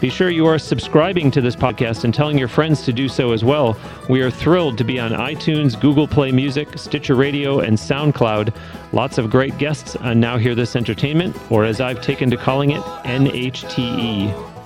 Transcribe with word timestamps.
Be 0.00 0.10
sure 0.10 0.30
you 0.30 0.46
are 0.46 0.60
subscribing 0.60 1.30
to 1.32 1.40
this 1.40 1.56
podcast 1.56 2.04
and 2.04 2.14
telling 2.14 2.38
your 2.38 2.46
friends 2.46 2.82
to 2.84 2.92
do 2.92 3.08
so 3.08 3.32
as 3.32 3.44
well. 3.44 3.76
We 4.08 4.20
are 4.20 4.30
thrilled 4.30 4.78
to 4.78 4.84
be 4.84 5.00
on 5.00 5.10
iTunes, 5.10 5.78
Google 5.80 6.06
Play 6.06 6.30
Music, 6.30 6.68
Stitcher 6.78 7.16
Radio, 7.16 7.60
and 7.60 7.76
SoundCloud. 7.76 8.54
Lots 8.92 9.18
of 9.18 9.28
great 9.28 9.58
guests 9.58 9.96
on 9.96 10.20
Now 10.20 10.38
Hear 10.38 10.54
This 10.54 10.76
Entertainment, 10.76 11.36
or 11.50 11.64
as 11.64 11.80
I've 11.80 12.00
taken 12.00 12.30
to 12.30 12.36
calling 12.36 12.70
it, 12.70 12.82
NHTE. 13.04 14.57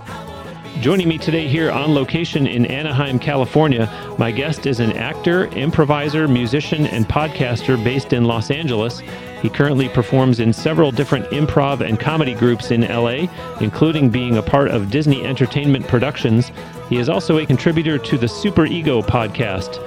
Joining 0.80 1.06
me 1.06 1.18
today 1.18 1.46
here 1.46 1.70
on 1.70 1.94
location 1.94 2.46
in 2.46 2.66
Anaheim, 2.66 3.18
California, 3.18 3.88
my 4.18 4.32
guest 4.32 4.66
is 4.66 4.80
an 4.80 4.92
actor, 4.92 5.46
improviser, 5.48 6.26
musician, 6.26 6.86
and 6.86 7.06
podcaster 7.06 7.82
based 7.84 8.12
in 8.12 8.24
Los 8.24 8.50
Angeles. 8.50 9.00
He 9.42 9.50
currently 9.50 9.88
performs 9.90 10.40
in 10.40 10.52
several 10.52 10.90
different 10.90 11.26
improv 11.26 11.86
and 11.86 12.00
comedy 12.00 12.34
groups 12.34 12.70
in 12.70 12.80
LA, 12.80 13.28
including 13.60 14.08
being 14.08 14.38
a 14.38 14.42
part 14.42 14.68
of 14.68 14.90
Disney 14.90 15.24
Entertainment 15.24 15.86
Productions. 15.86 16.50
He 16.88 16.96
is 16.96 17.08
also 17.08 17.38
a 17.38 17.46
contributor 17.46 17.98
to 17.98 18.18
the 18.18 18.28
Super 18.28 18.64
Ego 18.64 19.02
podcast. 19.02 19.78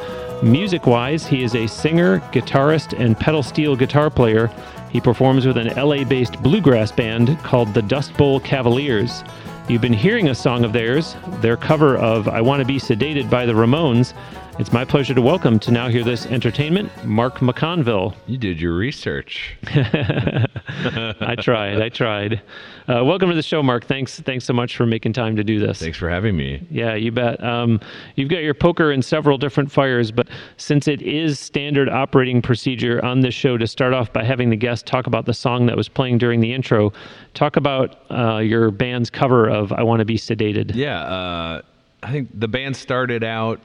Music 0.44 0.86
wise, 0.86 1.25
he 1.25 1.44
is 1.44 1.55
a 1.55 1.67
singer, 1.67 2.20
guitarist, 2.31 2.97
and 2.97 3.20
pedal 3.20 3.44
steel 3.44 3.75
guitar 3.75 4.09
player. 4.09 4.49
He 4.92 5.02
performs 5.02 5.45
with 5.45 5.58
an 5.58 5.75
LA 5.75 6.03
based 6.05 6.42
bluegrass 6.42 6.92
band 6.92 7.38
called 7.39 7.73
the 7.73 7.81
Dust 7.81 8.16
Bowl 8.16 8.39
Cavaliers. 8.39 9.23
You've 9.67 9.81
been 9.81 9.94
hearing 9.94 10.30
a 10.30 10.35
song 10.35 10.63
of 10.63 10.73
theirs, 10.73 11.16
their 11.41 11.58
cover 11.58 11.97
of 11.97 12.27
I 12.27 12.39
Want 12.39 12.59
to 12.59 12.66
Be 12.66 12.77
Sedated 12.77 13.31
by 13.31 13.47
the 13.47 13.53
Ramones. 13.53 14.13
It's 14.58 14.72
my 14.72 14.86
pleasure 14.86 15.14
to 15.14 15.22
welcome 15.22 15.59
to 15.59 15.72
Now 15.72 15.89
Hear 15.89 16.06
This 16.06 16.25
Entertainment, 16.28 16.89
Mark 17.06 17.39
McConville. 17.39 18.16
You 18.28 18.38
did 18.38 18.59
your 18.59 18.73
research. 18.73 19.58
I 19.67 21.36
tried. 21.39 21.81
I 21.81 21.89
tried. 21.89 22.42
Uh, 22.88 23.03
welcome 23.03 23.30
to 23.30 23.36
the 23.36 23.44
show, 23.44 23.61
Mark. 23.61 23.86
Thanks. 23.86 24.20
Thanks 24.22 24.45
so 24.45 24.53
much 24.53 24.78
for 24.78 24.86
making 24.86 25.11
time 25.11 25.36
to 25.36 25.44
do 25.44 25.59
this. 25.59 25.80
Thanks 25.80 25.98
for 25.98 26.09
having 26.09 26.38
me. 26.38 26.66
Yeah, 26.72 26.95
you 26.95 27.11
bet. 27.11 27.44
Um, 27.44 27.81
you've 28.16 28.30
got 28.30 28.44
your 28.44 28.53
poker 28.53 28.94
in 28.94 29.02
several 29.02 29.38
different 29.38 29.70
fires, 29.72 30.09
but 30.09 30.30
since 30.56 30.88
it 30.88 31.02
is 31.02 31.38
standard 31.38 31.89
operating 31.89 32.42
procedure 32.42 33.03
on 33.03 33.20
this 33.20 33.33
show 33.33 33.58
to 33.58 33.67
start 33.67 33.94
off 33.94 34.11
by 34.14 34.23
having 34.23 34.50
the 34.50 34.56
guest 34.56 34.86
talk 34.86 35.06
about 35.06 35.26
the 35.26 35.33
song 35.33 35.66
that 35.66 35.76
was 35.76 35.89
playing 35.89 36.17
during 36.17 36.39
the 36.39 36.53
intro, 36.53 36.94
talk 37.33 37.58
about 37.58 38.09
uh, 38.09 38.38
your 38.38 38.72
band's 38.72 39.09
cover 39.09 39.50
of 39.50 39.73
"I 39.73 39.83
Want 39.83 40.00
to 40.00 40.06
Be 40.06 40.17
Sedated." 40.17 40.73
Yeah, 40.73 41.02
uh, 41.02 41.61
I 42.03 42.11
think 42.11 42.30
the 42.33 42.48
band 42.48 42.76
started 42.78 43.23
out 43.23 43.59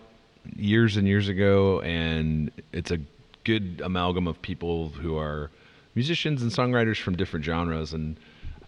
years 0.57 0.97
and 0.97 1.07
years 1.07 1.29
ago, 1.29 1.81
and 1.83 2.51
it's 2.73 2.91
a 2.91 2.99
good 3.45 3.81
amalgam 3.85 4.27
of 4.27 4.41
people 4.43 4.89
who 4.91 5.17
are 5.19 5.51
musicians 5.95 6.43
and 6.43 6.51
songwriters 6.51 7.01
from 7.01 7.17
different 7.17 7.45
genres. 7.45 7.93
And 7.93 8.17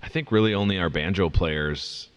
I 0.02 0.08
think 0.08 0.32
really 0.32 0.54
only 0.54 0.78
our 0.78 0.90
banjo 0.90 1.30
players 1.30 2.08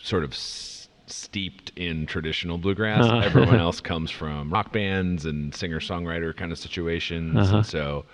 sort 0.00 0.24
of 0.24 0.32
s- 0.32 0.88
steeped 1.06 1.72
in 1.76 2.06
traditional 2.06 2.58
bluegrass. 2.58 3.04
Uh-huh. 3.04 3.18
Everyone 3.18 3.56
else 3.60 3.80
comes 3.80 4.10
from 4.10 4.50
rock 4.52 4.72
bands 4.72 5.24
and 5.26 5.54
singer 5.54 5.80
songwriter 5.80 6.34
kind 6.36 6.50
of 6.52 6.58
situations. 6.58 7.36
Uh-huh. 7.36 7.58
And 7.58 7.66
so, 7.66 8.04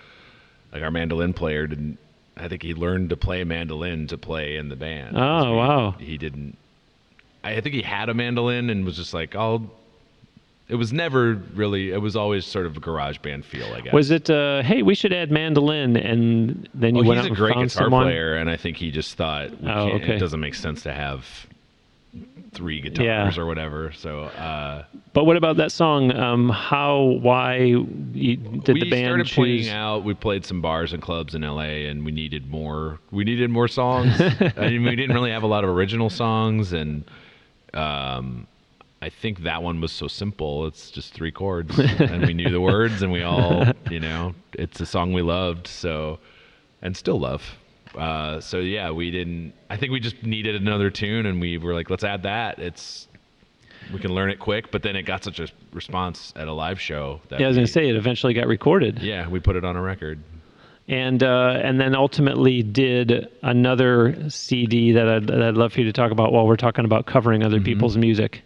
like, 0.71 0.83
our 0.83 0.91
mandolin 0.91 1.33
player 1.33 1.67
didn't. 1.67 1.97
I 2.37 2.47
think 2.47 2.63
he 2.63 2.73
learned 2.73 3.09
to 3.09 3.17
play 3.17 3.43
mandolin 3.43 4.07
to 4.07 4.17
play 4.17 4.55
in 4.55 4.69
the 4.69 4.77
band. 4.77 5.17
Oh 5.17 5.55
wow. 5.55 5.91
He 5.99 6.17
didn't. 6.17 6.57
I 7.43 7.59
think 7.59 7.75
he 7.75 7.81
had 7.81 8.07
a 8.07 8.13
mandolin 8.13 8.69
and 8.69 8.85
was 8.85 8.95
just 8.95 9.13
like, 9.13 9.35
I'll. 9.35 9.69
It 10.69 10.75
was 10.75 10.93
never 10.93 11.33
really. 11.55 11.91
It 11.91 11.99
was 12.01 12.15
always 12.15 12.45
sort 12.45 12.65
of 12.67 12.77
a 12.77 12.79
garage 12.79 13.17
band 13.17 13.43
feel, 13.43 13.65
I 13.73 13.81
guess. 13.81 13.91
Was 13.93 14.11
it? 14.11 14.29
Uh, 14.29 14.61
hey, 14.61 14.83
we 14.83 14.93
should 14.95 15.11
add 15.11 15.31
mandolin, 15.31 15.97
and 15.97 16.69
then 16.75 16.95
you 16.95 17.01
Oh, 17.03 17.07
went 17.07 17.17
he's 17.21 17.25
out 17.25 17.25
a 17.25 17.27
and 17.29 17.35
great 17.35 17.53
found 17.55 17.69
guitar 17.69 17.83
someone. 17.85 18.03
player, 18.05 18.35
and 18.35 18.49
I 18.49 18.55
think 18.55 18.77
he 18.77 18.91
just 18.91 19.15
thought 19.15 19.49
Oh, 19.65 19.89
okay. 19.93 20.15
it 20.15 20.19
doesn't 20.19 20.39
make 20.39 20.53
sense 20.55 20.83
to 20.83 20.93
have 20.93 21.25
three 22.51 22.81
guitars 22.81 23.37
or 23.37 23.45
whatever. 23.45 23.91
So 23.93 24.21
uh, 24.23 24.83
But 25.13 25.25
what 25.25 25.37
about 25.37 25.57
that 25.57 25.71
song? 25.71 26.11
Um, 26.15 26.49
how? 26.49 27.01
Why 27.21 27.57
did 27.71 28.63
the 28.65 28.89
band 28.89 29.05
started 29.05 29.25
choose? 29.25 29.35
playing 29.35 29.69
out. 29.69 30.03
We 30.03 30.13
played 30.13 30.45
some 30.45 30.61
bars 30.61 30.93
and 30.93 31.01
clubs 31.01 31.33
in 31.35 31.41
LA, 31.41 31.87
and 31.89 32.05
we 32.05 32.11
needed 32.11 32.49
more. 32.49 32.99
We 33.11 33.23
needed 33.23 33.49
more 33.49 33.67
songs. 33.67 34.19
I 34.57 34.69
mean, 34.69 34.83
we 34.83 34.95
didn't 34.95 35.15
really 35.15 35.31
have 35.31 35.43
a 35.43 35.47
lot 35.47 35.63
of 35.63 35.69
original 35.71 36.09
songs, 36.11 36.73
and 36.73 37.03
um, 37.73 38.47
I 39.01 39.09
think 39.09 39.43
that 39.43 39.63
one 39.63 39.79
was 39.79 39.91
so 39.91 40.07
simple. 40.07 40.67
It's 40.67 40.91
just 40.91 41.13
three 41.13 41.31
chords, 41.31 41.77
and 41.99 42.25
we 42.27 42.33
knew 42.33 42.49
the 42.49 42.59
words, 42.61 43.01
and 43.01 43.11
we 43.11 43.23
all, 43.23 43.65
you 43.89 43.99
know, 44.01 44.35
it's 44.53 44.81
a 44.81 44.85
song 44.85 45.13
we 45.13 45.21
loved. 45.21 45.67
So, 45.67 46.19
and 46.81 46.95
still 46.97 47.19
love. 47.19 47.43
Uh, 47.97 48.39
so 48.41 48.59
yeah, 48.59 48.91
we 48.91 49.09
didn't. 49.09 49.53
I 49.69 49.77
think 49.77 49.91
we 49.93 49.99
just 49.99 50.21
needed 50.23 50.55
another 50.55 50.89
tune, 50.89 51.25
and 51.25 51.39
we 51.39 51.57
were 51.57 51.73
like, 51.73 51.89
let's 51.89 52.03
add 52.03 52.23
that. 52.23 52.59
It's 52.59 53.07
we 53.93 53.99
can 53.99 54.13
learn 54.13 54.29
it 54.29 54.39
quick. 54.39 54.69
But 54.69 54.83
then 54.83 54.95
it 54.97 55.03
got 55.03 55.23
such 55.23 55.39
a 55.39 55.47
response 55.71 56.33
at 56.35 56.47
a 56.49 56.53
live 56.53 56.79
show 56.79 57.21
that 57.29 57.39
yeah, 57.39 57.45
I 57.45 57.49
was 57.49 57.55
we- 57.57 57.61
gonna 57.61 57.67
say 57.67 57.87
it 57.89 57.95
eventually 57.95 58.33
got 58.33 58.47
recorded. 58.47 58.99
yeah, 59.01 59.27
we 59.29 59.39
put 59.39 59.55
it 59.55 59.63
on 59.63 59.75
a 59.77 59.81
record. 59.81 60.19
and 60.89 61.23
uh, 61.23 61.59
and 61.63 61.79
then 61.79 61.95
ultimately 61.95 62.63
did 62.63 63.29
another 63.43 64.29
CD 64.29 64.91
that 64.91 65.07
I'd, 65.07 65.27
that 65.27 65.41
I'd 65.41 65.55
love 65.55 65.71
for 65.73 65.79
you 65.79 65.85
to 65.85 65.93
talk 65.93 66.11
about 66.11 66.33
while 66.33 66.45
we're 66.45 66.57
talking 66.57 66.83
about 66.85 67.05
covering 67.05 67.41
Mm-hmm. 67.41 67.47
other 67.47 67.61
people's 67.61 67.95
music. 67.97 68.41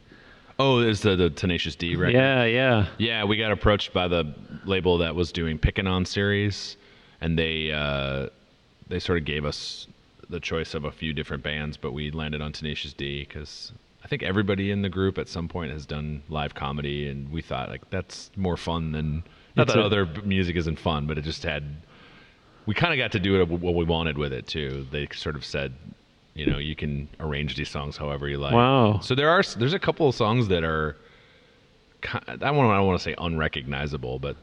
Oh, 0.59 0.80
it's 0.80 1.02
the, 1.02 1.16
the 1.16 1.30
Tenacious 1.30 1.75
D 1.75 1.96
record. 1.96 2.14
Yeah, 2.14 2.44
yeah. 2.46 2.88
Yeah, 2.97 3.24
we 3.24 3.38
got 3.38 3.52
approached 3.52 3.91
by 3.94 4.08
the 4.08 4.34
label 4.66 5.00
that 5.00 5.16
was 5.16 5.31
doing 5.31 5.58
Pickin' 5.58 5.88
On 5.88 6.06
series, 6.06 6.78
and 7.22 7.38
they 7.38 7.72
uh, 7.72 8.28
they 8.88 9.00
sort 9.00 9.18
of 9.18 9.25
gave 9.25 9.46
us 9.46 9.88
the 10.30 10.40
choice 10.40 10.74
of 10.74 10.86
a 10.86 10.92
few 10.92 11.13
different 11.13 11.44
bands, 11.44 11.75
but 11.78 11.92
we 11.92 12.12
landed 12.12 12.42
on 12.42 12.52
Tenacious 12.52 12.94
D 12.94 13.25
because 13.28 13.74
I 14.03 14.08
think 14.08 14.22
everybody 14.24 14.72
in 14.72 14.81
the 14.84 14.90
group 14.90 15.18
at 15.18 15.28
some 15.28 15.47
point 15.47 15.72
has 15.72 15.86
done 15.86 16.22
live 16.30 16.53
comedy, 16.53 17.08
and 17.09 17.31
we 17.31 17.42
thought 17.42 17.69
like 17.69 17.90
that's 17.90 18.30
more 18.36 18.58
fun 18.58 18.92
than 18.92 19.24
not 19.56 19.63
It's 19.68 19.74
that 19.74 19.81
a- 19.81 19.86
other 19.86 20.06
music 20.24 20.56
isn't 20.56 20.78
fun, 20.80 21.08
but 21.08 21.18
it 21.18 21.24
just 21.24 21.44
had 21.44 21.63
we 22.66 22.74
kind 22.74 22.94
of 22.94 22.97
got 22.97 23.12
to 23.13 23.19
do 23.19 23.42
it 23.42 23.50
what 23.50 23.75
we 23.75 23.86
wanted 23.86 24.18
with 24.18 24.31
it 24.34 24.47
too. 24.47 24.86
They 24.92 25.08
sort 25.13 25.36
of 25.36 25.44
said. 25.44 25.74
You 26.36 26.48
know, 26.48 26.58
you 26.58 26.76
can 26.76 27.08
arrange 27.20 27.56
these 27.56 27.70
songs 27.70 27.96
however 27.96 28.28
you 28.28 28.38
like. 28.38 28.54
Wow. 28.54 29.00
So 29.02 29.14
there 29.14 29.30
are 29.30 29.44
there's 29.58 29.74
a 29.74 29.80
couple 29.80 30.08
of 30.08 30.16
songs 30.16 30.48
that 30.48 30.64
are 30.64 30.98
I 32.12 32.36
don't 32.36 32.58
want 32.58 32.72
I 32.72 32.78
don't 32.78 32.88
want 32.88 33.00
to 33.00 33.04
say 33.04 33.16
unrecognizable, 33.18 34.20
but 34.20 34.36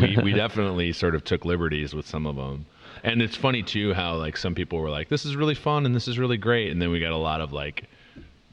we 0.00 0.18
we 0.22 0.32
definitely 0.34 0.92
sort 0.92 1.14
of 1.14 1.24
took 1.24 1.44
liberties 1.44 1.94
with 1.94 2.06
some 2.06 2.26
of 2.26 2.36
them. 2.36 2.66
And 3.04 3.22
it's 3.22 3.36
funny 3.36 3.62
too 3.62 3.94
how 3.94 4.16
like 4.16 4.36
some 4.36 4.54
people 4.54 4.78
were 4.78 4.90
like, 4.90 5.08
"This 5.08 5.24
is 5.24 5.36
really 5.36 5.54
fun 5.54 5.86
and 5.86 5.94
this 5.94 6.08
is 6.08 6.18
really 6.18 6.36
great," 6.36 6.70
and 6.70 6.80
then 6.80 6.90
we 6.90 7.00
got 7.00 7.12
a 7.12 7.16
lot 7.16 7.40
of 7.40 7.52
like, 7.52 7.84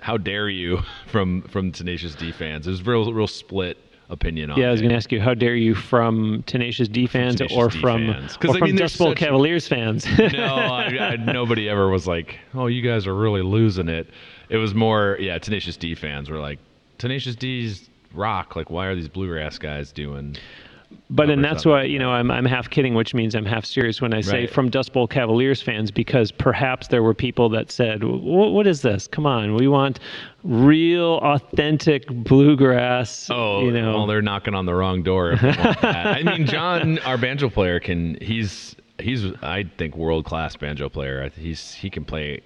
"How 0.01 0.17
dare 0.17 0.50
you?" 0.50 0.81
from 1.07 1.44
from 1.44 1.72
Tenacious 1.72 2.16
D 2.16 2.31
fans. 2.31 2.67
It 2.67 2.72
was 2.72 2.85
real 2.85 3.11
real 3.13 3.27
split 3.27 3.77
opinion 4.09 4.51
on. 4.51 4.57
Yeah, 4.59 4.68
I 4.69 4.71
was 4.71 4.81
going 4.81 4.89
to 4.89 4.95
ask 4.95 5.12
you, 5.12 5.19
how 5.19 5.33
dare 5.33 5.56
you 5.56 5.75
from 5.75 6.44
Tenacious 6.48 6.88
D 6.88 7.07
fans 7.07 7.36
Tenacious 7.38 7.57
or 7.57 7.68
D 7.69 7.80
from, 7.80 8.07
fans. 8.13 8.38
or 8.44 8.50
I 8.50 8.59
from 8.59 8.62
mean, 8.68 8.75
there's 8.75 8.92
Dust 8.92 9.00
Bowl 9.00 9.12
such- 9.12 9.18
Cavaliers 9.18 9.68
fans? 9.68 10.06
no, 10.18 10.45
I, 10.56 10.98
I, 11.00 11.15
nobody 11.18 11.69
ever 11.69 11.89
was 11.89 12.07
like, 12.07 12.39
"Oh, 12.54 12.68
you 12.68 12.81
guys 12.81 13.06
are 13.07 13.15
really 13.15 13.42
losing 13.42 13.89
it." 13.89 14.07
It 14.50 14.57
was 14.57 14.74
more, 14.74 15.18
yeah, 15.19 15.38
Tenacious 15.38 15.77
D 15.77 15.94
fans 15.95 16.30
were 16.30 16.39
like, 16.39 16.59
"Tenacious 16.98 17.36
D's 17.36 17.89
rock. 18.13 18.56
Like, 18.56 18.69
why 18.69 18.86
are 18.88 18.95
these 18.95 19.09
bluegrass 19.09 19.57
guys 19.57 19.92
doing?" 19.92 20.36
But 21.09 21.30
and 21.30 21.42
that's 21.42 21.65
why 21.65 21.83
you 21.83 22.00
know 22.00 22.12
I'm 22.12 22.30
I'm 22.30 22.44
half 22.44 22.69
kidding, 22.69 22.94
which 22.94 23.13
means 23.13 23.33
I'm 23.33 23.45
half 23.45 23.63
serious 23.63 24.01
when 24.01 24.13
I 24.13 24.19
say 24.19 24.42
Right. 24.42 24.50
from 24.50 24.69
Dust 24.69 24.92
Bowl 24.92 25.07
Cavaliers 25.07 25.62
fans, 25.62 25.89
because 25.89 26.33
perhaps 26.33 26.89
there 26.89 27.01
were 27.01 27.13
people 27.13 27.48
that 27.50 27.71
said, 27.71 28.04
"What 28.04 28.68
is 28.68 28.81
this? 28.81 29.07
Come 29.07 29.25
on, 29.25 29.56
we 29.56 29.69
want 29.69 30.01
real, 30.44 31.19
authentic 31.24 32.07
bluegrass." 32.07 33.30
Oh, 33.31 33.63
you 33.63 33.71
know, 33.71 33.94
well, 33.94 34.07
they're 34.07 34.21
knocking 34.21 34.54
on 34.54 34.65
the 34.65 34.74
wrong 34.74 35.04
door. 35.04 35.31
If 35.31 35.42
they 35.42 35.48
want 35.48 35.81
that. 35.81 36.07
I 36.07 36.24
mean, 36.24 36.45
John, 36.45 37.00
our 37.06 37.18
banjo 37.18 37.50
player, 37.50 37.80
can 37.80 38.18
he's 38.21 38.75
he's 39.00 39.25
I 39.42 39.63
think 39.77 39.95
world 39.95 40.25
class 40.25 40.56
banjo 40.56 40.89
player. 40.89 41.30
He's 41.38 41.74
he 41.74 41.89
can 41.89 42.03
play 42.03 42.42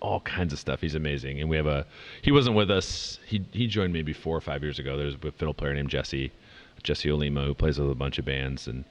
all 0.00 0.20
kinds 0.20 0.52
of 0.52 0.58
stuff. 0.58 0.80
He's 0.80 0.94
amazing. 0.94 1.40
And 1.40 1.48
we 1.48 1.56
have 1.56 1.66
a 1.66 1.86
he 2.22 2.30
wasn't 2.32 2.54
with 2.56 2.70
us. 2.70 3.18
He 3.26 3.44
he 3.52 3.66
joined 3.66 3.92
maybe 3.92 4.12
four 4.12 4.36
or 4.36 4.40
five 4.40 4.62
years 4.62 4.78
ago. 4.78 4.96
There's 4.96 5.14
a 5.14 5.32
fiddle 5.32 5.54
player 5.54 5.74
named 5.74 5.90
Jesse, 5.90 6.32
Jesse 6.82 7.08
Olima, 7.08 7.46
who 7.46 7.54
plays 7.54 7.78
with 7.78 7.90
a 7.90 7.94
bunch 7.94 8.18
of 8.18 8.24
bands, 8.24 8.66
and 8.66 8.84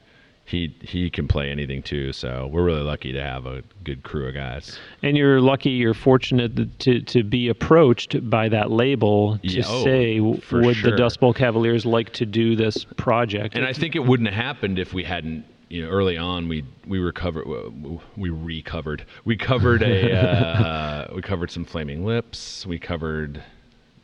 he 0.45 0.75
he 0.81 1.09
can 1.09 1.27
play 1.27 1.49
anything 1.49 1.81
too. 1.81 2.11
So 2.13 2.49
we're 2.51 2.63
really 2.63 2.81
lucky 2.81 3.11
to 3.13 3.21
have 3.21 3.45
a 3.45 3.63
good 3.83 4.03
crew 4.03 4.27
of 4.27 4.33
guys. 4.33 4.79
And 5.03 5.15
you're 5.15 5.39
lucky, 5.41 5.69
you're 5.71 5.93
fortunate 5.93 6.79
to 6.79 7.01
to 7.01 7.23
be 7.23 7.47
approached 7.47 8.29
by 8.29 8.49
that 8.49 8.71
label 8.71 9.37
to 9.39 9.47
Yeah, 9.47 9.63
oh, 9.67 9.83
say, 9.83 10.19
would 10.19 10.43
sure. 10.43 10.73
the 10.73 10.95
Dust 10.97 11.19
Bowl 11.19 11.33
Cavaliers 11.33 11.85
like 11.85 12.11
to 12.13 12.25
do 12.25 12.55
this 12.55 12.85
project? 12.97 13.55
And 13.55 13.65
I 13.65 13.73
think 13.73 13.95
it 13.95 13.99
wouldn't 13.99 14.29
have 14.29 14.43
happened 14.43 14.79
if 14.79 14.93
we 14.93 15.03
hadn't. 15.03 15.45
You 15.69 15.83
know, 15.85 15.89
early 15.89 16.17
on 16.17 16.49
we 16.49 16.65
we 16.85 16.99
recovered 16.99 17.47
we 18.17 18.29
recovered 18.29 19.05
we 19.23 19.37
covered 19.37 19.83
a 19.83 20.11
uh, 20.17 21.07
we 21.15 21.21
covered 21.21 21.49
some 21.49 21.63
Flaming 21.63 22.05
Lips. 22.05 22.65
We 22.65 22.77
covered. 22.77 23.41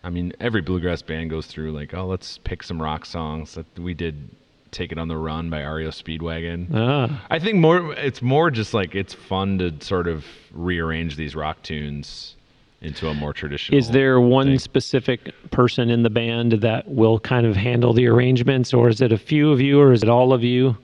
I 0.08 0.10
mean, 0.10 0.32
every 0.40 0.62
bluegrass 0.62 1.02
band 1.02 1.30
goes 1.30 1.48
through 1.48 1.74
like, 1.74 1.94
oh, 1.94 2.08
let's 2.08 2.38
pick 2.38 2.64
some 2.64 2.82
rock 2.82 3.06
songs. 3.06 3.56
That 3.56 3.66
we 3.78 3.94
did. 3.94 4.30
Take 4.70 4.92
It 4.92 4.98
on 4.98 5.08
the 5.08 5.18
Run 5.18 5.50
by 5.50 5.64
REO 5.64 5.90
Speedwagon. 5.90 6.68
ah, 6.74 7.26
I 7.30 7.40
think 7.40 7.56
more 7.56 7.94
it's 7.94 8.22
more 8.22 8.52
just 8.52 8.74
like 8.74 8.96
it's 8.96 9.14
fun 9.14 9.58
to 9.60 9.74
sort 9.80 10.08
of 10.10 10.26
rearrange 10.52 11.16
these 11.16 11.36
rock 11.36 11.62
tunes 11.64 12.36
into 12.82 13.08
a 13.08 13.14
more 13.14 13.32
traditional. 13.32 13.80
is 13.80 13.90
there 13.92 14.20
one 14.20 14.48
thing. 14.48 14.60
specific 14.60 15.34
person 15.52 15.90
in 15.90 16.04
the 16.04 16.10
band 16.10 16.52
that 16.62 16.86
will 16.88 17.18
kind 17.20 17.46
of 17.46 17.56
handle 17.56 17.94
the 17.94 18.08
arrangements, 18.08 18.74
or 18.74 18.90
is 18.90 19.00
it 19.00 19.14
a 19.14 19.18
few 19.18 19.52
of 19.54 19.62
you, 19.62 19.80
or 19.80 19.94
is 19.94 20.04
it 20.04 20.10
all 20.10 20.34
of 20.34 20.44
you? 20.44 20.78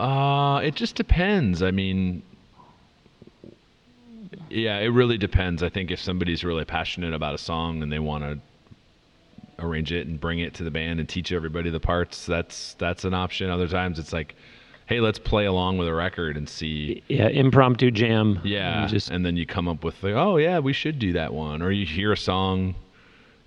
Uh, 0.00 0.60
it 0.64 0.74
just 0.74 0.96
depends. 0.96 1.62
I 1.62 1.70
mean, 1.70 2.22
yeah, 4.50 4.78
it 4.78 4.88
really 4.88 5.18
depends. 5.18 5.62
I 5.62 5.68
think 5.68 5.90
if 5.90 6.00
somebody's 6.00 6.44
really 6.44 6.64
passionate 6.64 7.14
about 7.14 7.34
a 7.34 7.38
song 7.38 7.82
and 7.82 7.92
they 7.92 7.98
want 7.98 8.24
to 8.24 8.38
arrange 9.64 9.92
it 9.92 10.06
and 10.06 10.20
bring 10.20 10.40
it 10.40 10.54
to 10.54 10.64
the 10.64 10.70
band 10.70 11.00
and 11.00 11.08
teach 11.08 11.32
everybody 11.32 11.70
the 11.70 11.80
parts, 11.80 12.26
that's 12.26 12.74
that's 12.74 13.04
an 13.04 13.14
option. 13.14 13.50
Other 13.50 13.68
times 13.68 13.98
it's 13.98 14.12
like, 14.12 14.34
hey, 14.86 15.00
let's 15.00 15.18
play 15.18 15.46
along 15.46 15.78
with 15.78 15.88
a 15.88 15.94
record 15.94 16.36
and 16.36 16.48
see. 16.48 17.02
Yeah, 17.08 17.28
impromptu 17.28 17.90
jam. 17.90 18.40
Yeah, 18.44 18.82
You 18.82 18.88
just 18.88 19.10
and 19.10 19.24
then 19.24 19.36
you 19.36 19.46
come 19.46 19.68
up 19.68 19.84
with 19.84 20.02
like, 20.02 20.14
oh 20.14 20.36
yeah, 20.36 20.58
we 20.58 20.72
should 20.72 20.98
do 20.98 21.12
that 21.14 21.32
one. 21.32 21.62
Or 21.62 21.70
you 21.70 21.86
hear 21.86 22.12
a 22.12 22.16
song, 22.16 22.74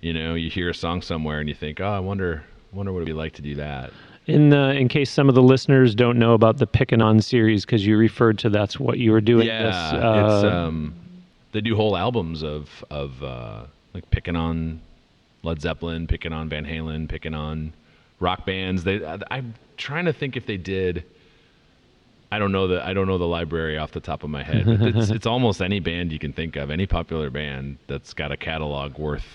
you 0.00 0.12
know, 0.12 0.34
you 0.34 0.50
hear 0.50 0.70
a 0.70 0.74
song 0.74 1.02
somewhere 1.02 1.40
and 1.40 1.48
you 1.48 1.54
think, 1.54 1.80
oh, 1.80 1.88
I 1.88 2.00
wonder, 2.00 2.44
wonder 2.72 2.92
what 2.92 2.98
it'd 2.98 3.06
be 3.06 3.12
like 3.12 3.34
to 3.34 3.42
do 3.42 3.54
that. 3.56 3.90
In 4.26 4.50
the 4.50 4.70
in 4.70 4.88
case 4.88 5.10
some 5.10 5.28
of 5.28 5.34
the 5.34 5.42
listeners 5.42 5.94
don't 5.94 6.18
know 6.18 6.34
about 6.34 6.58
the 6.58 6.66
Pickin' 6.66 7.02
On 7.02 7.20
series, 7.20 7.64
because 7.64 7.86
you 7.86 7.96
referred 7.96 8.38
to 8.40 8.50
that's 8.50 8.78
what 8.78 8.98
you 8.98 9.12
were 9.12 9.20
doing. 9.20 9.46
Yeah, 9.46 9.62
this, 9.62 9.92
it's 9.94 10.44
uh, 10.44 10.66
um, 10.66 10.94
they 11.52 11.60
do 11.60 11.76
whole 11.76 11.96
albums 11.96 12.42
of 12.42 12.68
of 12.90 13.22
uh, 13.22 13.64
like 13.94 14.08
picking 14.10 14.36
on 14.36 14.80
Led 15.42 15.60
Zeppelin, 15.60 16.06
picking 16.06 16.32
on 16.32 16.48
Van 16.48 16.64
Halen, 16.64 17.08
picking 17.08 17.34
on 17.34 17.72
rock 18.18 18.44
bands. 18.46 18.84
They, 18.84 19.04
I, 19.04 19.18
I'm 19.30 19.54
trying 19.76 20.04
to 20.04 20.12
think 20.12 20.36
if 20.36 20.46
they 20.46 20.56
did. 20.56 21.04
I 22.32 22.38
don't 22.38 22.52
know 22.52 22.68
the 22.68 22.86
I 22.86 22.92
don't 22.92 23.08
know 23.08 23.18
the 23.18 23.26
library 23.26 23.76
off 23.76 23.90
the 23.90 24.00
top 24.00 24.22
of 24.22 24.30
my 24.30 24.44
head. 24.44 24.64
But 24.64 24.96
it's 24.96 25.10
it's 25.10 25.26
almost 25.26 25.60
any 25.60 25.80
band 25.80 26.12
you 26.12 26.18
can 26.18 26.32
think 26.32 26.56
of, 26.56 26.70
any 26.70 26.86
popular 26.86 27.30
band 27.30 27.78
that's 27.88 28.14
got 28.14 28.30
a 28.30 28.36
catalog 28.36 28.98
worth 28.98 29.26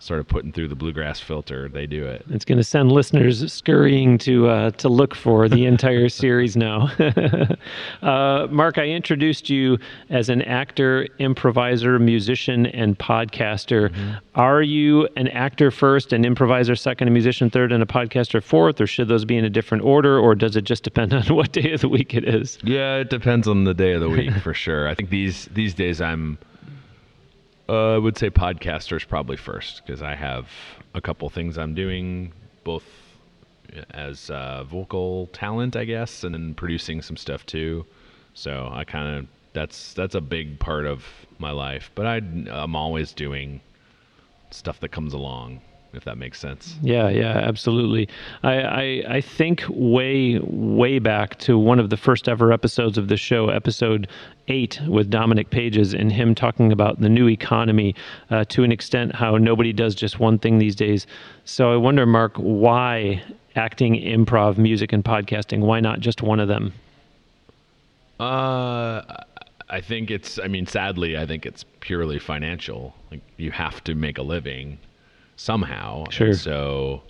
sort 0.00 0.18
of 0.18 0.26
putting 0.26 0.50
through 0.50 0.66
the 0.66 0.74
bluegrass 0.74 1.20
filter. 1.20 1.68
They 1.68 1.86
do 1.86 2.06
it. 2.06 2.24
It's 2.30 2.44
going 2.44 2.58
to 2.58 2.64
send 2.64 2.90
listeners 2.90 3.52
scurrying 3.52 4.16
to 4.18 4.48
uh, 4.48 4.70
to 4.72 4.88
look 4.88 5.14
for 5.14 5.48
the 5.48 5.66
entire 5.66 6.08
series 6.22 6.56
now. 6.56 6.90
uh, 8.02 8.48
Mark, 8.50 8.78
I 8.78 8.86
introduced 8.86 9.50
you 9.50 9.78
as 10.08 10.28
an 10.28 10.42
actor, 10.42 11.06
improviser, 11.18 11.98
musician, 11.98 12.66
and 12.66 12.98
podcaster. 12.98 13.92
Are 14.34 14.62
you 14.62 15.06
an 15.16 15.28
actor 15.28 15.70
first, 15.70 16.12
an 16.12 16.24
improviser 16.24 16.74
second, 16.74 17.08
a 17.08 17.10
musician 17.10 17.50
third, 17.50 17.70
and 17.70 17.82
a 17.82 17.86
podcaster 17.86 18.42
fourth, 18.42 18.80
or 18.80 18.86
should 18.86 19.08
those 19.08 19.26
be 19.26 19.36
in 19.36 19.44
a 19.44 19.50
different 19.50 19.84
order, 19.84 20.18
or 20.18 20.34
does 20.34 20.56
it 20.56 20.64
just 20.64 20.82
depend 20.82 21.12
on 21.12 21.22
what 21.34 21.52
day 21.52 21.72
of 21.72 21.82
the 21.82 21.88
week 21.88 22.14
it 22.14 22.24
is? 22.24 22.58
Yeah, 22.64 22.96
it 22.96 23.10
depends 23.10 23.46
on 23.46 23.64
the 23.64 23.74
day 23.74 23.92
of 23.92 24.00
the 24.00 24.08
week 24.08 24.32
for 24.38 24.54
sure. 24.54 24.88
I 24.88 24.94
think 24.94 25.10
these 25.10 25.44
these 25.52 25.74
days 25.74 26.00
I'm 26.00 26.38
uh, 27.70 27.94
I 27.94 27.98
would 27.98 28.18
say 28.18 28.30
podcasters 28.30 29.06
probably 29.06 29.36
first 29.36 29.82
because 29.86 30.02
I 30.02 30.16
have 30.16 30.48
a 30.94 31.00
couple 31.00 31.30
things 31.30 31.56
I'm 31.56 31.74
doing 31.74 32.32
both 32.64 32.84
as 33.90 34.28
uh, 34.30 34.64
vocal 34.64 35.28
talent, 35.28 35.76
I 35.76 35.84
guess, 35.84 36.24
and 36.24 36.34
then 36.34 36.54
producing 36.54 37.00
some 37.00 37.16
stuff 37.16 37.46
too. 37.46 37.86
So 38.34 38.68
I 38.72 38.82
kind 38.84 39.18
of 39.18 39.26
that's 39.52 39.94
that's 39.94 40.16
a 40.16 40.20
big 40.20 40.58
part 40.58 40.84
of 40.84 41.04
my 41.38 41.52
life. 41.52 41.92
But 41.94 42.06
I 42.06 42.16
I'm 42.50 42.74
always 42.74 43.12
doing 43.12 43.60
stuff 44.50 44.80
that 44.80 44.88
comes 44.88 45.12
along, 45.12 45.60
if 45.92 46.04
that 46.04 46.18
makes 46.18 46.38
sense. 46.38 46.76
Yeah, 46.82 47.08
yeah, 47.08 47.38
absolutely. 47.38 48.08
I, 48.42 48.60
I 48.60 49.04
I 49.16 49.20
think 49.20 49.64
way 49.68 50.38
way 50.42 50.98
back 50.98 51.38
to 51.40 51.58
one 51.58 51.78
of 51.78 51.90
the 51.90 51.96
first 51.96 52.28
ever 52.28 52.52
episodes 52.52 52.96
of 52.98 53.08
the 53.08 53.16
show, 53.16 53.48
episode 53.48 54.08
eight 54.48 54.80
with 54.86 55.10
Dominic 55.10 55.50
Pages, 55.50 55.94
and 55.94 56.12
him 56.12 56.34
talking 56.34 56.72
about 56.72 57.00
the 57.00 57.08
new 57.08 57.28
economy 57.28 57.94
uh, 58.30 58.44
to 58.50 58.64
an 58.64 58.72
extent 58.72 59.14
how 59.14 59.36
nobody 59.36 59.72
does 59.72 59.94
just 59.94 60.20
one 60.20 60.38
thing 60.38 60.58
these 60.58 60.76
days. 60.76 61.06
So 61.44 61.72
I 61.72 61.76
wonder, 61.76 62.06
Mark, 62.06 62.36
why 62.36 63.22
acting, 63.56 63.94
improv, 63.94 64.58
music, 64.58 64.92
and 64.92 65.04
podcasting? 65.04 65.60
Why 65.60 65.80
not 65.80 66.00
just 66.00 66.22
one 66.22 66.40
of 66.40 66.48
them? 66.48 66.72
Uh, 68.18 69.02
I 69.68 69.80
think 69.80 70.10
it's. 70.10 70.38
I 70.38 70.46
mean, 70.46 70.66
sadly, 70.66 71.16
I 71.16 71.26
think 71.26 71.46
it's 71.46 71.64
purely 71.80 72.18
financial. 72.18 72.94
Like 73.10 73.22
you 73.36 73.50
have 73.50 73.82
to 73.84 73.94
make 73.94 74.18
a 74.18 74.22
living 74.22 74.78
somehow. 75.40 76.04
and 76.28 76.36
so, 76.38 77.02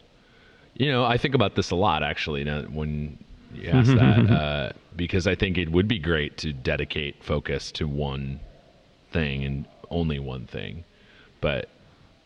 you 0.74 0.90
know, 0.90 1.04
I 1.04 1.18
think 1.18 1.34
about 1.34 1.56
this 1.56 1.70
a 1.70 1.76
lot 1.76 2.02
actually. 2.02 2.44
Now, 2.44 2.62
when 2.62 3.18
you 3.54 3.70
ask 3.70 3.90
that, 3.92 4.30
uh, 4.30 4.72
because 4.96 5.26
I 5.26 5.34
think 5.34 5.58
it 5.58 5.70
would 5.70 5.88
be 5.88 5.98
great 5.98 6.36
to 6.38 6.52
dedicate 6.52 7.22
focus 7.24 7.72
to 7.72 7.88
one 7.88 8.40
thing 9.10 9.44
and 9.44 9.64
only 9.90 10.20
one 10.20 10.46
thing, 10.46 10.84
but 11.40 11.68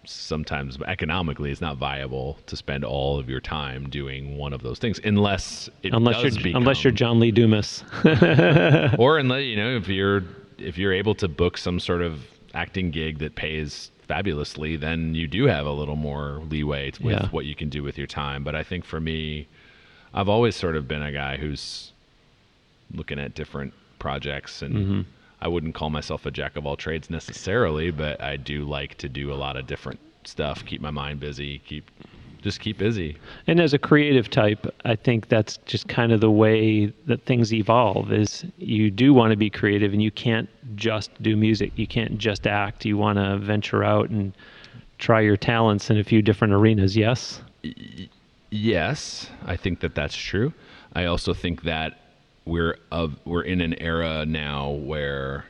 sometimes 0.07 0.77
economically 0.87 1.51
it's 1.51 1.63
not 1.63 1.79
viable 1.79 2.37
to 2.45 2.57
spend 2.57 2.85
all 2.85 3.19
of 3.19 3.31
your 3.31 3.41
time 3.41 3.89
doing 3.89 4.37
one 4.37 4.53
of 4.53 4.63
those 4.63 4.79
things 4.79 5.01
unless 5.03 5.71
it 5.83 5.95
Unless 5.95 6.23
you're 6.23 6.55
unless 6.55 6.85
you're 6.85 6.93
John 6.93 7.19
Lee 7.19 7.31
Dumas. 7.31 7.83
or 8.99 9.17
unless 9.17 9.45
you 9.45 9.57
know 9.57 9.75
if 9.75 9.89
you're 9.89 10.23
if 10.59 10.77
you're 10.77 10.93
able 10.93 11.15
to 11.15 11.29
book 11.29 11.57
some 11.57 11.81
sort 11.81 12.03
of 12.03 12.21
acting 12.53 12.91
gig 12.91 13.19
that 13.21 13.35
pays 13.35 13.91
fabulously 14.07 14.77
then 14.77 15.15
you 15.15 15.27
do 15.27 15.45
have 15.47 15.67
a 15.67 15.71
little 15.73 15.97
more 15.97 16.41
leeway 16.51 16.91
with 17.01 17.13
Yeah. 17.13 17.29
what 17.29 17.47
you 17.47 17.55
can 17.55 17.69
do 17.69 17.83
with 17.83 17.97
your 17.99 18.07
time 18.07 18.45
but 18.45 18.55
i 18.55 18.63
think 18.63 18.85
for 18.85 19.01
me 19.01 19.47
i've 20.13 20.29
always 20.29 20.55
sort 20.57 20.77
of 20.77 20.87
been 20.87 21.03
a 21.03 21.13
guy 21.13 21.37
who's 21.37 21.93
looking 22.93 23.19
at 23.19 23.35
different 23.35 23.73
projects 23.99 24.63
and 24.63 24.75
Mm-hmm. 24.75 25.01
i 25.41 25.49
wouldn't 25.49 25.75
call 25.75 25.91
myself 25.91 26.27
a 26.27 26.31
jack 26.31 26.57
of 26.57 26.67
all 26.67 26.77
trades 26.77 27.09
necessarily 27.11 27.91
but 27.91 28.21
i 28.23 28.37
do 28.37 28.65
like 28.65 28.97
to 28.99 29.09
do 29.09 29.33
a 29.33 29.37
lot 29.45 29.57
of 29.57 29.67
different 29.67 30.01
stuff 30.25 30.65
keep 30.65 30.81
my 30.81 30.91
mind 30.91 31.21
busy 31.21 31.59
keep 31.61 31.91
just 32.45 32.61
keep 32.61 32.79
busy 32.79 33.17
And 33.47 33.59
as 33.59 33.73
a 33.73 33.79
creative 33.79 34.29
type, 34.29 34.67
I 34.85 34.97
think 34.97 35.29
that's 35.29 35.57
just 35.65 35.89
kind 35.89 36.13
of 36.13 36.21
the 36.21 36.31
way 36.31 36.93
that 37.07 37.25
things 37.25 37.53
evolve 37.53 38.13
is 38.13 38.45
you 38.59 38.91
do 38.91 39.15
want 39.15 39.31
to 39.31 39.37
be 39.37 39.49
creative 39.49 39.93
and 39.93 40.03
you 40.03 40.11
can't 40.11 40.49
just 40.77 41.11
do 41.23 41.37
music. 41.37 41.73
You 41.77 41.87
can't 41.87 42.19
just 42.19 42.47
act. 42.47 42.85
You 42.85 42.99
want 42.99 43.19
to 43.19 43.39
venture 43.39 43.83
out 43.83 44.11
and 44.11 44.33
try 44.99 45.21
your 45.21 45.39
talents 45.39 45.91
in 45.91 45.99
a 45.99 46.05
few 46.05 46.21
different 46.21 46.53
arenas. 46.53 46.97
Yes? 46.97 47.43
Yes, 48.51 49.31
I 49.47 49.57
think 49.57 49.81
that 49.81 49.95
that's 49.95 50.17
true. 50.17 50.53
I 50.93 51.07
also 51.07 51.33
think 51.33 51.63
that 51.63 51.99
we're 52.45 52.77
of 52.93 53.17
we're 53.25 53.43
in 53.43 53.63
an 53.63 53.75
era 53.81 54.27
now 54.27 54.71
where 54.71 55.47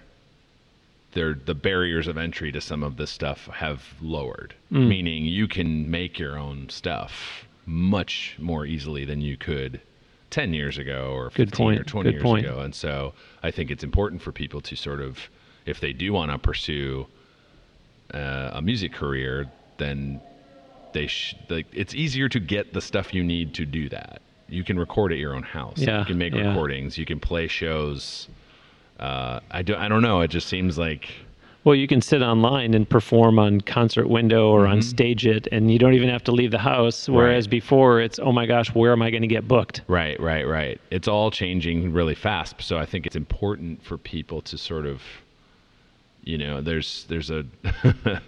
there 1.15 1.35
the 1.35 1.55
barriers 1.55 2.07
of 2.07 2.19
entry 2.19 2.53
to 2.53 2.61
some 2.61 2.83
of 2.83 2.97
this 2.97 3.11
stuff 3.11 3.47
have 3.47 3.83
lowered. 4.03 4.55
Meaning 4.71 5.25
you 5.25 5.49
can 5.49 5.91
make 5.91 6.19
your 6.19 6.37
own 6.39 6.69
stuff 6.69 7.47
much 7.67 8.37
more 8.39 8.67
easily 8.67 9.05
than 9.05 9.21
you 9.21 9.37
could 9.37 9.81
10 10.31 10.53
years 10.53 10.77
ago 10.77 11.13
or 11.13 11.31
15 11.31 11.47
Good 11.47 11.57
point, 11.57 11.81
or 11.81 11.85
20 11.85 12.05
good 12.09 12.13
years 12.15 12.23
point. 12.23 12.47
ago. 12.47 12.61
And 12.61 12.75
so 12.75 13.15
I 13.43 13.51
think 13.51 13.71
it's 13.71 13.85
important 13.85 14.21
for 14.21 14.33
people 14.33 14.61
to 14.63 14.77
sort 14.77 15.01
of 15.01 15.19
if 15.65 15.81
they 15.81 15.93
do 15.93 16.13
want 16.13 16.31
to 16.31 16.39
pursue 16.39 17.07
uh, 18.13 18.51
a 18.53 18.61
music 18.61 18.93
career, 18.93 19.51
then 19.79 20.21
they 20.93 21.07
sh- 21.07 21.37
like 21.49 21.67
it's 21.73 21.95
easier 21.95 22.29
to 22.29 22.41
get 22.41 22.73
the 22.73 22.81
stuff 22.81 23.15
you 23.15 23.25
need 23.25 23.55
to 23.55 23.65
do 23.65 23.89
that. 23.89 24.21
You 24.49 24.63
can 24.63 24.79
record 24.79 25.13
at 25.13 25.19
your 25.19 25.35
own 25.35 25.43
house. 25.43 25.79
Yeah, 25.79 26.01
you 26.01 26.05
can 26.05 26.19
make 26.19 26.35
yeah. 26.35 26.49
recordings. 26.49 26.99
You 26.99 27.07
can 27.07 27.19
play 27.19 27.47
shows. 27.47 28.29
Uh, 29.01 29.41
I 29.51 29.63
do. 29.63 29.75
I 29.75 29.89
don't 29.89 30.03
know. 30.03 30.21
It 30.21 30.29
just 30.29 30.47
seems 30.49 30.79
like 30.79 31.11
Well, 31.65 31.75
you 31.75 31.89
can 31.89 32.01
sit 32.03 32.23
online 32.23 32.75
and 32.75 32.89
perform 32.89 33.39
on 33.39 33.61
Concert 33.63 34.09
Window 34.09 34.49
or 34.51 34.67
on 34.67 34.83
Stage 34.83 35.27
It, 35.27 35.49
and 35.51 35.71
you 35.71 35.79
don't 35.79 35.95
even 35.95 36.09
have 36.11 36.23
to 36.25 36.33
leave 36.33 36.51
the 36.51 36.59
house. 36.59 37.09
Whereas 37.09 37.47
Right. 37.47 37.51
before, 37.51 38.01
it's, 38.01 38.19
oh 38.19 38.33
my 38.33 38.45
gosh, 38.47 38.75
where 38.75 38.93
am 38.93 39.01
I 39.03 39.11
going 39.11 39.23
to 39.23 39.29
get 39.29 39.49
booked? 39.49 39.81
right, 39.89 40.19
right, 40.21 40.47
right. 40.47 40.81
It's 40.91 41.09
all 41.09 41.31
changing 41.31 41.93
really 41.93 42.15
fast. 42.15 42.61
So 42.61 42.77
I 42.79 42.85
think 42.87 43.07
it's 43.07 43.17
important 43.17 43.83
for 43.83 43.97
people 43.99 44.43
to 44.43 44.57
sort 44.59 44.85
of, 44.87 45.03
you 46.23 46.39
know, 46.39 46.61
there's 46.61 47.05
there's 47.09 47.31
a 47.31 47.45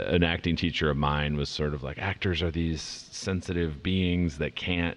an 0.00 0.22
acting 0.22 0.56
teacher 0.56 0.90
of 0.90 0.96
mine 0.96 1.36
was 1.36 1.48
sort 1.48 1.74
of 1.74 1.82
like 1.82 1.98
actors 1.98 2.42
are 2.42 2.50
these 2.50 2.82
sensitive 2.82 3.82
beings 3.82 4.38
that 4.38 4.54
can't 4.56 4.96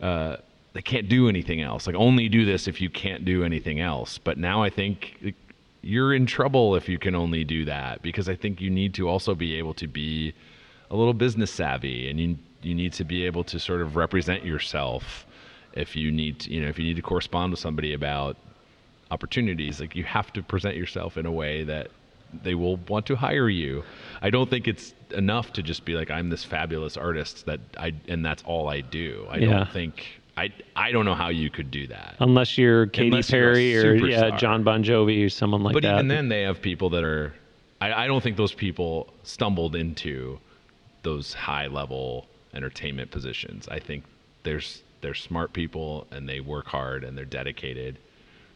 uh, 0.00 0.36
they 0.74 0.82
can't 0.82 1.08
do 1.08 1.28
anything 1.28 1.62
else. 1.62 1.86
Like 1.86 1.96
only 1.96 2.28
do 2.28 2.44
this 2.44 2.68
if 2.68 2.80
you 2.80 2.90
can't 2.90 3.24
do 3.24 3.42
anything 3.44 3.80
else. 3.80 4.18
But 4.18 4.36
now 4.38 4.62
I 4.62 4.70
think 4.70 5.34
you're 5.82 6.12
in 6.14 6.26
trouble 6.26 6.74
if 6.76 6.88
you 6.88 6.98
can 6.98 7.14
only 7.14 7.44
do 7.44 7.64
that 7.64 8.02
because 8.02 8.28
I 8.28 8.34
think 8.34 8.60
you 8.60 8.70
need 8.70 8.92
to 8.94 9.08
also 9.08 9.34
be 9.34 9.54
able 9.56 9.74
to 9.74 9.86
be 9.86 10.34
a 10.90 10.96
little 10.96 11.14
business 11.14 11.50
savvy 11.50 12.10
and 12.10 12.20
you 12.20 12.36
you 12.62 12.74
need 12.74 12.92
to 12.94 13.04
be 13.04 13.24
able 13.26 13.44
to 13.44 13.60
sort 13.60 13.82
of 13.82 13.94
represent 13.94 14.44
yourself 14.44 15.26
if 15.74 15.94
you 15.94 16.10
need 16.10 16.40
to, 16.40 16.50
you 16.50 16.60
know 16.62 16.68
if 16.68 16.78
you 16.78 16.84
need 16.86 16.96
to 16.96 17.02
correspond 17.02 17.50
with 17.50 17.60
somebody 17.60 17.92
about 17.92 18.36
opportunities 19.10 19.80
like 19.80 19.94
you 19.94 20.02
have 20.04 20.32
to 20.32 20.42
present 20.42 20.74
yourself 20.76 21.16
in 21.16 21.26
a 21.26 21.30
way 21.32 21.62
that 21.64 21.88
they 22.42 22.54
will 22.54 22.76
want 22.88 23.06
to 23.06 23.14
hire 23.14 23.48
you. 23.48 23.84
I 24.22 24.30
don't 24.30 24.50
think 24.50 24.66
it's 24.66 24.92
enough 25.12 25.52
to 25.52 25.62
just 25.62 25.84
be 25.84 25.94
like 25.94 26.10
I'm 26.10 26.30
this 26.30 26.42
fabulous 26.42 26.96
artist 26.96 27.46
that 27.46 27.60
I 27.78 27.92
and 28.08 28.24
that's 28.24 28.42
all 28.44 28.68
I 28.68 28.80
do. 28.80 29.26
I 29.30 29.36
Yeah. 29.36 29.50
don't 29.50 29.70
think 29.70 30.20
I 30.36 30.52
I 30.74 30.92
don't 30.92 31.04
know 31.04 31.14
how 31.14 31.28
you 31.28 31.50
could 31.50 31.70
do 31.70 31.86
that. 31.88 32.16
Unless 32.20 32.58
you're 32.58 32.86
Katy 32.86 33.08
Unless 33.08 33.30
you're 33.30 33.54
Perry 33.54 33.76
or 33.76 33.94
yeah. 33.94 34.36
John 34.36 34.64
Bon 34.64 34.82
Jovi 34.82 35.24
or 35.24 35.28
someone 35.28 35.62
like 35.62 35.74
but 35.74 35.82
that. 35.82 35.92
But 35.92 35.94
even 35.96 36.08
then, 36.08 36.28
they 36.28 36.42
have 36.42 36.60
people 36.60 36.90
that 36.90 37.04
are. 37.04 37.34
I, 37.80 38.04
I 38.04 38.06
don't 38.06 38.22
think 38.22 38.36
those 38.36 38.54
people 38.54 39.12
stumbled 39.22 39.76
into 39.76 40.38
those 41.02 41.34
high 41.34 41.66
level 41.66 42.26
entertainment 42.54 43.10
positions. 43.10 43.68
I 43.68 43.78
think 43.78 44.04
there's 44.42 44.82
they're 45.00 45.14
smart 45.14 45.52
people 45.52 46.06
and 46.10 46.28
they 46.28 46.40
work 46.40 46.66
hard 46.66 47.04
and 47.04 47.16
they're 47.16 47.24
dedicated. 47.24 47.98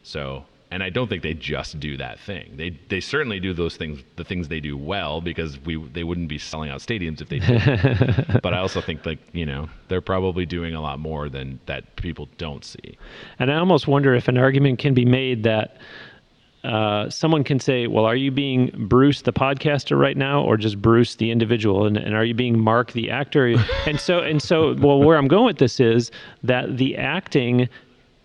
So, 0.02 0.44
and 0.70 0.82
I 0.82 0.90
don't 0.90 1.08
think 1.08 1.22
they 1.22 1.34
just 1.34 1.80
do 1.80 1.96
that 1.96 2.18
thing. 2.20 2.56
They 2.56 2.78
they 2.88 3.00
certainly 3.00 3.40
do 3.40 3.54
those 3.54 3.76
things, 3.76 4.02
the 4.16 4.24
things 4.24 4.48
they 4.48 4.60
do 4.60 4.76
well, 4.76 5.20
because 5.20 5.58
we 5.60 5.76
they 5.76 6.04
wouldn't 6.04 6.28
be 6.28 6.38
selling 6.38 6.70
out 6.70 6.80
stadiums 6.80 7.20
if 7.20 7.28
they 7.28 7.38
did. 7.38 8.40
but 8.42 8.52
I 8.52 8.58
also 8.58 8.80
think 8.80 9.06
like 9.06 9.18
you 9.32 9.46
know 9.46 9.68
they're 9.88 10.00
probably 10.00 10.46
doing 10.46 10.74
a 10.74 10.80
lot 10.80 10.98
more 10.98 11.28
than 11.28 11.58
that 11.66 11.96
people 11.96 12.28
don't 12.36 12.64
see. 12.64 12.98
And 13.38 13.50
I 13.50 13.56
almost 13.56 13.88
wonder 13.88 14.14
if 14.14 14.28
an 14.28 14.36
argument 14.36 14.78
can 14.78 14.94
be 14.94 15.04
made 15.04 15.42
that 15.44 15.78
uh, 16.64 17.08
someone 17.08 17.44
can 17.44 17.60
say, 17.60 17.86
well, 17.86 18.04
are 18.04 18.16
you 18.16 18.30
being 18.30 18.70
Bruce 18.88 19.22
the 19.22 19.32
podcaster 19.32 19.98
right 19.98 20.16
now, 20.16 20.42
or 20.42 20.56
just 20.56 20.82
Bruce 20.82 21.14
the 21.14 21.30
individual, 21.30 21.86
and, 21.86 21.96
and 21.96 22.14
are 22.14 22.24
you 22.24 22.34
being 22.34 22.58
Mark 22.58 22.92
the 22.92 23.10
actor? 23.10 23.54
and 23.86 23.98
so, 24.00 24.18
and 24.18 24.42
so, 24.42 24.74
well, 24.74 25.02
where 25.02 25.16
I'm 25.16 25.28
going 25.28 25.46
with 25.46 25.58
this 25.58 25.80
is 25.80 26.10
that 26.42 26.76
the 26.76 26.96
acting 26.96 27.68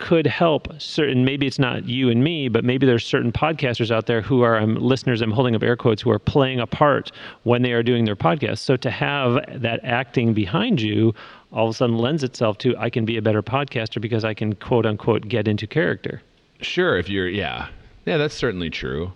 could 0.04 0.28
help 0.28 0.68
certain 0.82 1.24
maybe 1.24 1.48
it's 1.48 1.60
not 1.60 1.88
you 1.88 2.10
and 2.10 2.24
me 2.24 2.48
but 2.50 2.64
maybe 2.64 2.86
there's 2.86 3.06
certain 3.06 3.32
podcasters 3.32 3.90
out 3.90 4.06
there 4.06 4.22
who 4.22 4.42
are 4.42 4.58
um, 4.58 4.76
listeners 4.76 5.22
i'm 5.22 5.32
holding 5.32 5.56
up 5.56 5.64
air 5.64 5.78
quotes 5.78 6.02
who 6.02 6.12
are 6.12 6.20
playing 6.20 6.60
a 6.60 6.68
part 6.68 7.12
when 7.44 7.62
they 7.62 7.72
are 7.72 7.82
doing 7.82 8.04
their 8.04 8.16
podcast 8.16 8.60
so 8.60 8.76
to 8.76 8.92
have 8.92 9.36
that 9.62 9.80
acting 9.84 10.34
behind 10.34 10.82
you 10.82 11.14
all 11.52 11.68
of 11.70 11.74
a 11.74 11.78
sudden 11.78 11.98
lends 11.98 12.24
itself 12.24 12.58
to 12.58 12.76
i 12.78 12.90
can 12.90 13.06
be 13.06 13.18
a 13.18 13.22
better 13.22 13.42
podcaster 13.42 14.02
because 14.02 14.26
i 14.26 14.34
can 14.34 14.54
quote 14.56 14.86
unquote 14.86 15.28
get 15.28 15.48
into 15.48 15.66
character 15.66 16.22
Sure, 16.64 16.98
if 16.98 17.10
you're 17.10 17.28
yeah. 17.28 17.68
Yeah, 18.06 18.18
that's 18.18 18.36
certainly 18.36 18.70
true. 18.70 19.14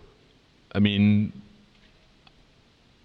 I 0.73 0.79
mean 0.79 1.31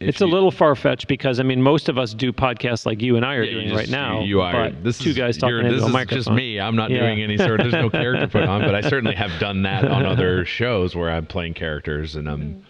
if 0.02 0.08
it's 0.08 0.20
a 0.20 0.26
little 0.26 0.50
far 0.50 0.74
fetched 0.74 1.08
because 1.08 1.40
I 1.40 1.42
mean 1.42 1.62
most 1.62 1.88
of 1.88 1.98
us 1.98 2.14
do 2.14 2.32
podcasts 2.32 2.86
like 2.86 3.00
you 3.02 3.16
and 3.16 3.24
I 3.24 3.34
are 3.36 3.42
yeah, 3.42 3.52
doing 3.52 3.68
just- 3.68 3.78
right 3.78 3.88
now. 3.90 4.20
You 4.22 4.40
are 4.40 4.52
but 4.52 4.84
this 4.84 4.98
two 4.98 5.10
is, 5.10 5.16
guys 5.16 5.36
talking 5.36 5.56
you're- 5.56 5.64
into 5.66 5.76
this 5.76 5.84
a 5.84 5.86
is 5.88 5.92
microphone. 5.92 6.18
just 6.18 6.30
me. 6.30 6.60
I'm 6.60 6.76
not 6.76 6.90
Yeah. 6.90 7.00
doing 7.00 7.22
any 7.22 7.36
sort. 7.36 7.60
Of. 7.60 7.70
There's 7.70 7.82
no 7.82 7.90
character 8.02 8.26
put 8.28 8.44
on, 8.48 8.60
but 8.62 8.74
I 8.74 8.80
certainly 8.82 9.14
have 9.14 9.30
done 9.40 9.62
that 9.62 9.84
on 9.84 10.04
other 10.06 10.44
shows 10.58 10.94
where 10.96 11.10
I'm 11.10 11.26
playing 11.26 11.54
characters 11.54 12.16
and 12.16 12.28
I'm, 12.28 12.40
mm. 12.42 12.62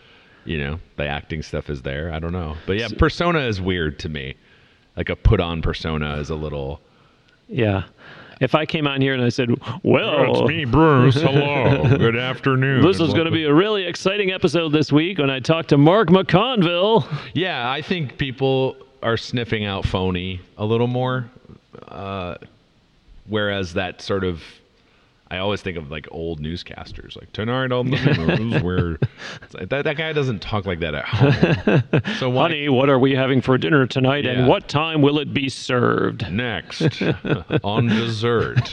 you 0.45 0.59
know, 0.59 0.79
the 0.97 1.07
acting 1.07 1.43
stuff 1.43 1.71
is 1.71 1.83
there. 1.83 2.13
I 2.13 2.19
don't 2.19 2.33
know, 2.33 2.57
but 2.67 2.77
yeah, 2.79 2.89
persona 2.99 3.41
is 3.41 3.61
weird 3.61 3.99
to 4.01 4.09
me. 4.09 4.35
Like 4.97 5.09
a 5.09 5.17
put 5.17 5.41
on 5.41 5.63
persona 5.63 6.17
is 6.17 6.31
a 6.31 6.35
little. 6.35 6.81
Yeah. 7.49 7.85
If 8.43 8.57
I 8.57 8.67
came 8.67 8.89
on 8.89 9.01
here 9.01 9.15
and 9.15 9.23
I 9.23 9.29
said, 9.29 9.51
"Well, 9.85 10.43
it's 10.43 10.49
me, 10.49 10.65
Bruce. 10.65 11.15
Hello. 11.15 11.85
Good 11.97 12.17
afternoon. 12.17 12.83
this 12.83 12.99
is 12.99 13.13
going 13.13 13.27
to 13.27 13.31
be 13.31 13.45
a 13.45 13.55
really 13.55 13.85
exciting 13.85 14.33
episode 14.33 14.71
this 14.71 14.91
week 14.91 15.19
when 15.19 15.31
I 15.31 15.39
talk 15.39 15.69
to 15.69 15.79
Mark 15.79 16.09
McConville." 16.09 17.07
Yeah, 17.35 17.71
I 17.71 17.83
think 17.83 18.19
people 18.19 18.77
are 19.01 19.17
sniffing 19.17 19.65
out 19.65 19.87
phony 19.87 20.41
a 20.59 20.65
little 20.65 20.89
more. 20.89 21.31
Uh, 21.87 22.35
whereas 23.29 23.75
that 23.75 24.03
sort 24.03 24.25
of, 24.25 24.43
I 25.33 25.39
always 25.39 25.63
think 25.63 25.79
of 25.79 25.91
like 25.91 26.07
old 26.11 26.43
newscasters, 26.43 27.17
like 27.17 27.33
tonight 27.33 27.73
on 27.73 27.91
the 27.91 28.37
news, 28.39 28.63
where 28.69 28.99
like, 29.55 29.71
that, 29.71 29.85
that 29.85 29.97
guy 29.97 30.13
doesn't 30.13 30.41
talk 30.43 30.67
like 30.67 30.81
that 30.81 30.95
at 30.95 31.05
home. 31.07 31.83
So 32.19 32.29
why 32.29 32.43
Honey, 32.43 32.69
what 32.69 32.91
are 32.91 32.99
we 32.99 33.15
having 33.15 33.41
for 33.41 33.57
dinner 33.57 33.87
tonight, 33.87 34.25
Yeah. 34.25 34.33
and 34.33 34.47
what 34.47 34.69
time 34.69 35.01
will 35.01 35.19
it 35.19 35.33
be 35.33 35.49
served? 35.49 36.31
next 36.31 37.03
on 37.65 37.87
dessert? 37.87 38.71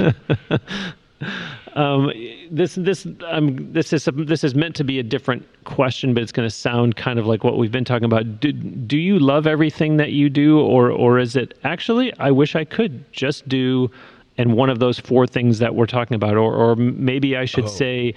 Um, 1.75 2.11
this 2.51 2.75
this 2.75 3.07
um, 3.27 3.71
this 3.71 3.93
is 3.93 4.09
this 4.13 4.43
is 4.43 4.53
meant 4.55 4.75
to 4.75 4.83
be 4.83 4.99
a 4.99 5.03
different 5.03 5.45
question, 5.63 6.13
but 6.13 6.23
it's 6.23 6.31
going 6.33 6.45
to 6.47 6.53
sound 6.53 6.95
kind 6.97 7.19
of 7.19 7.25
like 7.25 7.43
what 7.45 7.57
we've 7.57 7.71
been 7.71 7.85
talking 7.85 8.05
about. 8.05 8.39
Do, 8.41 8.51
do 8.51 8.97
you 8.97 9.17
love 9.19 9.47
everything 9.47 9.95
that 9.97 10.11
you 10.11 10.29
do, 10.29 10.59
or 10.59 10.91
or 10.91 11.19
is 11.19 11.35
it 11.37 11.57
actually? 11.63 12.13
I 12.19 12.31
wish 12.31 12.55
I 12.55 12.65
could 12.65 13.09
just 13.13 13.47
do, 13.47 13.91
and 14.39 14.53
one 14.53 14.69
of 14.69 14.79
those 14.79 14.97
four 14.97 15.27
things 15.27 15.59
that 15.59 15.75
we're 15.75 15.85
talking 15.85 16.15
about, 16.15 16.35
or 16.35 16.55
or 16.55 16.75
maybe 16.75 17.37
I 17.37 17.45
should 17.45 17.69
say. 17.69 18.15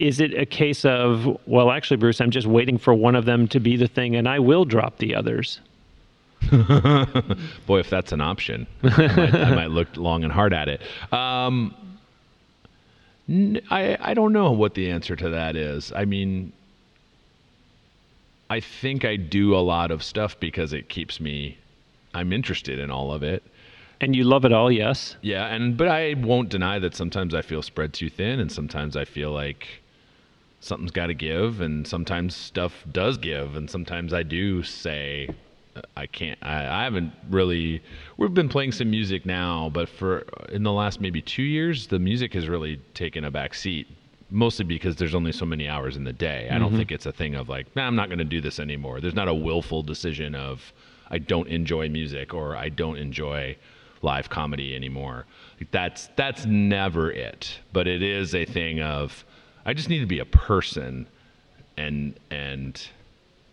Is 0.00 0.18
it 0.18 0.34
a 0.34 0.44
case 0.44 0.84
of, 0.84 1.38
well, 1.46 1.70
actually, 1.70 1.98
Bruce, 1.98 2.20
I'm 2.20 2.32
just 2.32 2.48
waiting 2.48 2.78
for 2.78 2.92
one 2.92 3.14
of 3.14 3.26
them 3.26 3.46
to 3.48 3.60
be 3.60 3.76
the 3.76 3.86
thing 3.86 4.16
and 4.16 4.28
I 4.28 4.40
will 4.40 4.64
drop 4.64 4.98
the 4.98 5.14
others? 5.14 5.60
Boy, 7.66 7.78
if 7.78 7.90
that's 7.90 8.10
an 8.10 8.20
option, 8.20 8.66
I 8.82 8.88
might, 8.88 9.34
I 9.34 9.54
might 9.54 9.70
look 9.70 9.96
long 9.96 10.24
and 10.24 10.32
hard 10.32 10.52
at 10.52 10.68
it. 10.68 10.82
Um, 11.12 11.72
I 13.70 13.96
I 14.00 14.14
don't 14.14 14.32
know 14.32 14.50
what 14.50 14.74
the 14.74 14.90
answer 14.90 15.14
to 15.14 15.30
that 15.30 15.54
is. 15.54 15.92
I 15.94 16.04
mean, 16.04 16.52
I 18.50 18.58
think 18.58 19.04
I 19.04 19.14
do 19.14 19.54
a 19.54 19.62
lot 19.62 19.92
of 19.92 20.02
stuff 20.02 20.38
because 20.40 20.72
it 20.72 20.88
keeps 20.88 21.20
me. 21.20 21.56
I'm 22.12 22.32
interested 22.32 22.80
in 22.80 22.90
all 22.90 23.12
of 23.12 23.22
it. 23.22 23.44
And 24.04 24.14
you 24.14 24.24
love 24.24 24.44
it 24.44 24.52
all, 24.52 24.70
yes? 24.70 25.16
Yeah, 25.22 25.46
and 25.46 25.78
but 25.78 25.88
I 25.88 26.12
won't 26.12 26.50
deny 26.50 26.78
that 26.78 26.94
sometimes 26.94 27.34
I 27.34 27.40
feel 27.40 27.62
spread 27.62 27.94
too 27.94 28.10
thin, 28.10 28.38
and 28.38 28.52
sometimes 28.52 28.98
I 28.98 29.06
feel 29.06 29.32
like 29.32 29.66
something's 30.60 30.90
got 30.90 31.06
to 31.06 31.14
give, 31.14 31.62
and 31.62 31.88
sometimes 31.88 32.36
stuff 32.36 32.84
does 32.92 33.16
give, 33.16 33.56
and 33.56 33.70
sometimes 33.70 34.12
I 34.12 34.22
do 34.22 34.62
say 34.62 35.30
uh, 35.74 35.80
I 35.96 36.06
can't. 36.06 36.38
I, 36.42 36.66
I 36.66 36.84
haven't 36.84 37.14
really. 37.30 37.82
We've 38.18 38.34
been 38.34 38.50
playing 38.50 38.72
some 38.72 38.90
music 38.90 39.24
now, 39.24 39.70
but 39.72 39.88
for 39.88 40.26
in 40.52 40.64
the 40.64 40.72
last 40.72 41.00
maybe 41.00 41.22
two 41.22 41.42
years, 41.42 41.86
the 41.86 41.98
music 41.98 42.34
has 42.34 42.46
really 42.46 42.82
taken 42.92 43.24
a 43.24 43.30
back 43.30 43.54
seat. 43.54 43.86
Mostly 44.30 44.66
because 44.66 44.96
there's 44.96 45.14
only 45.14 45.32
so 45.32 45.46
many 45.46 45.66
hours 45.66 45.96
in 45.96 46.04
the 46.04 46.12
day. 46.12 46.50
I 46.50 46.58
don't 46.58 46.76
think 46.76 46.92
it's 46.92 47.06
a 47.06 47.12
thing 47.12 47.36
of 47.36 47.48
like, 47.48 47.74
nah, 47.74 47.86
I'm 47.86 47.96
not 47.96 48.08
going 48.08 48.18
to 48.18 48.24
do 48.24 48.42
this 48.42 48.60
anymore. 48.60 49.00
There's 49.00 49.14
not 49.14 49.28
a 49.28 49.34
willful 49.34 49.82
decision 49.82 50.34
of 50.34 50.74
I 51.08 51.16
don't 51.16 51.48
enjoy 51.48 51.88
music 51.88 52.34
or 52.34 52.54
I 52.54 52.68
don't 52.68 52.98
enjoy 52.98 53.56
live 54.04 54.28
comedy 54.28 54.76
anymore. 54.76 55.24
Like, 55.58 55.70
That's 55.70 56.08
that's 56.14 56.44
never 56.44 57.10
it. 57.10 57.58
But 57.72 57.88
it 57.88 58.02
is 58.02 58.34
a 58.34 58.44
thing 58.44 58.80
of 58.80 59.24
I 59.66 59.74
just 59.74 59.88
need 59.88 60.00
to 60.00 60.06
be 60.06 60.20
a 60.20 60.26
person 60.26 61.06
and 61.76 62.14
and 62.30 62.86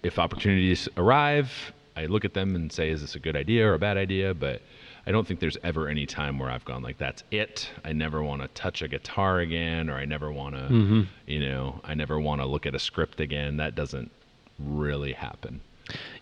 if 0.03 0.19
opportunities 0.19 0.89
arrive, 0.97 1.51
I 1.95 2.05
look 2.05 2.25
at 2.25 2.33
them 2.33 2.55
and 2.55 2.71
say, 2.71 2.89
is 2.89 3.01
this 3.01 3.15
a 3.15 3.19
good 3.19 3.35
idea 3.35 3.67
or 3.67 3.75
a 3.75 3.79
bad 3.79 3.97
idea? 3.97 4.33
But 4.33 4.61
I 5.05 5.11
don't 5.11 5.27
think 5.27 5.39
there's 5.39 5.57
ever 5.63 5.87
any 5.87 6.05
time 6.05 6.39
where 6.39 6.49
I've 6.49 6.65
gone 6.65 6.81
like, 6.83 6.97
that's 6.97 7.23
it. 7.31 7.69
I 7.83 7.93
never 7.93 8.23
want 8.23 8.41
to 8.41 8.47
touch 8.49 8.81
a 8.81 8.87
guitar 8.87 9.39
again, 9.39 9.89
or 9.89 9.95
I 9.95 10.05
never 10.05 10.31
want 10.31 10.55
to, 10.55 10.61
mm-hmm. 10.61 11.01
you 11.25 11.39
know, 11.39 11.81
I 11.83 11.93
never 11.93 12.19
want 12.19 12.41
to 12.41 12.47
look 12.47 12.65
at 12.65 12.75
a 12.75 12.79
script 12.79 13.19
again. 13.19 13.57
That 13.57 13.75
doesn't 13.75 14.11
really 14.59 15.13
happen. 15.13 15.61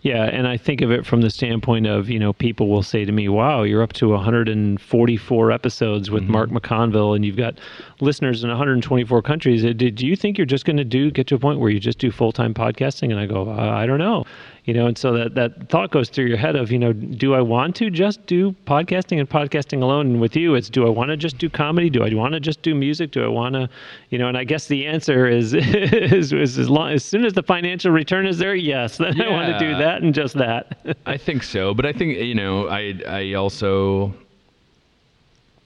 Yeah, 0.01 0.23
and 0.23 0.47
I 0.47 0.55
think 0.55 0.79
of 0.81 0.91
it 0.91 1.05
from 1.05 1.21
the 1.21 1.29
standpoint 1.29 1.85
of, 1.85 2.09
you 2.09 2.19
know, 2.19 2.31
people 2.31 2.69
will 2.69 2.83
say 2.83 3.03
to 3.03 3.11
me, 3.11 3.27
wow, 3.27 3.63
you're 3.63 3.83
up 3.83 3.91
to 3.93 4.07
144 4.09 5.51
episodes 5.51 6.09
with 6.09 6.23
Mark 6.23 6.49
McConville 6.51 7.15
and 7.15 7.25
you've 7.25 7.35
got 7.35 7.59
listeners 7.99 8.41
in 8.41 8.49
124 8.49 9.21
countries. 9.21 9.65
Uh, 9.65 9.73
Did 9.73 9.99
you 9.99 10.15
think 10.15 10.37
you're 10.37 10.45
just 10.45 10.63
going 10.63 10.77
to 10.77 10.85
do 10.85 11.11
get 11.11 11.27
to 11.27 11.35
a 11.35 11.39
point 11.39 11.59
where 11.59 11.69
you 11.69 11.81
just 11.81 11.99
do 11.99 12.11
full 12.11 12.31
time 12.31 12.53
podcasting? 12.53 13.11
And 13.11 13.19
I 13.19 13.25
go, 13.25 13.49
uh, 13.49 13.55
I 13.55 13.85
don't 13.85 13.99
know. 13.99 14.25
You 14.69 14.75
know, 14.75 14.85
and 14.85 14.95
so 14.95 15.13
that, 15.13 15.33
that 15.33 15.67
thought 15.69 15.89
goes 15.89 16.09
through 16.09 16.25
your 16.25 16.37
head 16.37 16.55
of, 16.55 16.71
you 16.71 16.77
know, 16.77 16.93
do 16.93 17.33
I 17.33 17.41
want 17.41 17.75
to 17.77 17.89
just 17.89 18.23
do 18.27 18.51
podcasting 18.67 19.19
and 19.19 19.27
podcasting 19.27 19.81
alone? 19.81 20.05
And 20.05 20.21
with 20.21 20.35
you, 20.35 20.53
it's 20.53 20.69
do 20.69 20.85
I 20.85 20.91
want 20.91 21.09
to 21.09 21.17
just 21.17 21.39
do 21.39 21.49
comedy? 21.49 21.89
Do 21.89 22.03
I 22.03 22.13
want 22.13 22.35
to 22.35 22.39
just 22.39 22.61
do 22.61 22.75
music? 22.75 23.09
Do 23.09 23.23
I 23.23 23.29
want 23.29 23.55
to, 23.55 23.67
you 24.11 24.19
know, 24.19 24.27
and 24.27 24.37
I 24.37 24.43
guess 24.43 24.67
the 24.67 24.85
answer 24.85 25.25
is, 25.25 25.53
is, 25.55 26.31
is 26.33 26.59
as, 26.59 26.69
long, 26.69 26.91
as 26.91 27.03
soon 27.03 27.25
as 27.25 27.33
the 27.33 27.41
financial 27.41 27.89
return 27.89 28.27
is 28.27 28.37
there, 28.37 28.53
yes, 28.53 28.97
then 28.99 29.19
I 29.19 29.31
want 29.31 29.51
to 29.51 29.57
do 29.57 29.75
that 29.75 30.03
and 30.03 30.13
just 30.13 30.35
that. 30.35 30.77
I 31.07 31.17
think 31.17 31.41
so, 31.41 31.73
but 31.73 31.87
I 31.87 31.91
think 31.91 32.19
you 32.19 32.35
know, 32.35 32.67
I 32.67 32.93
I 33.07 33.33
also 33.33 34.13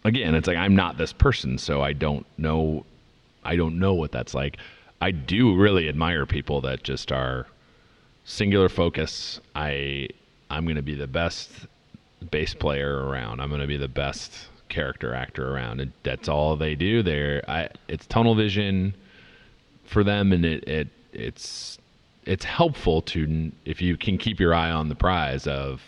again, 0.06 0.34
it's 0.34 0.48
like 0.48 0.56
I'm 0.56 0.78
not 0.78 0.98
this 0.98 1.12
person, 1.12 1.58
so 1.58 1.82
I 1.82 1.92
don't 1.92 2.26
know 2.38 2.86
I 3.44 3.58
don't 3.58 3.80
know 3.80 3.96
what 3.96 4.14
that's 4.14 4.34
like. 4.34 4.60
I 5.02 5.12
do 5.12 5.58
really 5.58 5.90
admire 5.90 6.26
people 6.26 6.62
that 6.62 6.84
just 6.84 7.12
are 7.12 7.48
singular 8.26 8.70
focus. 8.70 9.40
I 9.56 10.10
I'm 10.50 10.66
going 10.66 10.76
to 10.76 10.82
be 10.82 10.96
the 10.96 11.08
best 11.08 11.50
bass 12.32 12.54
player 12.54 13.06
around. 13.06 13.40
I'm 13.40 13.50
going 13.50 13.62
to 13.62 13.68
be 13.68 13.78
the 13.78 13.88
best 13.88 14.32
character 14.70 15.14
actor 15.14 15.54
around, 15.54 15.80
and 15.80 15.92
that's 16.04 16.28
all 16.28 16.56
they 16.56 16.76
do. 16.76 17.04
There, 17.04 17.44
I 17.48 17.70
it's 17.88 18.06
tunnel 18.06 18.36
vision 18.36 18.96
for 19.86 20.04
them, 20.04 20.32
and 20.32 20.46
it, 20.46 20.68
it 20.68 20.88
it's 21.12 21.78
it's 22.26 22.46
helpful 22.46 23.02
to 23.02 23.52
if 23.66 23.82
you 23.82 23.98
can 23.98 24.18
keep 24.18 24.40
your 24.40 24.54
eye 24.54 24.72
on 24.72 24.90
the 24.90 24.96
prize 24.96 25.48
of 25.48 25.82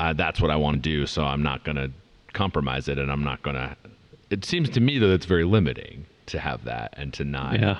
uh, 0.00 0.12
that's 0.12 0.40
what 0.40 0.50
I 0.50 0.56
want 0.56 0.82
to 0.82 0.90
do, 0.90 1.06
so 1.06 1.24
I'm 1.24 1.42
not 1.42 1.64
going 1.64 1.76
to 1.76 1.90
compromise 2.32 2.88
it, 2.88 2.98
and 2.98 3.10
I'm 3.10 3.24
not 3.24 3.42
going 3.42 3.56
to. 3.56 3.76
It 4.30 4.44
seems 4.44 4.68
to 4.70 4.80
me 4.80 4.98
that 4.98 5.12
it's 5.12 5.26
very 5.26 5.44
limiting 5.44 6.06
to 6.26 6.40
have 6.40 6.64
that 6.64 6.94
and 6.96 7.12
to 7.14 7.24
not. 7.24 7.60
Yeah. 7.60 7.78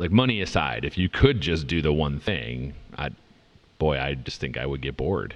Like 0.00 0.10
money 0.10 0.40
aside, 0.40 0.86
if 0.86 0.96
you 0.96 1.10
could 1.10 1.42
just 1.42 1.66
do 1.66 1.82
the 1.82 1.92
one 1.92 2.20
thing, 2.20 2.72
I 2.96 3.10
boy, 3.78 3.98
I 3.98 4.14
just 4.14 4.40
think 4.40 4.56
I 4.56 4.64
would 4.64 4.80
get 4.80 4.96
bored. 4.96 5.34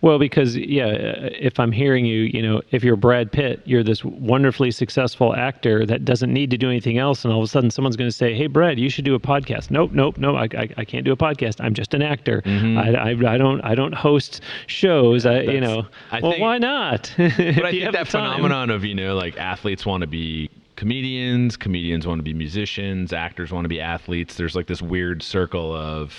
Well, 0.00 0.18
because 0.18 0.56
yeah, 0.56 0.86
if 0.86 1.60
I'm 1.60 1.70
hearing 1.70 2.06
you, 2.06 2.20
you 2.22 2.40
know, 2.40 2.62
if 2.70 2.82
you're 2.82 2.96
Brad 2.96 3.30
Pitt, 3.30 3.60
you're 3.66 3.82
this 3.82 4.02
wonderfully 4.04 4.70
successful 4.70 5.36
actor 5.36 5.84
that 5.84 6.06
doesn't 6.06 6.32
need 6.32 6.50
to 6.50 6.56
do 6.56 6.66
anything 6.66 6.96
else, 6.96 7.24
and 7.26 7.32
all 7.32 7.40
of 7.40 7.44
a 7.44 7.48
sudden 7.48 7.70
someone's 7.70 7.96
going 7.96 8.08
to 8.08 8.16
say, 8.16 8.32
"Hey, 8.32 8.46
Brad, 8.46 8.78
you 8.78 8.88
should 8.88 9.04
do 9.04 9.14
a 9.14 9.20
podcast." 9.20 9.70
Nope, 9.70 9.92
nope, 9.92 10.16
no, 10.16 10.34
I, 10.34 10.44
I, 10.56 10.68
I 10.78 10.84
can't 10.86 11.04
do 11.04 11.12
a 11.12 11.16
podcast. 11.16 11.62
I'm 11.62 11.74
just 11.74 11.92
an 11.92 12.00
actor. 12.00 12.40
Mm-hmm. 12.40 12.78
I, 12.78 12.94
I, 12.94 13.34
I 13.34 13.36
don't 13.36 13.60
I 13.62 13.74
don't 13.74 13.94
host 13.94 14.40
shows. 14.66 15.26
I, 15.26 15.40
you 15.40 15.60
know, 15.60 15.84
I 16.10 16.20
well, 16.20 16.32
think- 16.32 16.42
why 16.42 16.56
not? 16.56 17.12
But 17.18 17.66
I 17.66 17.70
think 17.70 17.92
that 17.92 18.08
phenomenon 18.08 18.70
of 18.70 18.82
you 18.82 18.94
know 18.94 19.14
like 19.14 19.36
athletes 19.36 19.84
want 19.84 20.00
to 20.00 20.06
be 20.06 20.48
comedians, 20.76 21.56
comedians 21.56 22.06
want 22.06 22.18
to 22.18 22.22
be 22.22 22.34
musicians, 22.34 23.12
actors 23.12 23.50
want 23.50 23.64
to 23.64 23.68
be 23.68 23.80
athletes. 23.80 24.36
There's 24.36 24.54
like 24.54 24.66
this 24.66 24.82
weird 24.82 25.22
circle 25.22 25.74
of 25.74 26.14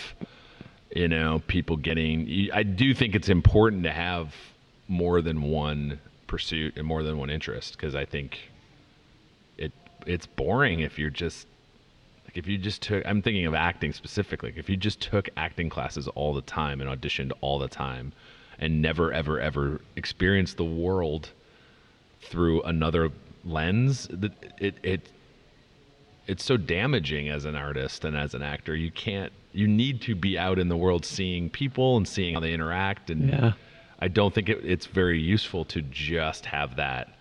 you 0.93 1.07
know 1.07 1.41
people 1.47 1.77
getting. 1.77 2.49
I 2.53 2.63
do 2.63 2.93
think 2.93 3.15
it's 3.15 3.29
important 3.29 3.83
to 3.83 3.91
have 3.91 4.35
more 4.87 5.21
than 5.21 5.43
one 5.43 5.99
pursuit 6.25 6.75
and 6.75 6.85
more 6.85 7.03
than 7.03 7.17
one 7.17 7.29
interest 7.29 7.77
because 7.77 7.95
I 7.95 8.03
think 8.03 8.49
it 9.57 9.71
it's 10.05 10.25
boring 10.25 10.81
if 10.81 10.99
you're 10.99 11.09
just 11.09 11.47
like 12.25 12.37
if 12.37 12.47
you 12.47 12.57
just 12.57 12.81
took 12.81 13.05
I'm 13.05 13.21
thinking 13.21 13.45
of 13.45 13.53
acting 13.53 13.93
specifically. 13.93 14.53
If 14.57 14.69
you 14.69 14.75
just 14.75 14.99
took 14.99 15.29
acting 15.37 15.69
classes 15.69 16.07
all 16.09 16.33
the 16.33 16.41
time 16.41 16.81
and 16.81 16.89
auditioned 16.89 17.31
all 17.41 17.59
the 17.59 17.67
time 17.67 18.11
and 18.59 18.81
never 18.81 19.13
ever 19.13 19.39
ever 19.39 19.81
experienced 19.95 20.57
the 20.57 20.65
world 20.65 21.29
through 22.21 22.63
another 22.63 23.11
lens, 23.47 24.07
that 24.11 24.31
it 24.59 24.75
it 24.83 25.09
it's 26.27 26.43
so 26.43 26.57
damaging 26.57 27.29
as 27.29 27.45
an 27.45 27.55
artist 27.55 28.03
and 28.05 28.15
as 28.17 28.33
an 28.33 28.41
actor. 28.41 28.75
You 28.75 28.91
can't 28.91 29.31
you 29.53 29.67
need 29.67 30.01
to 30.01 30.13
be 30.15 30.37
out 30.37 30.59
in 30.59 30.67
the 30.67 30.77
world 30.77 31.05
seeing 31.05 31.49
people 31.49 31.97
and 31.97 32.07
seeing 32.07 32.33
how 32.35 32.39
they 32.39 32.53
interact 32.53 33.09
and 33.09 33.29
Yeah. 33.29 33.53
I 33.99 34.07
don't 34.09 34.31
think 34.33 34.49
it, 34.49 34.63
it's 34.63 34.85
very 34.85 35.19
useful 35.19 35.65
to 35.65 35.81
just 35.81 36.45
have 36.45 36.75
that 36.75 37.15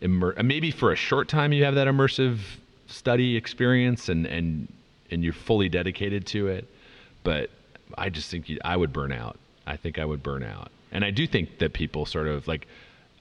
immer- 0.00 0.40
maybe 0.42 0.70
for 0.70 0.92
a 0.92 0.96
short 0.96 1.28
time 1.28 1.52
you 1.52 1.64
have 1.64 1.74
that 1.74 1.88
immersive 1.88 2.38
study 2.86 3.36
experience 3.36 4.08
and 4.08 4.26
and 4.26 4.72
and 5.10 5.24
you're 5.24 5.32
fully 5.32 5.68
dedicated 5.68 6.26
to 6.26 6.48
it 6.48 6.68
but 7.24 7.48
i 7.96 8.08
just 8.10 8.30
think 8.30 8.48
you, 8.48 8.58
i 8.64 8.76
would 8.76 8.92
burn 8.92 9.12
out 9.12 9.38
i 9.66 9.76
think 9.76 9.98
i 9.98 10.04
would 10.04 10.22
burn 10.22 10.42
out 10.42 10.70
and 10.90 11.04
i 11.04 11.10
do 11.10 11.26
think 11.26 11.58
that 11.58 11.72
people 11.72 12.04
sort 12.06 12.28
of 12.28 12.46
like 12.46 12.66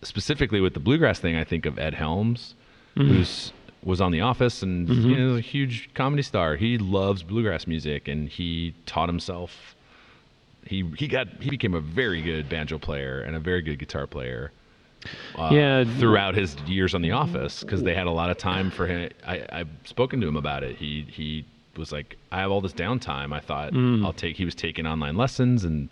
specifically 0.03 0.60
with 0.62 0.74
the 0.74 0.79
bluegrass 0.79 1.20
thing 1.20 1.36
i 1.36 1.43
think 1.43 1.65
of 1.65 1.77
ed 1.79 1.93
helms 1.93 2.55
who's 2.96 3.53
was 3.84 4.00
on 4.01 4.12
the 4.12 4.22
office 4.22 4.62
and 4.62 4.88
you 4.89 5.15
know, 5.15 5.34
is 5.34 5.38
a 5.39 5.41
huge 5.41 5.89
comedy 5.96 6.22
star. 6.22 6.55
He 6.55 6.77
loves 6.77 7.24
bluegrass 7.24 7.65
music 7.65 8.08
and 8.08 8.29
he 8.29 8.75
taught 8.86 9.10
himself 9.10 9.75
he 10.67 10.84
he 11.00 11.08
got 11.08 11.27
he 11.41 11.50
became 11.50 11.74
a 11.74 11.79
very 11.79 12.22
good 12.22 12.48
banjo 12.48 12.77
player 12.77 13.22
and 13.22 13.36
a 13.36 13.39
very 13.39 13.62
good 13.63 13.79
guitar 13.79 14.05
player 14.05 14.51
uh, 15.36 15.50
Yeah. 15.51 15.84
throughout 15.98 16.36
his 16.36 16.55
years 16.67 16.93
on 16.93 17.01
the 17.01 17.10
office 17.12 17.62
because 17.63 17.82
they 17.82 17.95
had 17.95 18.06
a 18.06 18.12
lot 18.12 18.30
of 18.30 18.38
time 18.38 18.69
for 18.69 18.86
him. 18.86 19.10
I, 19.25 19.43
i've 19.52 19.69
spoken 19.86 20.21
to 20.21 20.28
him 20.28 20.36
about 20.38 20.63
it. 20.63 20.75
He 20.75 21.08
he 21.10 21.43
was 21.75 21.91
like 21.91 22.17
i 22.32 22.38
have 22.39 22.52
all 22.52 22.62
this 22.62 22.73
downtime. 22.73 23.34
I 23.34 23.39
thought 23.39 23.73
Mm. 23.73 24.06
i'll 24.06 24.13
take 24.13 24.36
he 24.36 24.45
was 24.45 24.54
taking 24.54 24.86
online 24.86 25.15
lessons 25.15 25.63
and 25.63 25.89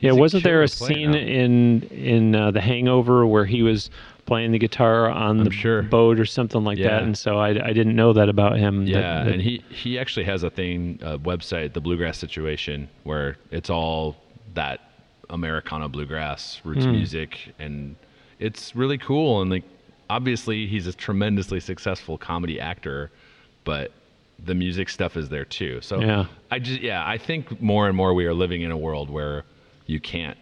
Yeah, 0.00 0.12
wasn't 0.12 0.44
there 0.44 0.62
a 0.62 0.68
scene 0.68 1.14
in 1.14 1.82
in 1.84 2.34
uh, 2.36 2.50
The 2.50 2.60
Hangover 2.60 3.26
where 3.26 3.46
he 3.46 3.62
was 3.62 3.90
playing 4.26 4.50
the 4.52 4.58
guitar 4.58 5.08
on 5.08 5.38
the 5.44 5.50
sure. 5.52 5.82
boat 5.82 6.18
or 6.18 6.26
something 6.26 6.64
like 6.64 6.78
Yeah. 6.78 6.88
that? 6.90 7.02
And 7.04 7.16
so 7.16 7.38
I, 7.38 7.50
I 7.50 7.72
didn't 7.72 7.94
know 7.94 8.12
that 8.12 8.28
about 8.28 8.58
him. 8.58 8.86
Yeah, 8.86 9.24
that- 9.24 9.32
and 9.32 9.40
he 9.42 9.62
he 9.70 9.98
actually 9.98 10.24
has 10.24 10.42
a 10.42 10.50
thing, 10.50 10.98
a 11.02 11.18
website, 11.18 11.72
the 11.72 11.80
Bluegrass 11.80 12.18
Situation, 12.18 12.88
where 13.04 13.36
it's 13.50 13.70
all 13.70 14.16
that 14.54 14.80
Americana 15.30 15.88
bluegrass 15.88 16.60
roots 16.64 16.84
Hmm. 16.84 16.92
music, 16.92 17.52
and 17.58 17.96
it's 18.38 18.76
really 18.76 18.98
cool. 18.98 19.40
And 19.42 19.50
like, 19.50 19.64
obviously, 20.10 20.66
he's 20.66 20.86
a 20.86 20.92
tremendously 20.92 21.58
successful 21.60 22.18
comedy 22.18 22.60
actor, 22.60 23.10
but 23.64 23.92
the 24.44 24.54
music 24.54 24.88
stuff 24.90 25.16
is 25.16 25.28
there 25.30 25.44
too. 25.46 25.80
So 25.80 26.00
Yeah. 26.00 26.26
I 26.50 26.58
just 26.58 26.80
yeah, 26.82 27.02
I 27.06 27.16
think 27.16 27.60
more 27.62 27.88
and 27.88 27.96
more 27.96 28.12
we 28.12 28.26
are 28.26 28.34
living 28.34 28.62
in 28.62 28.70
a 28.70 28.76
world 28.76 29.08
where 29.08 29.44
you 29.86 30.00
can't. 30.00 30.38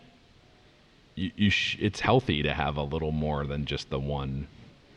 You, 1.14 1.30
you 1.36 1.50
sh- 1.50 1.78
it's 1.80 2.00
healthy 2.00 2.42
to 2.42 2.52
have 2.52 2.76
a 2.76 2.82
little 2.82 3.12
more 3.12 3.46
than 3.46 3.66
just 3.66 3.90
the 3.90 4.00
one 4.00 4.48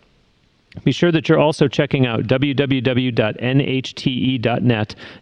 Be 0.85 0.92
sure 0.92 1.11
that 1.11 1.28
you're 1.28 1.40
also 1.40 1.66
checking 1.66 2.06
out 2.06 2.28
www.nhte.net, 2.28 2.94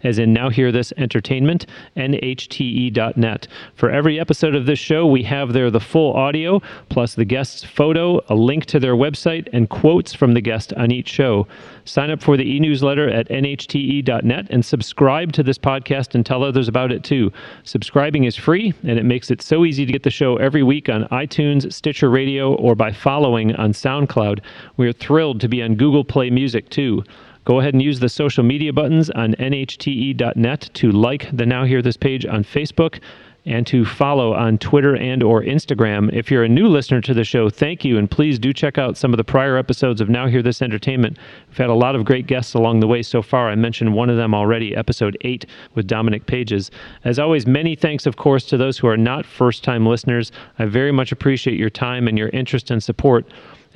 as 0.05 0.19
in 0.19 0.33
Now 0.35 0.51
Hear 0.51 0.71
This 0.71 0.93
Entertainment, 0.99 1.65
nhte.net. 1.97 3.49
For 3.75 3.91
every 3.91 4.21
episode 4.21 4.55
of 4.55 4.67
this 4.67 4.79
show, 4.79 5.07
we 5.07 5.23
have 5.23 5.55
there 5.55 5.71
the 5.71 5.81
full 5.81 6.13
audio, 6.13 6.61
plus 6.91 7.15
the 7.15 7.25
guest's 7.25 7.65
photo, 7.65 8.21
a 8.29 8.35
link 8.35 8.67
to 8.67 8.79
their 8.79 8.95
website, 8.95 9.49
and 9.55 9.71
quotes 9.71 10.13
from 10.13 10.35
the 10.35 10.43
guest 10.43 10.75
on 10.75 10.91
each 10.91 11.09
show. 11.09 11.47
Sign 11.87 12.11
up 12.11 12.23
for 12.23 12.37
the 12.37 12.45
e 12.45 12.61
newsletter 12.61 13.09
at 13.09 13.31
nhte.net 13.31 14.49
and 14.51 14.63
subscribe 14.63 15.33
to 15.33 15.43
this 15.43 15.57
podcast 15.57 16.15
and 16.15 16.27
tell 16.27 16.45
others 16.45 16.69
about 16.69 16.93
it 16.93 17.03
too. 17.03 17.33
Subscribing 17.65 18.25
is 18.25 18.37
free, 18.37 18.75
and 18.83 18.99
it 18.99 19.07
makes 19.07 19.31
it 19.31 19.41
so 19.41 19.65
easy 19.65 19.87
to 19.87 19.93
get 19.93 20.03
the 20.03 20.11
show 20.11 20.37
every 20.37 20.63
week 20.63 20.91
on 20.91 21.05
iTunes, 21.05 21.73
Stitcher 21.73 22.11
Radio, 22.11 22.55
or 22.57 22.75
by 22.75 22.93
following 22.93 23.55
on 23.57 23.73
SoundCloud. 23.73 24.41
We're 24.77 24.93
thrilled 24.93 25.38
to 25.39 25.49
be 25.49 25.63
on 25.63 25.75
Google 25.75 26.05
Play 26.05 26.31
Music 26.31 26.69
too. 26.71 27.05
Go 27.45 27.61
ahead 27.61 27.73
and 27.73 27.83
use 27.83 28.01
the 28.01 28.09
social 28.09 28.45
media 28.45 28.73
buttons 28.73 29.09
on 29.11 29.35
nhte.net 29.35 30.71
to 30.75 30.93
like 30.93 31.35
the 31.35 31.47
Now 31.47 31.65
Hear 31.65 31.81
This 31.81 31.97
page 31.97 32.27
on 32.27 32.45
Facebook 32.45 33.01
and 33.47 33.67
to 33.67 33.85
follow 33.85 34.35
on 34.35 34.59
Twitter 34.59 34.95
and 34.97 35.23
or 35.23 35.43
Instagram. 35.43 36.13
If 36.13 36.31
you're 36.31 36.45
a 36.45 36.49
new 36.49 36.69
listener 36.69 37.01
to 37.01 37.15
the 37.15 37.25
show, 37.25 37.49
thank 37.49 37.85
you 37.85 37.97
and 37.97 38.11
please 38.11 38.39
do 38.39 38.53
check 38.53 38.77
out 38.77 38.99
some 38.99 39.15
of 39.15 39.17
the 39.17 39.25
prior 39.25 39.57
episodes 39.57 40.03
of 40.03 40.11
Now 40.11 40.27
Hear 40.27 40.43
This 40.43 40.61
Entertainment. 40.61 41.19
We've 41.49 41.57
had 41.57 41.71
a 41.71 41.75
lot 41.75 41.97
of 41.97 42.05
great 42.05 42.27
guests 42.27 42.53
along 42.53 42.81
the 42.81 42.87
way 42.87 43.03
so 43.03 43.23
far. 43.23 43.49
I 43.49 43.55
mentioned 43.55 43.95
one 43.95 44.11
of 44.11 44.19
them 44.19 44.35
already, 44.35 44.77
episode 44.77 45.17
8 45.23 45.47
with 45.75 45.87
Dominic 45.87 46.27
Pages. 46.27 46.71
As 47.05 47.19
always, 47.19 47.47
many 47.47 47.75
thanks 47.75 48.05
of 48.05 48.17
course 48.17 48.45
to 48.47 48.59
those 48.59 48.77
who 48.77 48.87
are 48.87 48.99
not 48.99 49.25
first-time 49.25 49.87
listeners. 49.87 50.31
I 50.59 50.67
very 50.67 50.93
much 50.93 51.13
appreciate 51.13 51.59
your 51.59 51.71
time 51.71 52.07
and 52.09 52.19
your 52.19 52.29
interest 52.31 52.71
and 52.71 52.83
support. 52.83 53.27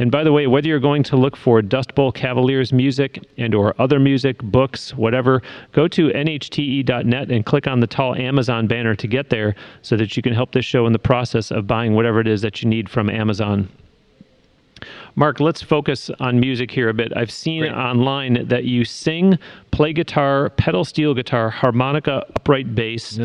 And 0.03 0.11
by 0.11 0.25
the 0.25 0.33
way, 0.33 0.49
whether 0.49 0.67
you're 0.67 0.81
going 0.81 1.05
to 1.05 1.17
look 1.17 1.37
for 1.37 1.63
Dust 1.63 1.95
Bowl 1.95 2.11
Cavaliers 2.11 2.73
music 2.73 3.25
and 3.39 3.55
or 3.55 3.73
other 3.81 4.01
music, 4.01 4.37
books, 4.43 4.93
whatever, 4.97 5.43
go 5.71 5.87
to 5.87 6.09
nhte.net 6.09 7.31
and 7.31 7.47
click 7.47 7.69
on 7.69 7.79
the 7.79 7.87
tall 7.87 8.17
Amazon 8.17 8.67
banner 8.67 8.97
to 8.97 9.07
get 9.07 9.31
there 9.31 9.55
so 9.83 9.97
that 9.97 10.17
you 10.17 10.23
can 10.25 10.35
help 10.35 10.51
this 10.51 10.65
show 10.65 10.89
in 10.89 10.93
the 10.93 10.99
process 10.99 11.53
of 11.53 11.69
buying 11.69 11.95
whatever 11.95 12.19
it 12.19 12.27
is 12.27 12.43
that 12.43 12.61
you 12.61 12.69
need 12.69 12.89
from 12.89 13.09
Amazon. 13.09 13.69
Mark, 15.15 15.39
let's 15.39 15.63
focus 15.63 16.11
on 16.19 16.41
music 16.41 16.73
here 16.73 16.89
a 16.89 16.95
bit. 16.95 17.17
I've 17.17 17.31
seen 17.31 17.61
Great. 17.61 17.73
online 17.73 18.49
that 18.49 18.65
you 18.65 18.85
sing, 18.85 19.39
play 19.71 19.93
guitar, 19.93 20.51
pedal 20.51 20.85
steel 20.85 21.15
guitar, 21.15 21.49
harmonica, 21.49 22.27
upright 22.35 22.75
bass. 22.75 23.21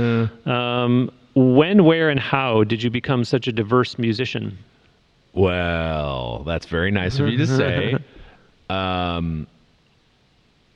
Um, 0.45 1.09
when, 1.33 1.85
where, 1.85 2.11
and 2.11 2.19
how 2.19 2.65
did 2.65 2.83
you 2.83 2.91
become 2.91 3.23
such 3.23 3.47
a 3.47 3.51
diverse 3.51 3.97
musician? 3.97 4.59
Well, 5.37 6.43
that's 6.45 6.65
very 6.65 6.89
nice 6.89 7.19
of 7.19 7.29
you 7.29 7.37
to 7.37 7.47
say. 7.47 7.97
Um, 8.69 9.47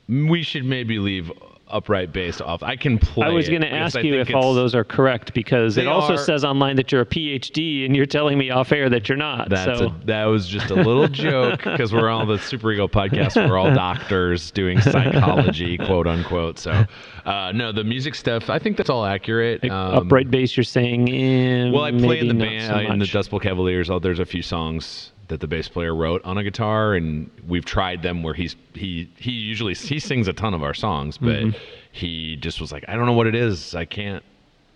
we 0.08 0.42
should 0.42 0.64
maybe 0.64 0.98
leave 0.98 1.30
upright 1.72 2.12
bass 2.12 2.40
off. 2.40 2.62
I 2.62 2.76
can 2.76 2.98
play. 2.98 3.26
I 3.26 3.30
was 3.30 3.48
going 3.48 3.62
to 3.62 3.72
ask 3.72 3.96
you 4.02 4.20
if 4.20 4.34
all 4.34 4.50
of 4.50 4.56
those 4.56 4.74
are 4.74 4.84
correct 4.84 5.32
because 5.34 5.76
it 5.78 5.86
also 5.86 6.14
are- 6.14 6.18
says 6.18 6.44
online 6.44 6.76
that 6.76 6.92
you're 6.92 7.00
a 7.02 7.06
PhD 7.06 7.84
and 7.86 7.96
you're 7.96 8.06
telling 8.06 8.36
me 8.38 8.50
off 8.50 8.72
air 8.72 8.88
that 8.90 9.08
you're 9.08 9.16
not. 9.18 9.48
That's 9.48 9.78
so 9.78 9.86
a, 9.86 10.00
that 10.06 10.24
was 10.26 10.46
just 10.48 10.70
a 10.70 10.74
little 10.74 11.08
joke 11.28 11.62
because 11.64 11.92
we're 11.92 12.10
all 12.10 12.26
the 12.26 12.38
Super 12.38 12.72
Ego 12.72 12.88
podcast. 12.88 13.36
We're 13.48 13.58
all 13.58 13.72
doctors 13.74 14.50
doing 14.50 14.80
psychology, 14.80 15.78
quote 15.78 16.06
unquote. 16.06 16.58
So, 16.58 16.84
uh, 17.24 17.52
no, 17.54 17.72
the 17.72 17.84
music 17.84 18.14
stuff. 18.14 18.50
I 18.50 18.58
think 18.58 18.76
that's 18.76 18.90
all 18.90 19.04
accurate. 19.04 19.64
Um, 19.64 20.06
upright 20.06 20.30
bass, 20.30 20.56
you're 20.56 20.64
saying. 20.64 21.08
eh, 21.08 21.70
Well, 21.70 21.84
I 21.84 21.92
play 21.92 22.18
in 22.18 22.28
the 22.28 22.34
band 22.34 22.66
so 22.66 22.74
uh, 22.74 22.92
in 22.92 22.98
the. 22.98 23.06
Dust 23.12 23.30
Bowl 23.30 23.40
Cavaliers. 23.40 23.90
Oh, 23.90 23.98
there's 23.98 24.20
a 24.20 24.24
few 24.24 24.40
songs 24.42 25.12
that 25.28 25.40
the 25.40 25.46
bass 25.46 25.68
player 25.68 25.94
wrote 25.94 26.22
on 26.24 26.36
a 26.38 26.42
guitar, 26.42 26.94
and 26.94 27.30
we've 27.46 27.64
tried 27.64 28.02
them 28.02 28.22
where 28.22 28.34
he's 28.34 28.56
he 28.74 29.10
he 29.16 29.30
usually 29.32 29.74
he 29.74 29.98
sings 29.98 30.28
a 30.28 30.32
ton 30.32 30.54
of 30.54 30.62
our 30.62 30.74
songs, 30.74 31.18
but 31.18 31.36
Mm-hmm. 31.42 31.58
he 31.92 32.36
just 32.36 32.60
was 32.60 32.72
like, 32.72 32.84
I 32.88 32.94
don't 32.96 33.06
know 33.06 33.12
what 33.12 33.26
it 33.26 33.34
is. 33.34 33.74
I 33.74 33.84
can't. 33.84 34.22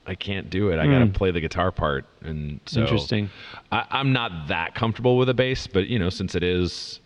I 0.08 0.14
can't 0.14 0.48
do 0.50 0.70
it. 0.70 0.78
I 0.78 0.86
got 0.86 1.00
to 1.00 1.06
play 1.08 1.32
the 1.32 1.40
guitar 1.40 1.72
part, 1.72 2.04
and 2.20 2.60
so. 2.66 2.82
Interesting. 2.82 3.28
I, 3.72 3.84
I'm 3.90 4.12
not 4.12 4.46
that 4.48 4.74
comfortable 4.76 5.16
with 5.18 5.28
a 5.28 5.34
bass, 5.34 5.66
but 5.66 5.88
you 5.88 5.98
know, 5.98 6.10
since 6.10 6.36
it 6.36 6.44
is 6.44 7.00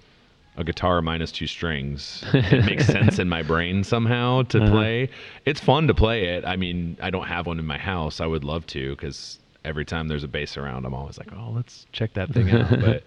a 0.59 0.65
guitar 0.65 1.01
minus 1.01 1.33
two 1.33 1.47
strings, 1.47 2.23
it 2.35 2.65
makes 2.67 2.85
sense 2.87 3.19
in 3.19 3.27
my 3.27 3.41
brain 3.43 3.85
somehow 3.85 4.43
to 4.43 4.59
Uh-huh. 4.63 4.71
play. 4.71 5.09
It's 5.47 5.61
fun 5.61 5.87
to 5.87 5.95
play 5.95 6.25
it. 6.37 6.45
I 6.45 6.57
mean, 6.57 6.99
I 7.01 7.09
don't 7.09 7.27
have 7.27 7.47
one 7.47 7.59
in 7.59 7.65
my 7.65 7.79
house. 7.79 8.21
I 8.21 8.27
would 8.27 8.45
love 8.45 8.67
to 8.67 8.91
because 8.97 9.39
every 9.65 9.87
time 9.87 10.09
there's 10.09 10.25
a 10.25 10.29
bass 10.29 10.59
around, 10.59 10.85
I'm 10.85 10.93
always 10.93 11.17
like, 11.17 11.33
oh, 11.33 11.53
let's 11.57 11.87
check 11.93 12.13
that 12.15 12.29
thing 12.35 12.51
out. 12.51 12.69
but 12.81 13.05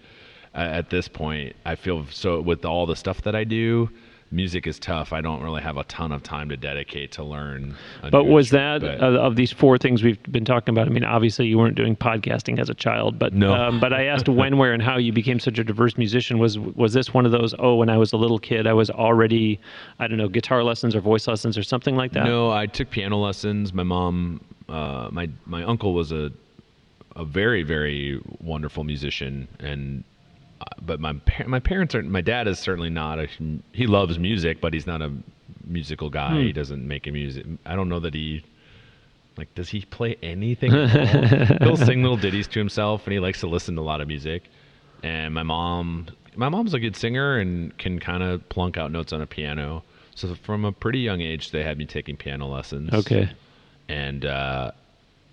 at 0.54 0.90
this 0.90 1.08
point, 1.08 1.54
I 1.64 1.74
feel 1.74 2.06
so 2.10 2.40
with 2.40 2.64
all 2.64 2.86
the 2.86 2.96
stuff 2.96 3.22
that 3.22 3.34
I 3.34 3.44
do. 3.44 3.90
Music 4.30 4.66
is 4.66 4.80
tough. 4.80 5.12
I 5.12 5.20
don't 5.20 5.42
really 5.42 5.62
have 5.62 5.76
a 5.76 5.84
ton 5.84 6.10
of 6.10 6.24
time 6.24 6.48
to 6.48 6.56
dedicate 6.56 7.12
to 7.12 7.22
learn. 7.22 7.76
But 8.10 8.24
was 8.24 8.50
that 8.50 8.82
instrument, 8.82 9.16
uh, 9.16 9.20
of 9.20 9.36
these 9.36 9.52
four 9.52 9.78
things 9.78 10.02
we've 10.02 10.20
been 10.24 10.44
talking 10.44 10.74
about? 10.74 10.88
I 10.88 10.90
mean, 10.90 11.04
obviously 11.04 11.46
you 11.46 11.56
weren't 11.56 11.76
doing 11.76 11.94
podcasting 11.94 12.58
as 12.58 12.68
a 12.68 12.74
child, 12.74 13.16
but 13.16 13.32
No. 13.32 13.54
um, 13.54 13.78
but 13.78 13.92
I 13.92 14.06
asked 14.06 14.28
when, 14.28 14.58
where, 14.58 14.72
and 14.72 14.82
how 14.82 14.96
you 14.96 15.12
became 15.12 15.38
such 15.38 15.58
a 15.60 15.62
diverse 15.62 15.96
musician. 15.96 16.38
Was 16.40 16.58
was 16.58 16.92
this 16.94 17.14
one 17.14 17.26
of 17.26 17.32
those? 17.32 17.54
Oh, 17.60 17.76
when 17.76 17.88
I 17.88 17.96
was 17.96 18.12
a 18.12 18.16
little 18.16 18.40
kid, 18.40 18.66
I 18.66 18.72
was 18.72 18.90
already, 18.90 19.60
I 20.00 20.08
don't 20.08 20.18
know, 20.18 20.28
guitar 20.28 20.64
lessons 20.64 20.96
or 20.96 21.00
voice 21.00 21.28
lessons 21.28 21.56
or 21.56 21.62
something 21.62 21.94
like 21.94 22.10
that. 22.12 22.24
No, 22.24 22.50
I 22.50 22.66
took 22.66 22.90
piano 22.90 23.18
lessons. 23.18 23.72
My 23.72 23.84
mom, 23.84 24.40
uh, 24.68 25.10
my 25.12 25.28
my 25.46 25.62
uncle 25.62 25.94
was 25.94 26.10
a 26.10 26.32
a 27.14 27.24
very 27.24 27.62
very 27.62 28.20
wonderful 28.40 28.82
musician, 28.82 29.46
and 29.60 30.02
but 30.82 31.00
my 31.00 31.14
par- 31.26 31.48
my 31.48 31.60
parents 31.60 31.94
aren't. 31.94 32.08
my 32.10 32.20
dad 32.20 32.46
is 32.48 32.58
certainly 32.58 32.90
not 32.90 33.18
a 33.18 33.28
he 33.72 33.86
loves 33.86 34.18
music, 34.18 34.60
but 34.60 34.72
he's 34.74 34.86
not 34.86 35.02
a 35.02 35.12
musical 35.66 36.10
guy. 36.10 36.40
He 36.42 36.52
doesn't 36.52 36.86
make 36.86 37.06
a 37.06 37.10
music. 37.10 37.46
I 37.66 37.74
don't 37.76 37.88
know 37.88 38.00
that 38.00 38.14
he. 38.14 38.44
Like, 39.36 39.52
does 39.56 39.68
he 39.70 39.80
play 39.84 40.16
anything? 40.22 40.72
At 40.72 41.60
all? 41.62 41.68
He'll 41.76 41.76
sing 41.76 42.02
little 42.02 42.16
ditties 42.16 42.46
to 42.48 42.58
himself, 42.60 43.04
and 43.04 43.12
he 43.12 43.18
likes 43.18 43.40
to 43.40 43.48
listen 43.48 43.74
to 43.74 43.80
a 43.80 43.82
lot 43.82 44.00
of 44.00 44.06
music. 44.06 44.44
And 45.02 45.34
my 45.34 45.42
mom, 45.42 46.06
my 46.36 46.48
mom's 46.48 46.72
a 46.72 46.78
good 46.78 46.94
singer 46.94 47.38
and 47.38 47.76
can 47.76 47.98
kind 47.98 48.22
of 48.22 48.48
plunk 48.48 48.76
out 48.76 48.92
notes 48.92 49.12
on 49.12 49.20
a 49.20 49.26
piano. 49.26 49.82
So 50.14 50.36
from 50.36 50.64
a 50.64 50.70
pretty 50.70 51.00
young 51.00 51.20
age, 51.20 51.50
they 51.50 51.64
had 51.64 51.78
me 51.78 51.84
taking 51.84 52.16
piano 52.16 52.46
lessons. 52.46 52.94
Okay. 52.94 53.28
and 53.88 54.24
uh, 54.24 54.70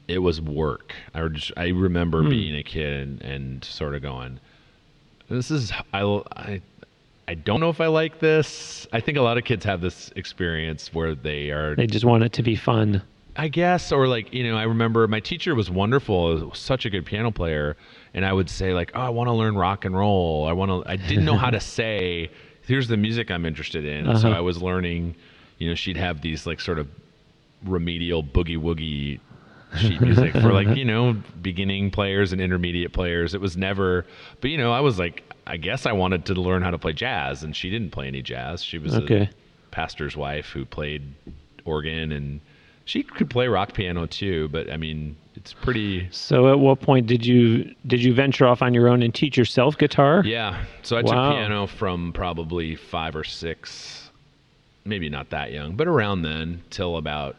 it 0.08 0.18
was 0.18 0.42
work. 0.42 0.94
I 1.14 1.28
just, 1.28 1.52
I 1.56 1.68
remember 1.68 2.28
being 2.28 2.56
a 2.56 2.64
kid 2.64 2.92
and, 3.08 3.22
and 3.22 3.64
sort 3.64 3.94
of 3.94 4.02
going, 4.02 4.40
"This 5.32 5.50
is 5.52 5.72
I 5.94 6.02
I 6.36 6.62
I 7.28 7.34
don't 7.34 7.60
know 7.60 7.70
if 7.70 7.82
I 7.82 7.88
like 7.88 8.20
this." 8.20 8.88
I 8.94 9.00
think 9.00 9.18
a 9.18 9.22
lot 9.22 9.38
of 9.38 9.44
kids 9.44 9.64
have 9.66 9.82
this 9.82 10.12
experience 10.16 10.94
where 10.94 11.16
they 11.16 11.50
are 11.52 11.76
They 11.76 11.88
just 11.88 12.06
want 12.06 12.24
it 12.24 12.34
to 12.34 12.44
be 12.44 12.56
fun. 12.56 13.02
I 13.38 13.48
guess, 13.48 13.92
or 13.94 14.08
like 14.08 14.34
you 14.34 14.44
know, 14.44 14.58
I 14.58 14.64
remember 14.64 15.08
my 15.08 15.22
teacher 15.22 15.56
was 15.56 15.70
wonderful, 15.72 16.50
was 16.50 16.60
such 16.60 16.86
a 16.86 16.90
good 16.90 17.06
piano 17.06 17.32
player, 17.32 17.78
and 18.14 18.26
I 18.26 18.34
would 18.34 18.50
say 18.50 18.74
like, 18.74 18.92
"Oh, 18.94 19.00
I 19.00 19.10
want 19.10 19.30
to 19.30 19.34
learn 19.34 19.56
rock 19.56 19.86
and 19.86 19.96
roll. 19.96 20.46
I 20.48 20.52
want 20.52 20.70
to." 20.86 20.90
I 20.92 20.98
didn't 20.98 21.24
know 21.26 21.38
how 21.38 21.50
to 21.50 21.60
say, 21.80 22.30
"Here's 22.68 22.90
the 22.90 22.98
music 22.98 23.32
I'm 23.32 23.46
interested 23.46 23.86
in." 23.86 24.06
So 24.18 24.28
Uh-huh. 24.28 24.38
I 24.38 24.42
was 24.42 24.62
learning. 24.62 25.16
You 25.60 25.70
know, 25.70 25.76
she'd 25.76 25.96
have 25.98 26.22
these 26.22 26.46
like 26.46 26.60
sort 26.60 26.78
of 26.80 26.88
remedial 27.64 28.24
boogie 28.24 28.58
woogie 28.58 29.20
sheet 29.78 30.02
music 30.02 30.34
for 30.34 30.52
like 30.54 30.68
you 30.78 30.86
know 30.86 31.16
beginning 31.42 31.92
players 31.92 32.32
and 32.34 32.42
intermediate 32.42 32.94
players. 32.94 33.34
It 33.34 33.42
was 33.42 33.56
never, 33.58 34.06
but 34.42 34.50
you 34.52 34.58
know, 34.58 34.72
I 34.72 34.80
was 34.82 35.00
like, 35.00 35.24
I 35.48 35.58
guess 35.58 35.86
I 35.86 35.92
wanted 35.92 36.26
to 36.26 36.34
learn 36.34 36.62
how 36.62 36.72
to 36.72 36.78
play 36.78 36.94
jazz, 36.94 37.44
and 37.44 37.56
she 37.56 37.70
didn't 37.70 37.92
play 37.92 38.08
any 38.08 38.22
jazz. 38.22 38.64
She 38.64 38.78
was 38.78 38.96
Okay. 38.96 39.24
a 39.24 39.30
pastor's 39.72 40.18
wife 40.18 40.48
who 40.50 40.66
played 40.66 41.14
organ 41.64 42.12
and 42.12 42.42
she 42.86 43.04
could 43.04 43.30
play 43.30 43.48
rock 43.48 43.72
piano 43.74 44.08
too 44.08 44.50
but 44.50 44.70
i 44.72 44.76
mean 44.76 45.16
it's 45.36 45.54
pretty 45.54 46.10
So, 46.12 46.52
at 46.52 46.60
what 46.60 46.82
point 46.82 47.06
did 47.06 47.24
you 47.26 47.74
did 47.86 48.04
you 48.04 48.14
venture 48.14 48.48
off 48.48 48.62
on 48.64 48.74
your 48.74 48.90
own 48.90 49.02
and 49.04 49.14
teach 49.14 49.38
yourself 49.38 49.78
guitar? 49.78 50.24
yeah 50.26 50.66
so 50.82 50.98
i 50.98 51.02
Wow. 51.04 51.12
took 51.30 51.38
piano 51.38 51.68
from 51.68 52.12
probably 52.14 52.76
five 52.76 53.16
or 53.16 53.24
six 53.24 54.10
maybe 54.86 55.08
not 55.08 55.30
that 55.30 55.52
young 55.54 55.76
but 55.76 55.88
around 55.88 56.24
then 56.24 56.64
till 56.72 56.98
about 56.98 57.36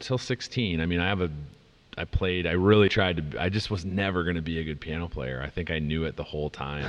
till 0.00 0.18
16 0.18 0.80
i 0.80 0.86
mean 0.86 0.98
i 1.00 1.06
have 1.06 1.20
a 1.20 1.30
i 1.98 2.04
played 2.04 2.46
i 2.46 2.52
really 2.52 2.88
tried 2.88 3.30
to 3.32 3.42
i 3.42 3.48
just 3.48 3.70
was 3.70 3.84
never 3.84 4.22
going 4.24 4.36
to 4.36 4.42
be 4.42 4.58
a 4.60 4.64
good 4.64 4.80
piano 4.80 5.08
player 5.08 5.42
i 5.44 5.50
think 5.50 5.70
i 5.70 5.78
knew 5.78 6.04
it 6.04 6.16
the 6.16 6.22
whole 6.22 6.48
time 6.48 6.84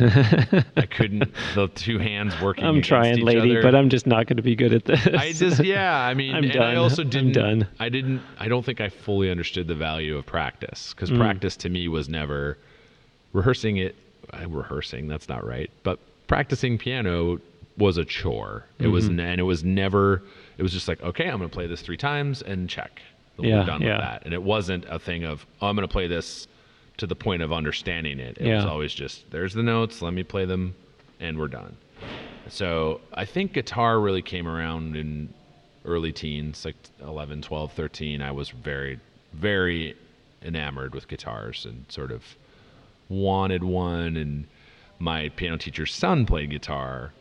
i 0.77 0.85
couldn't 0.85 1.23
the 1.55 1.67
two 1.69 1.97
hands 1.97 2.33
working 2.41 2.63
I'm 2.65 2.81
trying, 2.81 3.19
lady, 3.25 3.51
other. 3.51 3.61
but 3.61 3.75
I'm 3.75 3.89
just 3.89 4.05
not 4.07 4.27
going 4.27 4.37
to 4.37 4.43
be 4.43 4.55
good 4.55 4.73
at 4.73 4.85
this. 4.85 5.05
I 5.07 5.31
just 5.33 5.63
yeah, 5.63 5.99
I 5.99 6.13
mean, 6.13 6.35
I'm 6.35 6.47
done. 6.47 6.61
I 6.61 6.75
also 6.75 7.01
I'm 7.01 7.09
didn't. 7.09 7.31
done. 7.33 7.67
I 7.79 7.89
didn't. 7.89 8.21
I 8.37 8.47
don't 8.47 8.63
think 8.63 8.79
I 8.79 8.89
fully 8.89 9.29
understood 9.31 9.67
the 9.67 9.75
value 9.75 10.15
of 10.17 10.25
practice 10.25 10.93
Mm. 10.93 10.95
because 10.95 11.09
practice 11.11 11.57
to 11.57 11.69
me 11.69 11.87
was 11.87 12.07
never 12.09 12.57
rehearsing 13.33 13.77
it. 13.77 13.95
Rehearsing 14.47 15.07
that's 15.07 15.27
not 15.27 15.45
right, 15.45 15.71
but 15.83 15.99
practicing 16.27 16.77
piano 16.77 17.39
was 17.77 17.97
a 17.97 18.05
chore. 18.05 18.65
It 18.77 18.87
was, 18.87 19.05
Mm-hmm. 19.05 19.19
n- 19.19 19.25
and 19.25 19.39
it 19.39 19.43
was 19.43 19.63
never. 19.63 20.21
It 20.57 20.63
was 20.63 20.71
just 20.73 20.87
like, 20.87 21.01
okay, 21.01 21.25
I'm 21.29 21.37
going 21.37 21.49
to 21.49 21.53
play 21.53 21.67
this 21.67 21.81
three 21.81 21.97
times 21.97 22.41
and 22.41 22.69
check. 22.69 23.01
We're 23.41 23.65
done 23.65 23.81
yeah. 23.81 23.93
with 23.93 24.01
that. 24.01 24.21
And 24.25 24.33
it 24.33 24.41
wasn't 24.43 24.85
a 24.89 24.99
thing 24.99 25.23
of, 25.23 25.45
oh, 25.61 25.67
I'm 25.67 25.75
going 25.75 25.87
to 25.87 25.91
play 25.91 26.07
this 26.07 26.47
to 26.97 27.07
the 27.07 27.15
point 27.15 27.41
of 27.41 27.51
understanding 27.53 28.19
it. 28.19 28.37
It 28.39 28.53
was 28.55 28.65
always 28.65 28.93
just, 28.93 29.29
there's 29.31 29.53
the 29.53 29.63
notes, 29.63 30.01
let 30.01 30.13
me 30.13 30.23
play 30.23 30.45
them, 30.45 30.75
and 31.19 31.37
we're 31.37 31.47
done. 31.47 31.75
So 32.49 33.01
I 33.13 33.25
think 33.25 33.53
guitar 33.53 33.99
really 33.99 34.21
came 34.21 34.47
around 34.47 34.95
in 34.95 35.33
early 35.85 36.11
teens, 36.11 36.65
like 36.65 36.75
11, 37.01 37.41
12, 37.41 37.71
13. 37.73 38.21
I 38.21 38.31
was 38.31 38.49
very, 38.49 38.99
very 39.33 39.95
enamored 40.41 40.93
with 40.93 41.07
guitars 41.07 41.65
and 41.65 41.85
sort 41.89 42.11
of 42.11 42.23
wanted 43.07 43.63
one. 43.63 44.17
And 44.17 44.45
my 44.99 45.29
piano 45.29 45.57
teacher's 45.57 45.93
son 45.93 46.25
played 46.25 46.49
guitar, 46.49 47.11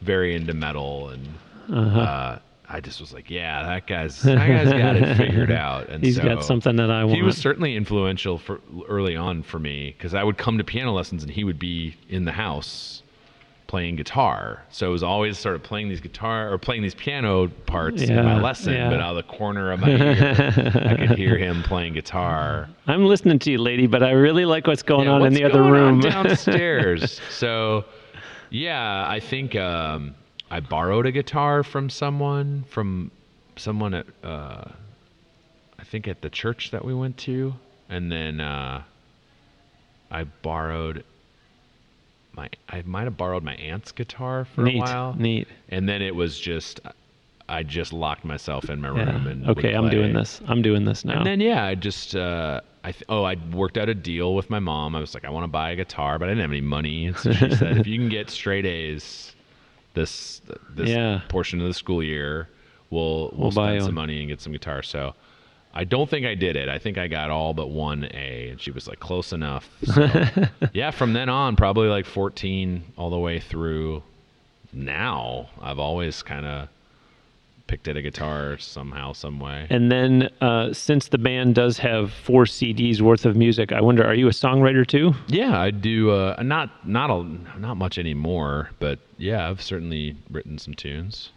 very 0.00 0.34
into 0.34 0.54
metal. 0.54 1.10
And 1.10 1.28
Uh-huh. 1.68 2.00
uh, 2.00 2.38
I 2.68 2.80
just 2.80 3.00
was 3.00 3.12
like, 3.12 3.30
yeah, 3.30 3.62
that 3.62 3.86
guy's, 3.86 4.22
that 4.22 4.36
guy's 4.38 4.68
got 4.72 4.96
it 4.96 5.16
figured 5.16 5.50
out. 5.66 5.88
And 5.88 6.02
He's 6.04 6.16
so 6.16 6.22
got 6.24 6.44
something 6.44 6.76
that 6.76 6.90
I 6.90 7.04
want. 7.04 7.16
he 7.16 7.22
was 7.22 7.36
certainly 7.36 7.76
influential 7.76 8.38
for 8.38 8.60
early 8.88 9.14
on 9.16 9.42
for 9.42 9.58
me 9.58 9.94
because 9.96 10.14
I 10.14 10.24
would 10.24 10.36
come 10.36 10.58
to 10.58 10.64
piano 10.64 10.92
lessons 10.92 11.22
and 11.22 11.30
he 11.30 11.44
would 11.44 11.58
be 11.58 11.94
in 12.08 12.24
the 12.24 12.32
house 12.32 13.02
playing 13.68 13.96
guitar. 13.96 14.62
So 14.68 14.86
it 14.88 14.90
was 14.90 15.02
always 15.02 15.38
sort 15.38 15.56
of 15.56 15.62
playing 15.64 15.88
these 15.88 16.00
guitar 16.00 16.52
or 16.52 16.58
playing 16.58 16.82
these 16.82 16.94
piano 16.94 17.48
parts 17.66 18.00
in 18.02 18.14
my 18.14 18.40
lesson, 18.40 18.74
yeah. 18.74 18.88
but 18.90 19.00
out 19.00 19.10
of 19.10 19.16
the 19.16 19.32
corner 19.36 19.72
of 19.72 19.80
my 19.80 19.90
ear, 19.90 20.52
I 20.86 20.94
could 21.06 21.18
hear 21.18 21.36
him 21.36 21.64
playing 21.64 21.94
guitar. 21.94 22.68
I'm 22.86 23.06
listening 23.06 23.40
to 23.40 23.50
you, 23.50 23.58
lady, 23.58 23.88
but 23.88 24.04
I 24.04 24.12
really 24.12 24.44
like 24.44 24.66
what's 24.68 24.82
going 24.84 25.06
Yeah, 25.06 25.12
on 25.14 25.16
in 25.16 25.22
what's 25.22 25.36
the 25.36 25.44
other 25.44 25.62
room. 25.64 25.98
downstairs. 26.00 27.20
so, 27.30 27.84
yeah, 28.50 29.04
I 29.08 29.18
think 29.18 29.56
um, 29.56 30.14
I 30.50 30.60
borrowed 30.60 31.06
a 31.06 31.12
guitar 31.12 31.62
from 31.62 31.90
someone 31.90 32.64
from 32.68 33.10
someone 33.56 33.94
at 33.94 34.06
uh, 34.22 34.64
I 35.78 35.84
think 35.84 36.06
at 36.08 36.22
the 36.22 36.30
church 36.30 36.70
that 36.70 36.84
we 36.84 36.94
went 36.94 37.16
to, 37.18 37.54
and 37.88 38.10
then 38.12 38.40
uh, 38.40 38.82
I 40.10 40.24
borrowed 40.24 41.04
my 42.32 42.48
I 42.68 42.82
might 42.86 43.04
have 43.04 43.16
borrowed 43.16 43.42
my 43.42 43.54
aunt's 43.54 43.92
guitar 43.92 44.44
for 44.44 44.62
neat, 44.62 44.76
a 44.76 44.80
while, 44.80 45.14
neat. 45.18 45.48
and 45.68 45.88
then 45.88 46.02
it 46.02 46.14
was 46.14 46.38
just 46.38 46.80
I 47.48 47.62
just 47.62 47.92
locked 47.92 48.24
myself 48.24 48.68
in 48.70 48.80
my 48.80 48.88
room 48.88 48.98
Yeah. 49.24 49.30
and 49.30 49.48
Okay, 49.50 49.72
I'm 49.74 49.88
doing 49.88 50.12
this. 50.12 50.40
I'm 50.46 50.62
doing 50.62 50.84
this 50.84 51.04
now. 51.04 51.18
And 51.18 51.26
then 51.26 51.40
yeah, 51.40 51.64
I 51.64 51.74
just 51.74 52.14
uh, 52.14 52.60
I 52.84 52.92
th- 52.92 53.04
oh 53.08 53.24
I 53.24 53.36
worked 53.52 53.78
out 53.78 53.88
a 53.88 53.94
deal 53.94 54.34
with 54.34 54.48
my 54.50 54.58
mom. 54.60 54.94
I 54.94 55.00
was 55.00 55.14
like, 55.14 55.24
I 55.24 55.30
want 55.30 55.44
to 55.44 55.48
buy 55.48 55.70
a 55.70 55.76
guitar, 55.76 56.18
but 56.18 56.26
I 56.26 56.32
didn't 56.32 56.42
have 56.42 56.50
any 56.52 56.60
money. 56.60 57.12
So 57.14 57.32
she 57.32 57.50
said, 57.54 57.78
if 57.78 57.86
you 57.86 57.98
can 57.98 58.08
get 58.08 58.30
straight 58.30 58.66
A's 58.66 59.32
this 59.96 60.40
this 60.70 60.88
Yeah. 60.90 61.22
portion 61.28 61.60
of 61.60 61.66
the 61.66 61.74
school 61.74 62.00
year, 62.02 62.48
we'll 62.90 63.30
we'll, 63.32 63.50
We'll 63.50 63.50
spend 63.50 63.82
some 63.82 63.94
money 63.94 64.20
and 64.20 64.28
get 64.28 64.40
some 64.40 64.52
guitar. 64.52 64.82
So. 64.84 65.14
I 65.78 65.84
don't 65.84 66.08
think 66.08 66.24
I 66.24 66.34
did 66.34 66.56
it. 66.56 66.70
I 66.70 66.78
think 66.78 66.96
I 66.96 67.06
got 67.06 67.30
all 67.30 67.52
but 67.52 67.66
one 67.68 68.08
A, 68.14 68.48
and 68.48 68.58
she 68.58 68.70
was 68.70 68.88
like 68.88 68.98
close 68.98 69.34
enough. 69.34 69.68
So, 69.84 70.08
yeah, 70.72 70.90
from 70.90 71.12
then 71.12 71.28
on, 71.28 71.54
probably 71.54 71.88
like 71.88 72.06
14 72.06 72.82
all 72.96 73.10
the 73.10 73.18
way 73.18 73.40
through 73.40 74.02
now, 74.72 75.50
I've 75.60 75.78
always 75.78 76.22
kind 76.22 76.46
of 76.46 76.68
picked 77.66 77.88
at 77.88 77.96
a 77.96 78.02
guitar 78.02 78.58
somehow, 78.58 79.12
some 79.12 79.40
way. 79.40 79.66
And 79.70 79.90
then, 79.90 80.30
uh, 80.40 80.72
since 80.72 81.08
the 81.08 81.18
band 81.18 81.54
does 81.54 81.78
have 81.78 82.12
four 82.12 82.44
CDs 82.44 83.00
worth 83.00 83.26
of 83.26 83.36
music, 83.36 83.72
I 83.72 83.80
wonder, 83.80 84.04
are 84.04 84.14
you 84.14 84.28
a 84.28 84.32
songwriter 84.32 84.86
too? 84.86 85.14
Yeah, 85.28 85.58
I 85.58 85.70
do. 85.70 86.10
Uh, 86.10 86.40
not 86.42 86.86
not 86.86 87.10
a, 87.10 87.22
not 87.58 87.76
much 87.76 87.98
anymore, 87.98 88.70
but 88.78 88.98
yeah, 89.18 89.48
I've 89.48 89.62
certainly 89.62 90.16
written 90.30 90.58
some 90.58 90.74
tunes. 90.74 91.30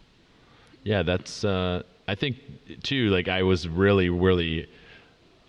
Yeah, 0.84 1.02
that's. 1.02 1.44
Uh, 1.44 1.82
I 2.08 2.14
think 2.14 2.36
too. 2.82 3.10
Like 3.10 3.28
I 3.28 3.42
was 3.42 3.68
really, 3.68 4.08
really. 4.08 4.68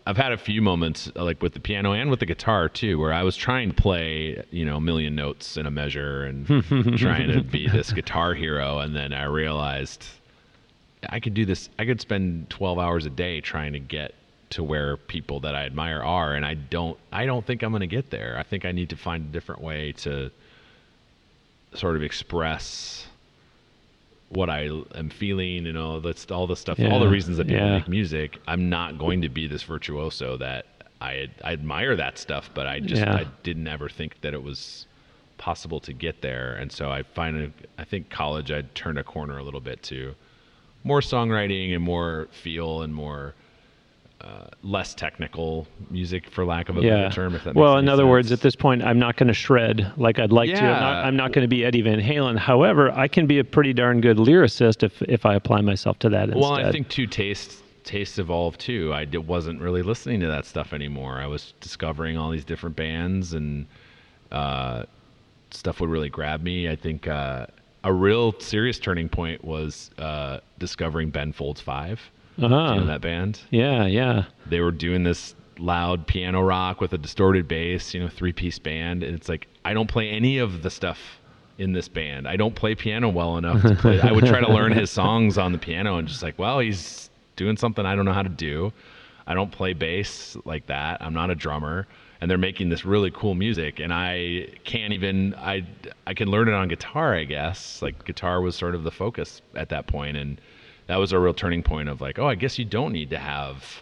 I've 0.07 0.17
had 0.17 0.31
a 0.31 0.37
few 0.37 0.63
moments 0.63 1.11
uh, 1.15 1.23
like 1.23 1.43
with 1.43 1.53
the 1.53 1.59
piano 1.59 1.93
and 1.93 2.09
with 2.09 2.19
the 2.19 2.25
guitar 2.25 2.67
too, 2.67 2.97
where 2.97 3.13
I 3.13 3.21
was 3.21 3.37
trying 3.37 3.69
to 3.69 3.75
play, 3.75 4.43
you 4.49 4.65
know, 4.65 4.77
a 4.77 4.81
million 4.81 5.13
notes 5.13 5.57
in 5.57 5.67
a 5.67 5.71
measure 5.71 6.23
and 6.23 6.47
trying 6.97 7.31
to 7.31 7.43
be 7.43 7.67
this 7.67 7.93
guitar 7.93 8.33
hero, 8.33 8.79
and 8.79 8.95
then 8.95 9.13
I 9.13 9.25
realized 9.25 10.05
I 11.09 11.19
could 11.19 11.33
do 11.33 11.45
this. 11.45 11.69
I 11.79 11.85
could 11.85 12.01
spend 12.01 12.49
12 12.49 12.79
hours 12.79 13.05
a 13.05 13.09
day 13.09 13.41
trying 13.41 13.73
to 13.73 13.79
get 13.79 14.13
to 14.51 14.63
where 14.63 14.97
people 14.97 15.39
that 15.41 15.55
I 15.55 15.65
admire 15.65 16.01
are, 16.01 16.33
and 16.33 16.45
I 16.45 16.55
don't. 16.55 16.97
I 17.11 17.25
don't 17.25 17.45
think 17.45 17.63
I'm 17.63 17.71
going 17.71 17.81
to 17.81 17.87
get 17.87 18.09
there. 18.09 18.37
I 18.37 18.43
think 18.43 18.65
I 18.65 18.71
need 18.71 18.89
to 18.89 18.97
find 18.97 19.25
a 19.25 19.31
different 19.31 19.61
way 19.61 19.93
to 19.93 20.31
sort 21.73 21.95
of 21.95 22.03
express 22.03 23.07
what 24.29 24.49
I 24.49 24.69
am 24.95 25.09
feeling. 25.09 25.65
You 25.65 25.73
know, 25.73 25.99
that's 25.99 26.29
all 26.31 26.47
the 26.47 26.55
stuff, 26.55 26.79
all 26.79 26.99
the 26.99 27.07
reasons 27.07 27.37
that 27.37 27.47
people 27.47 27.65
yeah. 27.65 27.77
make 27.77 27.87
music. 27.87 28.39
I'm 28.47 28.69
not 28.69 28.97
going 28.97 29.21
to 29.21 29.29
be 29.29 29.47
this 29.47 29.63
virtuoso 29.63 30.37
that 30.37 30.65
I 30.99 31.29
I 31.43 31.53
admire 31.53 31.95
that 31.95 32.17
stuff, 32.17 32.49
but 32.53 32.67
I 32.67 32.79
just 32.79 33.01
Yeah. 33.01 33.15
I 33.15 33.25
didn't 33.43 33.67
ever 33.67 33.89
think 33.89 34.21
that 34.21 34.33
it 34.33 34.43
was 34.43 34.85
possible 35.37 35.79
to 35.79 35.91
get 35.91 36.21
there. 36.21 36.53
And 36.53 36.71
so 36.71 36.91
I 36.91 37.03
find 37.03 37.51
I 37.77 37.83
think 37.83 38.09
college 38.09 38.51
I 38.51 38.61
turned 38.75 38.99
a 38.99 39.03
corner 39.03 39.37
a 39.37 39.43
little 39.43 39.61
bit 39.61 39.81
to 39.83 40.13
more 40.83 41.01
songwriting 41.01 41.73
and 41.73 41.83
more 41.83 42.27
feel 42.31 42.81
and 42.81 42.93
more 42.93 43.33
uh, 44.21 44.45
less 44.61 44.93
technical 44.93 45.67
music, 45.89 46.29
for 46.29 46.45
lack 46.45 46.69
of 46.69 46.77
a 46.77 46.81
yeah. 46.81 46.89
better 46.89 47.15
term. 47.15 47.35
If 47.35 47.43
that 47.43 47.55
well, 47.55 47.77
in 47.77 47.89
other 47.89 48.05
words, 48.05 48.31
at 48.31 48.41
this 48.41 48.55
point, 48.55 48.83
I'm 48.83 48.99
not 48.99 49.17
going 49.17 49.27
to 49.27 49.33
shred 49.33 49.91
like 49.97 50.19
I'd 50.19 50.31
like 50.31 50.49
to. 50.49 50.61
I'm 50.61 50.79
not, 50.79 51.05
I'm 51.05 51.15
not 51.15 51.31
going 51.31 51.43
to 51.43 51.47
be 51.47 51.65
Eddie 51.65 51.81
Van 51.81 51.99
Halen. 51.99 52.37
However, 52.37 52.91
I 52.91 53.07
can 53.07 53.25
be 53.25 53.39
a 53.39 53.43
pretty 53.43 53.73
darn 53.73 53.99
good 53.99 54.17
lyricist 54.17 54.83
if 54.83 55.01
if 55.03 55.25
I 55.25 55.33
apply 55.33 55.61
myself 55.61 55.97
to 55.99 56.09
that 56.09 56.29
instead. 56.29 56.39
Well, 56.39 56.53
I 56.53 56.71
think 56.71 56.89
two 56.89 57.07
tastes 57.07 57.63
tastes 57.83 58.19
evolved 58.19 58.59
too. 58.59 58.93
I 58.93 59.05
d- 59.05 59.17
wasn't 59.17 59.59
really 59.59 59.81
listening 59.81 60.19
to 60.19 60.27
that 60.27 60.45
stuff 60.45 60.73
anymore. 60.73 61.19
I 61.19 61.27
was 61.27 61.53
discovering 61.59 62.17
all 62.17 62.29
these 62.29 62.45
different 62.45 62.75
bands 62.75 63.33
and 63.33 63.65
uh, 64.31 64.83
stuff 65.49 65.79
would 65.81 65.89
really 65.89 66.09
grab 66.09 66.43
me. 66.43 66.69
I 66.69 66.75
think 66.75 67.07
uh, 67.07 67.47
a 67.83 67.93
real 67.93 68.33
serious 68.39 68.79
turning 68.79 69.09
point 69.09 69.43
was 69.43 69.89
uh, 69.97 70.39
discovering 70.59 71.09
Ben 71.09 71.31
Folds 71.33 71.61
Five. 71.61 71.99
Uh-huh. 72.41 72.73
you 72.73 72.79
know 72.79 72.87
that 72.87 73.01
band? 73.01 73.41
yeah, 73.51 73.85
yeah. 73.85 74.23
they 74.47 74.61
were 74.61 74.71
doing 74.71 75.03
this 75.03 75.35
loud 75.59 76.07
piano 76.07 76.41
rock 76.41 76.81
with 76.81 76.93
a 76.93 76.97
distorted 76.97 77.47
bass, 77.47 77.93
you 77.93 77.99
know, 77.99 78.07
three 78.09 78.33
piece 78.33 78.57
band. 78.57 79.03
And 79.03 79.15
it's 79.15 79.29
like, 79.29 79.47
I 79.63 79.73
don't 79.73 79.89
play 79.89 80.09
any 80.09 80.39
of 80.39 80.63
the 80.63 80.69
stuff 80.69 81.19
in 81.57 81.73
this 81.73 81.87
band. 81.87 82.27
I 82.27 82.35
don't 82.35 82.55
play 82.55 82.73
piano 82.73 83.09
well 83.09 83.37
enough 83.37 83.61
to 83.61 83.75
play. 83.75 83.99
I 84.01 84.11
would 84.11 84.25
try 84.25 84.39
to 84.39 84.51
learn 84.51 84.71
his 84.71 84.89
songs 84.89 85.37
on 85.37 85.51
the 85.51 85.57
piano 85.57 85.97
and 85.97 86.07
just 86.07 86.23
like, 86.23 86.39
well, 86.39 86.59
he's 86.59 87.09
doing 87.35 87.57
something 87.57 87.85
I 87.85 87.95
don't 87.95 88.05
know 88.05 88.13
how 88.13 88.23
to 88.23 88.29
do. 88.29 88.73
I 89.27 89.33
don't 89.33 89.51
play 89.51 89.73
bass 89.73 90.35
like 90.45 90.65
that. 90.67 91.01
I'm 91.01 91.13
not 91.13 91.29
a 91.29 91.35
drummer. 91.35 91.87
And 92.21 92.29
they're 92.29 92.37
making 92.37 92.69
this 92.69 92.85
really 92.85 93.09
cool 93.09 93.33
music, 93.33 93.79
and 93.79 93.91
I 93.91 94.47
can't 94.63 94.93
even. 94.93 95.33
I 95.35 95.65
I 96.05 96.13
can 96.13 96.29
learn 96.29 96.47
it 96.47 96.53
on 96.53 96.67
guitar, 96.67 97.15
I 97.15 97.23
guess. 97.23 97.81
Like 97.81 98.05
guitar 98.05 98.41
was 98.41 98.55
sort 98.55 98.75
of 98.75 98.83
the 98.83 98.91
focus 98.91 99.41
at 99.55 99.69
that 99.69 99.87
point, 99.87 100.15
and 100.17 100.39
that 100.85 100.97
was 100.97 101.11
a 101.13 101.19
real 101.19 101.33
turning 101.33 101.63
point 101.63 101.89
of 101.89 101.99
like, 101.99 102.19
oh, 102.19 102.27
I 102.27 102.35
guess 102.35 102.59
you 102.59 102.65
don't 102.65 102.93
need 102.93 103.09
to 103.09 103.17
have 103.17 103.81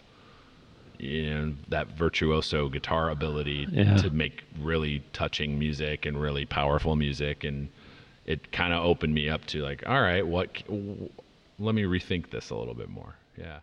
you 0.98 1.30
know 1.34 1.54
that 1.68 1.88
virtuoso 1.88 2.68
guitar 2.68 3.10
ability 3.10 3.66
Yeah. 3.70 3.96
to 3.98 4.10
make 4.10 4.42
really 4.60 5.02
touching 5.14 5.58
music 5.58 6.04
and 6.06 6.20
really 6.20 6.44
powerful 6.44 6.94
music 6.94 7.42
and 7.42 7.68
it 8.26 8.52
kind 8.52 8.74
of 8.74 8.84
opened 8.84 9.14
me 9.14 9.30
up 9.30 9.46
to 9.46 9.62
like 9.62 9.82
all 9.86 9.98
right 10.00 10.26
what 10.26 10.48
let 11.58 11.74
me 11.74 11.84
rethink 11.84 12.28
this 12.30 12.50
a 12.50 12.54
little 12.54 12.74
bit 12.74 12.90
more 12.90 13.14
yeah 13.38 13.60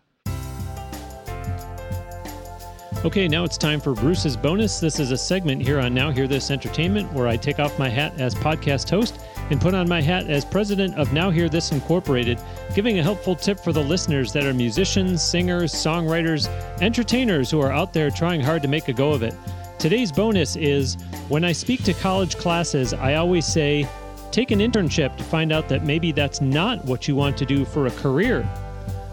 Okay, 3.05 3.27
now 3.27 3.43
it's 3.43 3.59
time 3.59 3.79
for 3.79 3.93
Bruce's 3.93 4.35
bonus. 4.35 4.79
This 4.79 4.99
is 4.99 5.11
a 5.11 5.17
segment 5.17 5.61
here 5.61 5.79
on 5.79 5.93
Now 5.93 6.09
Hear 6.09 6.27
This 6.27 6.49
Entertainment 6.49 7.13
where 7.13 7.27
I 7.27 7.37
take 7.37 7.59
off 7.59 7.77
my 7.77 7.87
hat 7.87 8.19
as 8.19 8.33
podcast 8.33 8.89
host 8.89 9.19
and 9.51 9.61
put 9.61 9.75
on 9.75 9.87
my 9.87 10.01
hat 10.01 10.27
as 10.31 10.43
president 10.43 10.95
of 10.95 11.13
Now 11.13 11.29
Hear 11.29 11.47
This 11.47 11.71
Incorporated, 11.71 12.39
giving 12.73 12.97
a 12.97 13.03
helpful 13.03 13.35
tip 13.35 13.59
for 13.59 13.71
the 13.71 13.83
listeners 13.83 14.33
that 14.33 14.45
are 14.45 14.53
musicians, 14.53 15.21
singers, 15.21 15.71
songwriters, 15.71 16.47
entertainers 16.81 17.51
who 17.51 17.61
are 17.61 17.71
out 17.71 17.93
there 17.93 18.09
trying 18.09 18.41
hard 18.41 18.63
to 18.63 18.67
make 18.67 18.87
a 18.87 18.93
go 18.93 19.11
of 19.11 19.21
it. 19.21 19.35
Today's 19.77 20.11
bonus 20.11 20.55
is 20.55 20.95
when 21.29 21.45
I 21.45 21.51
speak 21.51 21.83
to 21.83 21.93
college 21.93 22.35
classes, 22.37 22.95
I 22.95 23.13
always 23.13 23.45
say, 23.45 23.87
take 24.31 24.49
an 24.49 24.59
internship 24.59 25.15
to 25.17 25.23
find 25.23 25.51
out 25.51 25.69
that 25.69 25.85
maybe 25.85 26.11
that's 26.11 26.41
not 26.41 26.83
what 26.85 27.07
you 27.07 27.15
want 27.15 27.37
to 27.37 27.45
do 27.45 27.63
for 27.63 27.85
a 27.85 27.91
career. 27.91 28.49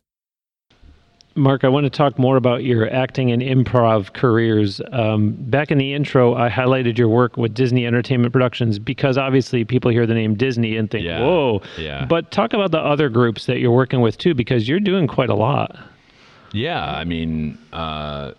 Mark, 1.35 1.63
I 1.63 1.69
want 1.69 1.85
to 1.85 1.89
talk 1.89 2.19
more 2.19 2.35
about 2.37 2.63
your 2.63 2.91
acting 2.91 3.31
and 3.31 3.41
improv 3.41 4.13
careers. 4.13 4.81
Um, 4.91 5.31
back 5.37 5.71
in 5.71 5.77
the 5.77 5.93
intro, 5.93 6.35
I 6.35 6.49
highlighted 6.49 6.97
your 6.97 7.07
work 7.07 7.37
with 7.37 7.53
Disney 7.53 7.85
Entertainment 7.85 8.33
Productions 8.33 8.77
because 8.77 9.17
obviously 9.17 9.63
people 9.63 9.89
hear 9.91 10.05
the 10.05 10.13
name 10.15 10.35
Disney 10.35 10.75
and 10.75 10.89
think, 10.91 11.05
Yeah. 11.05 11.21
whoa. 11.21 11.61
Yeah. 11.77 12.05
But 12.05 12.31
talk 12.31 12.53
about 12.53 12.71
the 12.71 12.79
other 12.79 13.07
groups 13.09 13.45
that 13.45 13.59
you're 13.59 13.71
working 13.71 14.01
with 14.01 14.17
too, 14.17 14.33
because 14.33 14.67
you're 14.67 14.79
doing 14.81 15.07
quite 15.07 15.29
a 15.29 15.35
lot. 15.35 15.77
yeah 16.51 16.83
i 16.97 17.03
mean 17.03 17.55
uh 17.73 18.31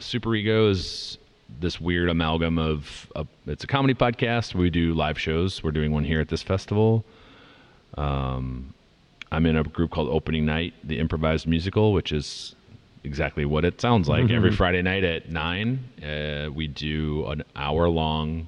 super 0.00 0.34
ego 0.34 0.68
is 0.70 1.18
this 1.60 1.80
weird 1.80 2.08
amalgam 2.08 2.58
of 2.58 3.06
a, 3.14 3.24
it's 3.46 3.62
a 3.62 3.66
comedy 3.68 3.94
podcast 3.94 4.56
we 4.56 4.68
do 4.70 4.92
live 4.92 5.16
shows 5.16 5.62
we're 5.62 5.70
doing 5.70 5.92
one 5.92 6.02
here 6.02 6.20
at 6.20 6.28
this 6.30 6.42
festival 6.42 7.04
um 7.96 8.74
i'm 9.32 9.46
in 9.46 9.56
a 9.56 9.62
group 9.64 9.90
called 9.90 10.08
opening 10.08 10.44
night 10.46 10.74
the 10.84 10.98
improvised 10.98 11.46
musical 11.46 11.92
which 11.92 12.12
is 12.12 12.54
exactly 13.04 13.44
what 13.44 13.64
it 13.64 13.80
sounds 13.80 14.08
like 14.08 14.30
every 14.30 14.50
friday 14.52 14.82
night 14.82 15.04
at 15.04 15.30
nine 15.30 15.78
uh, 16.04 16.48
we 16.52 16.66
do 16.66 17.24
an 17.26 17.42
hour 17.56 17.88
long 17.88 18.46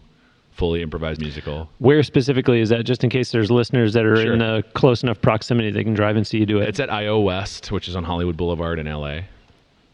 fully 0.52 0.82
improvised 0.82 1.20
musical 1.22 1.70
Where 1.78 2.02
specifically 2.02 2.60
is 2.60 2.68
that, 2.68 2.84
just 2.84 3.02
in 3.02 3.08
case 3.08 3.30
there's 3.32 3.50
listeners 3.50 3.94
that 3.94 4.04
are 4.04 4.16
Sure. 4.16 4.34
in 4.34 4.42
a 4.42 4.62
close 4.74 5.02
enough 5.02 5.18
proximity 5.22 5.70
they 5.70 5.82
can 5.84 5.94
drive 5.94 6.16
and 6.16 6.26
see 6.26 6.36
you 6.36 6.44
do 6.44 6.58
it? 6.60 6.68
It's 6.68 6.80
at 6.80 6.90
IO 6.92 7.18
West, 7.20 7.72
which 7.72 7.88
is 7.88 7.96
on 7.96 8.04
Hollywood 8.04 8.36
Boulevard 8.36 8.78
in 8.78 8.84
LA. 8.86 9.20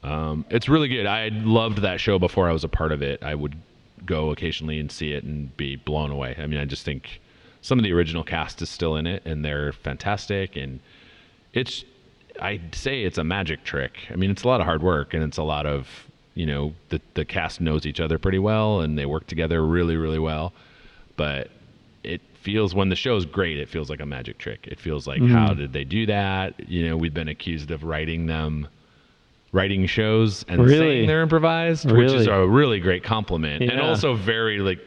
Um, 0.03 0.45
it's 0.51 0.69
really 0.69 0.89
good. 0.89 1.07
I 1.07 1.29
loved 1.29 1.83
that 1.83 2.01
show 2.01 2.19
before 2.19 2.49
I 2.49 2.53
was 2.53 2.65
a 2.65 2.69
part 2.69 2.91
of 2.91 3.01
it. 3.01 3.23
I 3.23 3.37
would 3.37 3.55
go 4.05 4.31
occasionally 4.31 4.81
and 4.81 4.91
see 4.91 5.13
it 5.13 5.23
and 5.23 5.57
be 5.57 5.77
blown 5.77 6.11
away. 6.11 6.35
I 6.37 6.47
mean, 6.49 6.59
I 6.59 6.65
just 6.65 6.85
think 6.85 7.21
some 7.67 7.81
of 7.81 7.83
the 7.83 7.93
original 7.93 8.23
cast 8.23 8.63
is 8.63 8.71
still 8.71 8.95
in 8.95 9.09
it, 9.09 9.27
and 9.27 9.45
they're 9.45 9.73
fantastic. 9.73 10.55
And 10.55 10.79
it's, 11.53 11.85
I'd 12.41 12.77
say 12.77 13.03
it's 13.03 13.19
a 13.19 13.25
magic 13.25 13.65
trick. 13.65 14.07
I 14.09 14.15
mean, 14.15 14.31
it's 14.31 14.45
a 14.45 14.47
lot 14.47 14.61
of 14.61 14.67
hard 14.67 14.85
work, 14.85 15.15
and 15.15 15.25
it's 15.25 15.37
a 15.37 15.43
lot 15.43 15.67
of, 15.67 15.89
you 16.35 16.47
know, 16.47 16.75
the 16.91 17.01
the 17.15 17.25
cast 17.25 17.61
knows 17.61 17.85
each 17.85 17.99
other 17.99 18.21
pretty 18.21 18.39
well, 18.39 18.83
and 18.83 18.97
they 18.97 19.05
work 19.05 19.27
together 19.27 19.67
really, 19.67 19.97
really 19.97 20.21
well. 20.21 20.53
But 21.17 21.51
it 22.05 22.21
feels 22.41 22.73
when 22.73 22.89
the 22.89 22.95
show's 22.95 23.27
great, 23.27 23.59
it 23.59 23.69
feels 23.69 23.91
like 23.91 23.99
a 23.99 24.07
magic 24.07 24.39
trick. 24.39 24.69
It 24.69 24.79
feels 24.79 25.09
like 25.09 25.21
mm-hmm. 25.21 25.35
how 25.35 25.53
did 25.53 25.73
they 25.73 25.83
do 25.83 26.07
that? 26.07 26.71
You 26.71 26.89
know, 26.89 26.97
we've 26.97 27.15
been 27.15 27.29
accused 27.29 27.73
of 27.73 27.83
writing 27.83 28.27
them 28.27 28.69
writing 29.51 29.87
shows 29.87 30.45
and 30.47 30.63
Really? 30.63 30.79
saying 30.79 31.07
they're 31.09 31.23
improvised, 31.23 31.91
which 31.91 32.13
is 32.13 32.29
a 32.29 32.47
really 32.47 32.79
great 32.79 33.03
compliment, 33.03 33.65
and 33.65 33.81
also 33.81 34.15
very 34.15 34.61
like 34.61 34.79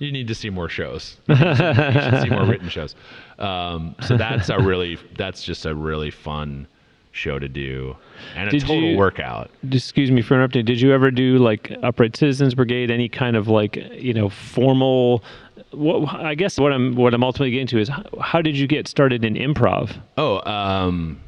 you 0.00 0.10
need 0.10 0.26
to 0.28 0.34
see 0.34 0.50
more 0.50 0.68
shows. 0.68 1.16
you 1.28 1.36
should 1.36 2.22
see 2.22 2.30
more 2.30 2.44
written 2.44 2.68
shows. 2.68 2.96
Um, 3.38 3.94
so 4.02 4.16
that's 4.16 4.48
a 4.48 4.58
really 4.58 4.98
that's 5.16 5.44
just 5.44 5.64
a 5.66 5.74
really 5.74 6.10
fun 6.10 6.66
show 7.12 7.38
to 7.40 7.48
do 7.48 7.96
and 8.36 8.48
a 8.48 8.50
Did 8.52 8.60
total 8.62 8.80
you- 8.82 8.96
workout. 8.96 9.50
Excuse 9.70 10.10
me 10.10 10.22
for 10.22 10.34
interrupting. 10.34 10.64
Did 10.64 10.80
you 10.80 10.92
ever 10.92 11.10
do 11.10 11.38
like 11.38 11.72
Upright 11.82 12.16
Citizens 12.16 12.54
Brigade? 12.54 12.90
Any 12.90 13.08
kind 13.08 13.36
of 13.36 13.46
like 13.48 13.76
you 13.92 14.12
know 14.14 14.28
formal? 14.28 15.22
What 15.72 16.08
I 16.14 16.34
guess 16.34 16.58
what 16.58 16.72
I'm 16.72 16.96
what 16.96 17.14
I'm 17.14 17.22
ultimately 17.22 17.52
getting 17.52 17.66
to 17.68 17.78
is 17.78 17.88
how, 17.88 18.04
how 18.20 18.42
did 18.42 18.56
you 18.56 18.66
get 18.66 18.88
started 18.88 19.24
in 19.24 19.34
improv? 19.34 19.96
Oh, 20.18 20.40
um, 20.50 21.20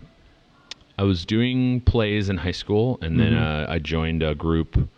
I 0.98 1.04
was 1.04 1.24
doing 1.24 1.80
plays 1.82 2.28
in 2.28 2.37
high 2.38 2.50
school, 2.52 2.98
and 3.02 3.18
then 3.20 3.35
uh, 3.35 3.66
I 3.68 3.78
joined 3.78 4.22
a 4.22 4.35
group 4.35 4.88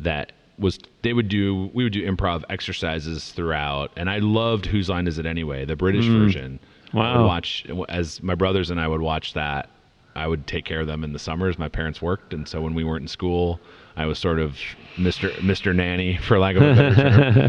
that 0.00 0.32
was 0.58 0.78
they 1.02 1.12
would 1.12 1.28
do 1.28 1.70
we 1.74 1.84
would 1.84 1.92
do 1.92 2.04
improv 2.10 2.44
exercises 2.48 3.32
throughout, 3.32 3.90
and 3.96 4.08
I 4.10 4.18
loved 4.18 4.66
Whose 4.66 4.88
Line 4.88 5.06
Is 5.06 5.18
It 5.18 5.26
Anyway, 5.26 5.64
the 5.64 5.76
British 5.76 6.06
version. 6.06 6.58
I 6.92 6.96
Wow. 6.96 7.22
would 7.22 7.26
watch 7.26 7.66
as 7.88 8.22
my 8.22 8.34
brothers 8.36 8.70
and 8.70 8.80
I 8.80 8.86
would 8.86 9.00
watch 9.00 9.32
that. 9.34 9.68
I 10.16 10.28
would 10.28 10.46
take 10.46 10.64
care 10.64 10.80
of 10.80 10.86
them 10.86 11.02
in 11.02 11.12
the 11.12 11.18
summers. 11.18 11.58
My 11.58 11.68
parents 11.68 12.00
worked, 12.00 12.32
and 12.32 12.46
so 12.46 12.60
when 12.60 12.72
we 12.72 12.84
weren't 12.84 13.02
in 13.02 13.08
school, 13.08 13.58
I 13.96 14.06
was 14.06 14.16
sort 14.16 14.38
of 14.38 14.56
Mister 14.96 15.32
Mister 15.42 15.74
Nanny, 15.74 16.16
for 16.22 16.38
lack 16.38 16.54
of 16.54 16.62
a 16.62 16.74
better 16.74 16.94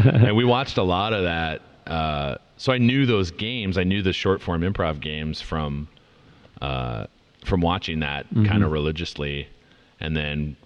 term. 0.02 0.24
and 0.24 0.36
we 0.36 0.44
watched 0.44 0.76
a 0.78 0.82
lot 0.82 1.12
of 1.12 1.22
that. 1.22 1.62
Uh, 1.86 2.36
so 2.56 2.72
I 2.72 2.78
knew 2.78 3.06
those 3.06 3.30
games. 3.30 3.78
I 3.78 3.84
knew 3.84 4.02
the 4.02 4.12
short 4.12 4.42
form 4.42 4.62
improv 4.62 4.98
games 5.00 5.40
from 5.40 5.86
uh, 6.60 7.06
from 7.44 7.60
watching 7.60 8.00
that 8.00 8.26
kind 8.34 8.64
of 8.64 8.72
religiously, 8.72 9.46
and 10.00 10.16
then 10.16 10.56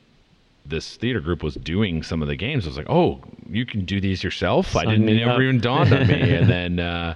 this 0.67 0.97
theater 0.97 1.21
group 1.21 1.43
was 1.43 1.55
doing 1.55 2.03
some 2.03 2.23
of 2.23 2.29
the 2.29 2.37
games. 2.37 2.65
I 2.65 2.69
was 2.69 2.77
like, 2.77 2.91
"Oh, 2.91 3.21
you 3.49 3.67
can 3.67 3.85
do 3.85 4.01
these 4.01 4.23
yourself." 4.23 4.77
I 4.77 4.85
didn't. 4.85 5.09
It 5.09 5.17
never 5.17 5.33
up. 5.33 5.41
even 5.41 5.61
dawned 5.61 5.93
on 5.93 6.07
me. 6.07 6.35
and 6.37 6.49
then 6.49 6.81
uh, 6.81 7.15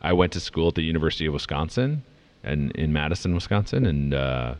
I 0.00 0.12
went 0.12 0.32
to 0.32 0.40
school 0.40 0.68
at 0.68 0.74
the 0.74 0.82
University 0.82 1.26
of 1.26 1.32
Wisconsin, 1.32 2.04
and 2.42 2.72
in 2.72 2.92
Madison, 2.92 3.34
Wisconsin, 3.34 3.86
and 3.86 4.14
uh, 4.14 4.54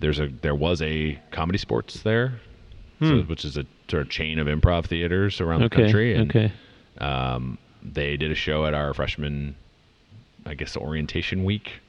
there's 0.00 0.20
a 0.20 0.28
there 0.28 0.54
was 0.54 0.82
a 0.82 1.18
ComedySportz 1.32 2.02
there, 2.02 2.40
so, 3.00 3.22
which 3.22 3.44
is 3.44 3.56
a 3.56 3.66
sort 3.90 4.02
of 4.02 4.08
chain 4.08 4.38
of 4.38 4.46
improv 4.46 4.86
theaters 4.86 5.40
around 5.40 5.62
the 5.62 5.70
country. 5.70 6.14
And, 6.14 6.30
okay. 6.30 6.52
um, 6.98 7.58
they 7.82 8.16
did 8.16 8.30
a 8.30 8.34
show 8.34 8.66
at 8.66 8.74
our 8.74 8.94
freshman, 8.94 9.54
I 10.44 10.54
guess, 10.54 10.76
orientation 10.76 11.44
week. 11.44 11.80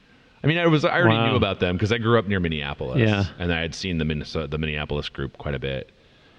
I 0.44 0.48
mean, 0.48 0.58
I 0.58 0.68
was 0.68 0.86
I 0.86 1.00
already 1.00 1.16
Wow. 1.18 1.30
knew 1.32 1.36
about 1.36 1.60
them 1.60 1.76
because 1.76 1.92
I 1.92 1.98
grew 1.98 2.18
up 2.20 2.28
near 2.28 2.40
Minneapolis, 2.40 3.00
Yeah. 3.00 3.26
and 3.40 3.52
I 3.52 3.60
had 3.62 3.74
seen 3.74 3.98
the 3.98 4.06
Minnesota, 4.06 4.48
the 4.48 4.58
Minneapolis 4.58 5.10
group 5.10 5.38
quite 5.38 5.56
a 5.56 5.60
bit, 5.60 5.92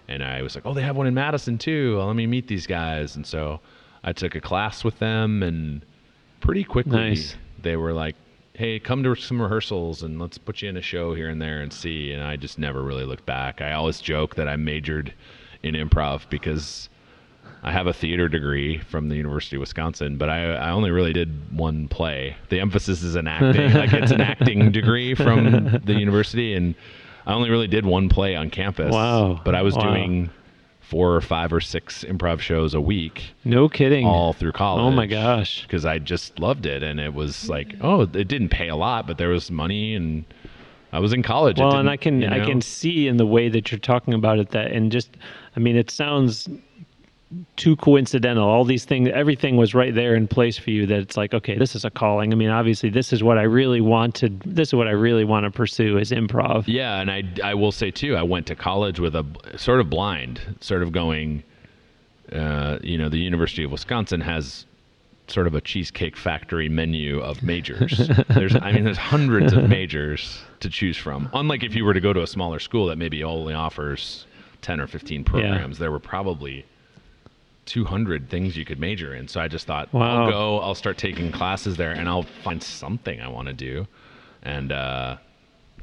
and 0.07 0.23
I 0.23 0.43
was 0.43 0.55
like, 0.55 0.65
oh, 0.67 0.73
they 0.75 0.83
have 0.83 0.97
one 0.97 1.07
in 1.07 1.15
Madison 1.15 1.59
too. 1.59 1.97
Well, 1.97 2.07
let 2.07 2.17
me 2.17 2.27
meet 2.27 2.47
these 2.49 2.67
guys, 2.67 3.17
and 3.17 3.27
so 3.27 3.61
I 4.05 4.13
took 4.13 4.35
a 4.35 4.41
class 4.41 4.85
with 4.85 4.99
them, 5.01 5.43
and 5.43 5.85
pretty 6.41 6.63
quickly 6.65 6.93
Nice. 6.97 7.37
they 7.61 7.77
were 7.77 7.93
like, 7.93 8.15
hey, 8.55 8.79
come 8.79 9.03
to 9.05 9.15
some 9.15 9.41
rehearsals 9.41 10.03
and 10.03 10.21
let's 10.21 10.37
put 10.39 10.63
you 10.63 10.69
in 10.69 10.77
a 10.77 10.83
show 10.83 11.15
here 11.15 11.29
and 11.29 11.41
there 11.41 11.61
and 11.61 11.73
see. 11.73 12.11
And 12.11 12.25
I 12.25 12.35
just 12.35 12.59
never 12.59 12.83
really 12.83 13.05
looked 13.05 13.25
back. 13.25 13.61
I 13.61 13.71
always 13.73 14.01
joke 14.01 14.35
that 14.35 14.49
I 14.49 14.57
majored 14.57 15.13
in 15.63 15.75
improv 15.77 16.29
because 16.29 16.89
I 17.63 17.73
have 17.73 17.87
a 17.87 17.93
theater 17.93 18.29
degree 18.29 18.79
from 18.79 19.09
the 19.09 19.17
University 19.17 19.57
of 19.57 19.61
Wisconsin, 19.61 20.17
but 20.17 20.29
I, 20.31 20.53
I 20.55 20.71
only 20.71 20.91
really 20.91 21.13
did 21.13 21.57
one 21.57 21.89
play. 21.89 22.37
The 22.51 22.61
emphasis 22.61 23.03
is 23.03 23.17
in 23.17 23.27
acting. 23.27 23.73
like 23.75 23.93
it's 23.93 24.13
an 24.13 24.21
acting 24.33 24.71
degree 24.73 25.15
from 25.15 25.81
the 25.85 25.95
university, 25.95 26.55
and 26.55 26.75
I 27.27 27.35
only 27.35 27.51
really 27.51 27.67
did 27.67 27.85
one 27.85 28.09
play 28.09 28.37
on 28.37 28.51
campus. 28.51 28.93
Wow. 28.93 29.41
But 29.45 29.55
I 29.55 29.63
was 29.63 29.75
Wow. 29.77 29.93
doing 29.95 30.31
four 30.81 31.15
or 31.15 31.21
five 31.21 31.53
or 31.53 31.61
six 31.61 32.03
improv 32.05 32.41
shows 32.41 32.73
a 32.73 32.81
week 32.81 33.35
No 33.45 33.69
kidding. 33.69 34.07
all 34.07 34.33
through 34.33 34.53
college. 34.53 34.83
Oh 34.85 34.91
my 34.91 35.05
gosh. 35.07 35.63
Because 35.63 35.85
I 35.85 35.99
just 35.99 36.39
loved 36.39 36.65
it, 36.65 36.83
and 36.83 36.99
it 37.01 37.13
was 37.13 37.49
like, 37.49 37.75
oh, 37.83 38.03
it 38.03 38.29
didn't 38.29 38.49
pay 38.51 38.69
a 38.69 38.77
lot, 38.77 39.07
but 39.07 39.19
there 39.19 39.29
was 39.29 39.51
money, 39.51 39.95
and 39.95 40.25
I 40.93 41.01
was 41.01 41.13
in 41.13 41.23
college. 41.23 41.59
Well, 41.59 41.77
and 41.77 41.91
I 41.91 41.97
can 41.99 42.23
you 42.23 42.29
I 42.29 42.41
can 42.41 42.61
see 42.63 43.09
in 43.09 43.19
the 43.19 43.27
way 43.27 43.49
that 43.51 43.71
you're 43.71 43.79
talking 43.79 44.15
about 44.15 44.39
it 44.39 44.51
that 44.53 44.71
and 44.73 44.91
just 44.91 45.11
I 45.57 45.61
mean 45.61 45.77
it 45.77 45.91
sounds 45.91 46.49
too 47.57 47.77
coincidental. 47.77 48.49
All 48.49 48.65
these 48.65 48.85
things, 48.85 49.09
everything 49.13 49.57
was 49.57 49.75
right 49.75 49.95
there 49.95 50.15
in 50.15 50.29
place 50.29 50.57
for 50.57 50.71
you. 50.71 50.87
That 50.87 51.01
it's 51.01 51.17
like, 51.17 51.35
okay, 51.35 51.59
this 51.59 51.75
is 51.75 51.85
a 51.85 51.91
calling. 51.91 52.33
I 52.33 52.37
mean, 52.37 52.49
obviously, 52.49 52.89
this 52.89 53.13
is 53.13 53.23
what 53.23 53.39
I 53.39 53.43
really 53.43 53.81
wanted. 53.81 54.41
This 54.41 54.69
is 54.69 54.75
what 54.75 54.89
I 54.89 54.93
really 54.93 55.25
want 55.25 55.45
to 55.45 55.51
pursue 55.51 55.99
is 55.99 56.11
improv. 56.11 56.65
Yeah, 56.67 57.01
and 57.01 57.11
I, 57.11 57.25
I 57.43 57.55
will 57.55 57.73
say 57.73 57.91
too, 57.91 58.17
I 58.17 58.23
went 58.23 58.47
to 58.47 58.55
college 58.55 58.99
with 58.99 59.15
a 59.15 59.27
sort 59.57 59.81
of 59.81 59.91
blind, 59.91 60.41
sort 60.61 60.83
of 60.83 60.93
going. 60.93 61.43
Uh, 62.33 62.79
you 62.83 62.99
know, 62.99 63.09
the 63.09 63.19
University 63.19 63.65
of 63.65 63.73
Wisconsin 63.73 64.21
has 64.21 64.67
sort 65.29 65.47
of 65.47 65.55
a 65.55 65.61
cheesecake 65.63 66.17
factory 66.17 66.69
menu 66.69 67.21
of 67.21 67.43
majors. 67.43 68.11
there's, 68.29 68.55
I 68.55 68.73
mean, 68.73 68.85
there's 68.85 68.99
hundreds 68.99 69.55
of 69.55 69.69
majors 69.69 70.43
to 70.61 70.69
choose 70.69 70.97
from. 70.97 71.31
Unlike 71.33 71.65
if 71.65 71.75
you 71.75 71.85
were 71.87 71.95
to 71.95 72.01
go 72.01 72.13
to 72.13 72.23
a 72.23 72.27
smaller 72.27 72.59
school 72.59 72.87
that 72.87 72.97
maybe 72.97 73.25
only 73.25 73.55
offers 73.55 74.27
ten 74.61 74.81
or 74.81 74.87
fifteen 74.87 75.25
programs, 75.25 75.79
there 75.79 75.91
were 75.91 75.99
probably 75.99 76.67
200 77.69 78.31
things 78.31 78.57
you 78.57 78.65
could 78.65 78.81
major 78.81 79.15
in. 79.15 79.29
So 79.29 79.41
I 79.41 79.47
just 79.47 79.67
thought, 79.67 79.93
Wow. 79.93 80.25
I'll 80.25 80.31
go, 80.31 80.59
I'll 80.61 80.75
start 80.75 80.97
taking 80.97 81.31
classes 81.31 81.77
there, 81.77 81.93
and 81.93 82.09
I'll 82.09 82.27
find 82.43 82.63
something 82.63 83.21
I 83.21 83.29
want 83.29 83.49
to 83.49 83.55
do. 83.55 83.87
And 84.43 84.73
uh, 84.73 85.19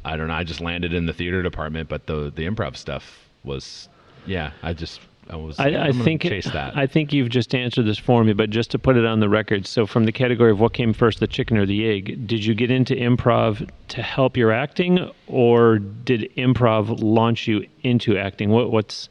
I 0.04 0.17
don't 0.17 0.28
know, 0.28 0.34
I 0.34 0.43
just 0.43 0.62
landed 0.62 0.93
in 0.93 1.06
the 1.06 1.13
theater 1.13 1.43
department, 1.43 1.88
but 1.88 2.08
the 2.08 2.32
the 2.36 2.48
improv 2.48 2.76
stuff 2.76 3.30
was, 3.43 3.88
yeah, 4.26 4.52
I 4.63 4.74
just 4.74 5.00
I 5.30 5.36
was. 5.36 5.60
I, 5.60 5.88
I 5.88 5.91
think 5.91 6.21
chase 6.21 6.45
that. 6.45 6.76
I 6.78 6.88
think 6.88 7.12
you've 7.13 7.30
just 7.30 7.54
answered 7.56 7.86
this 7.86 7.98
for 7.98 8.24
me, 8.24 8.34
but 8.34 8.50
just 8.50 8.71
to 8.71 8.80
put 8.80 8.95
it 8.95 9.06
on 9.06 9.19
the 9.19 9.30
record. 9.30 9.65
So, 9.67 9.86
from 9.86 10.06
the 10.06 10.12
category 10.12 10.52
of 10.52 10.60
what 10.60 10.74
came 10.74 10.93
first, 10.93 11.19
the 11.19 11.28
chicken 11.28 11.58
or 11.58 11.65
the 11.65 11.88
egg, 11.88 12.28
did 12.28 12.45
you 12.45 12.54
get 12.54 12.69
into 12.71 12.95
improv 12.95 13.67
to 13.89 14.02
help 14.02 14.38
your 14.38 14.52
acting, 14.52 15.12
or 15.28 15.80
did 15.80 16.32
improv 16.38 17.02
launch 17.02 17.48
you 17.48 17.67
into 17.84 18.17
acting? 18.17 18.50
What, 18.50 18.71
what's 18.71 19.10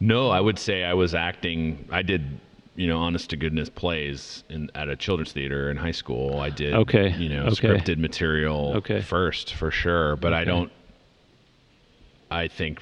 No, 0.00 0.30
I 0.30 0.40
would 0.40 0.58
say 0.58 0.82
I 0.84 0.94
was 0.94 1.14
acting. 1.14 1.86
I 1.90 2.00
did, 2.02 2.40
you 2.74 2.86
know, 2.86 2.98
honest 2.98 3.30
to 3.30 3.36
goodness 3.36 3.68
plays 3.68 4.44
in 4.48 4.70
at 4.74 4.88
a 4.88 4.96
children's 4.96 5.32
theater 5.32 5.70
in 5.70 5.76
high 5.76 5.90
school. 5.90 6.40
I 6.40 6.48
did, 6.50 6.72
Okay, 6.74 7.14
you 7.16 7.28
know, 7.28 7.44
okay. 7.46 7.68
scripted 7.68 7.98
material 7.98 8.72
Okay. 8.76 9.02
first 9.02 9.54
for 9.54 9.70
sure. 9.70 10.16
But 10.16 10.32
I 10.32 10.44
don't. 10.44 10.72
I 12.30 12.48
think 12.48 12.80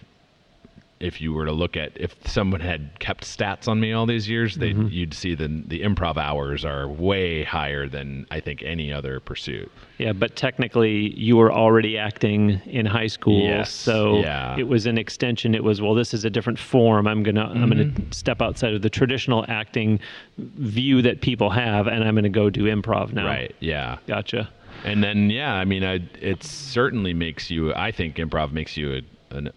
if 1.00 1.20
you 1.20 1.32
were 1.32 1.44
to 1.46 1.52
look 1.52 1.76
at 1.76 1.92
if 1.94 2.14
someone 2.26 2.60
had 2.60 2.98
kept 2.98 3.24
stats 3.24 3.68
on 3.68 3.78
me 3.78 3.92
all 3.92 4.04
these 4.06 4.28
years, 4.28 4.56
they 4.56 4.70
Mm-hmm. 4.72 4.88
you'd 4.88 5.14
see 5.14 5.34
the 5.34 5.48
the 5.66 5.80
improv 5.82 6.16
hours 6.16 6.64
are 6.64 6.88
way 6.88 7.44
higher 7.44 7.88
than 7.88 8.26
I 8.30 8.40
think 8.40 8.62
any 8.62 8.92
other 8.92 9.20
pursuit. 9.20 9.70
Yeah, 9.98 10.12
but 10.12 10.36
technically 10.36 11.14
you 11.18 11.36
were 11.36 11.52
already 11.52 11.96
acting 11.98 12.60
in 12.66 12.84
high 12.86 13.06
school, 13.06 13.42
Yes, 13.42 13.70
so 13.72 14.18
yeah. 14.18 14.56
it 14.58 14.66
was 14.68 14.86
an 14.86 14.98
extension. 14.98 15.54
It 15.54 15.62
was 15.64 15.80
well, 15.80 15.94
this 15.94 16.12
is 16.14 16.24
a 16.24 16.30
different 16.30 16.58
form. 16.58 17.06
I'm 17.06 17.22
gonna 17.22 17.44
I'm 17.46 17.68
gonna 17.68 17.84
Mm-hmm. 17.84 18.10
step 18.10 18.42
outside 18.42 18.74
of 18.74 18.82
the 18.82 18.90
traditional 18.90 19.44
acting 19.48 20.00
view 20.36 21.02
that 21.02 21.20
people 21.20 21.50
have, 21.50 21.86
and 21.86 22.02
I'm 22.04 22.14
gonna 22.14 22.28
go 22.28 22.50
do 22.50 22.64
improv 22.64 23.12
now. 23.12 23.26
Right? 23.26 23.54
Yeah. 23.60 23.98
Gotcha. 24.06 24.48
And 24.84 25.02
then, 25.02 25.28
yeah, 25.30 25.54
I 25.54 25.64
mean, 25.64 25.82
I, 25.82 25.94
it 26.20 26.44
certainly 26.44 27.12
makes 27.12 27.50
you. 27.50 27.74
I 27.74 27.90
think 27.90 28.16
improv 28.16 28.52
makes 28.52 28.76
you 28.76 28.94
a, 29.30 29.34
an. 29.36 29.50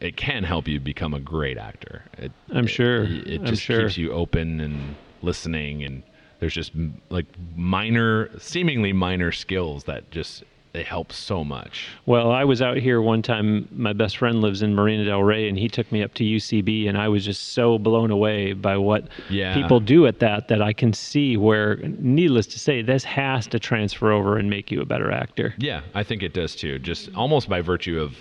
It 0.00 0.16
can 0.16 0.44
help 0.44 0.68
you 0.68 0.78
become 0.78 1.14
a 1.14 1.20
great 1.20 1.56
actor. 1.58 2.02
It, 2.18 2.32
I'm 2.50 2.66
sure. 2.66 3.04
It, 3.04 3.26
it 3.28 3.42
just 3.44 3.62
sure. 3.62 3.80
keeps 3.82 3.96
you 3.96 4.12
open 4.12 4.60
and 4.60 4.94
listening, 5.22 5.84
and 5.84 6.02
there's 6.38 6.54
just 6.54 6.72
like 7.08 7.26
minor, 7.56 8.30
seemingly 8.38 8.92
minor 8.92 9.32
skills 9.32 9.84
that 9.84 10.10
just 10.10 10.44
they 10.76 10.82
help 10.82 11.10
so 11.10 11.42
much. 11.42 11.88
Well, 12.04 12.30
I 12.30 12.44
was 12.44 12.60
out 12.60 12.76
here 12.76 13.00
one 13.00 13.22
time. 13.22 13.66
My 13.72 13.94
best 13.94 14.18
friend 14.18 14.42
lives 14.42 14.60
in 14.60 14.74
Marina 14.74 15.06
Del 15.06 15.22
Rey, 15.22 15.48
and 15.48 15.58
he 15.58 15.68
took 15.70 15.90
me 15.90 16.02
up 16.02 16.12
to 16.14 16.24
UCB, 16.24 16.86
and 16.86 16.98
I 16.98 17.08
was 17.08 17.24
just 17.24 17.54
so 17.54 17.78
blown 17.78 18.10
away 18.10 18.52
by 18.52 18.76
what 18.76 19.08
Yeah. 19.30 19.54
people 19.54 19.80
do 19.80 20.06
at 20.06 20.18
that 20.18 20.48
that 20.48 20.60
I 20.60 20.74
can 20.74 20.92
see 20.92 21.38
where, 21.38 21.76
needless 21.76 22.46
to 22.48 22.58
say, 22.58 22.82
this 22.82 23.04
has 23.04 23.46
to 23.46 23.58
transfer 23.58 24.12
over 24.12 24.36
and 24.36 24.50
make 24.50 24.70
you 24.70 24.82
a 24.82 24.84
better 24.84 25.10
actor. 25.10 25.54
Yeah, 25.56 25.80
I 25.94 26.02
think 26.02 26.22
it 26.22 26.34
does 26.34 26.54
too. 26.54 26.78
Just 26.78 27.08
almost 27.14 27.48
by 27.48 27.62
virtue 27.62 27.98
of 27.98 28.14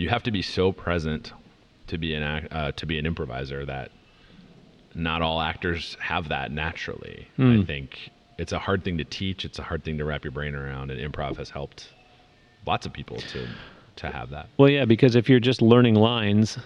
you 0.00 0.08
have 0.08 0.22
to 0.22 0.30
be 0.30 0.40
so 0.42 0.72
present 0.72 1.32
to 1.86 1.98
be 1.98 2.14
an 2.14 2.22
ac- 2.22 2.48
uh, 2.50 2.72
to 2.72 2.86
be 2.86 2.98
an 2.98 3.04
improviser 3.04 3.66
that 3.66 3.90
not 4.94 5.20
all 5.22 5.40
actors 5.40 5.96
have 6.00 6.28
that 6.30 6.50
naturally. 6.50 7.28
I 7.38 7.62
think 7.64 8.10
it's 8.38 8.52
a 8.52 8.58
hard 8.58 8.82
thing 8.82 8.96
to 8.98 9.04
teach. 9.04 9.44
It's 9.44 9.58
a 9.58 9.62
hard 9.62 9.84
thing 9.84 9.98
to 9.98 10.04
wrap 10.04 10.24
your 10.24 10.32
brain 10.32 10.54
around, 10.54 10.90
and 10.90 10.98
improv 11.00 11.36
has 11.36 11.50
helped 11.50 11.90
lots 12.66 12.86
of 12.86 12.92
people 12.92 13.18
to 13.18 13.46
to 13.96 14.06
have 14.10 14.30
that. 14.30 14.46
Well, 14.56 14.70
yeah, 14.70 14.86
because 14.86 15.14
if 15.14 15.28
you're 15.28 15.40
just 15.40 15.60
learning 15.60 15.94
lines 15.96 16.56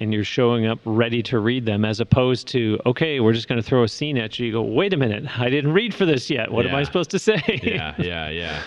and 0.00 0.12
you're 0.12 0.24
showing 0.24 0.66
up 0.66 0.78
ready 0.84 1.22
to 1.22 1.38
read 1.38 1.64
them, 1.64 1.86
as 1.86 2.00
opposed 2.00 2.46
to, 2.48 2.78
okay, 2.84 3.18
we're 3.20 3.32
just 3.32 3.48
going 3.48 3.60
to 3.62 3.66
throw 3.66 3.82
a 3.84 3.88
scene 3.88 4.18
at 4.18 4.38
you, 4.38 4.46
you 4.46 4.52
go, 4.52 4.60
wait 4.60 4.92
a 4.92 4.98
minute, 4.98 5.24
I 5.40 5.48
didn't 5.48 5.72
read 5.72 5.94
for 5.94 6.04
this 6.04 6.28
yet. 6.28 6.52
What 6.52 6.66
am 6.66 6.74
I 6.74 6.82
supposed 6.82 7.10
to 7.12 7.18
say? 7.18 7.40
Yeah, 7.62 7.94
yeah, 7.98 8.28
yeah. 8.28 8.62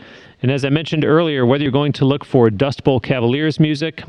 And 0.42 0.50
as 0.50 0.64
I 0.64 0.68
mentioned 0.68 1.04
earlier, 1.04 1.46
whether 1.46 1.62
you're 1.62 1.72
going 1.72 1.92
to 1.94 2.04
look 2.04 2.24
for 2.24 2.50
Dust 2.50 2.84
Bowl 2.84 3.00
Cavaliers 3.00 3.60
music, 3.60 4.02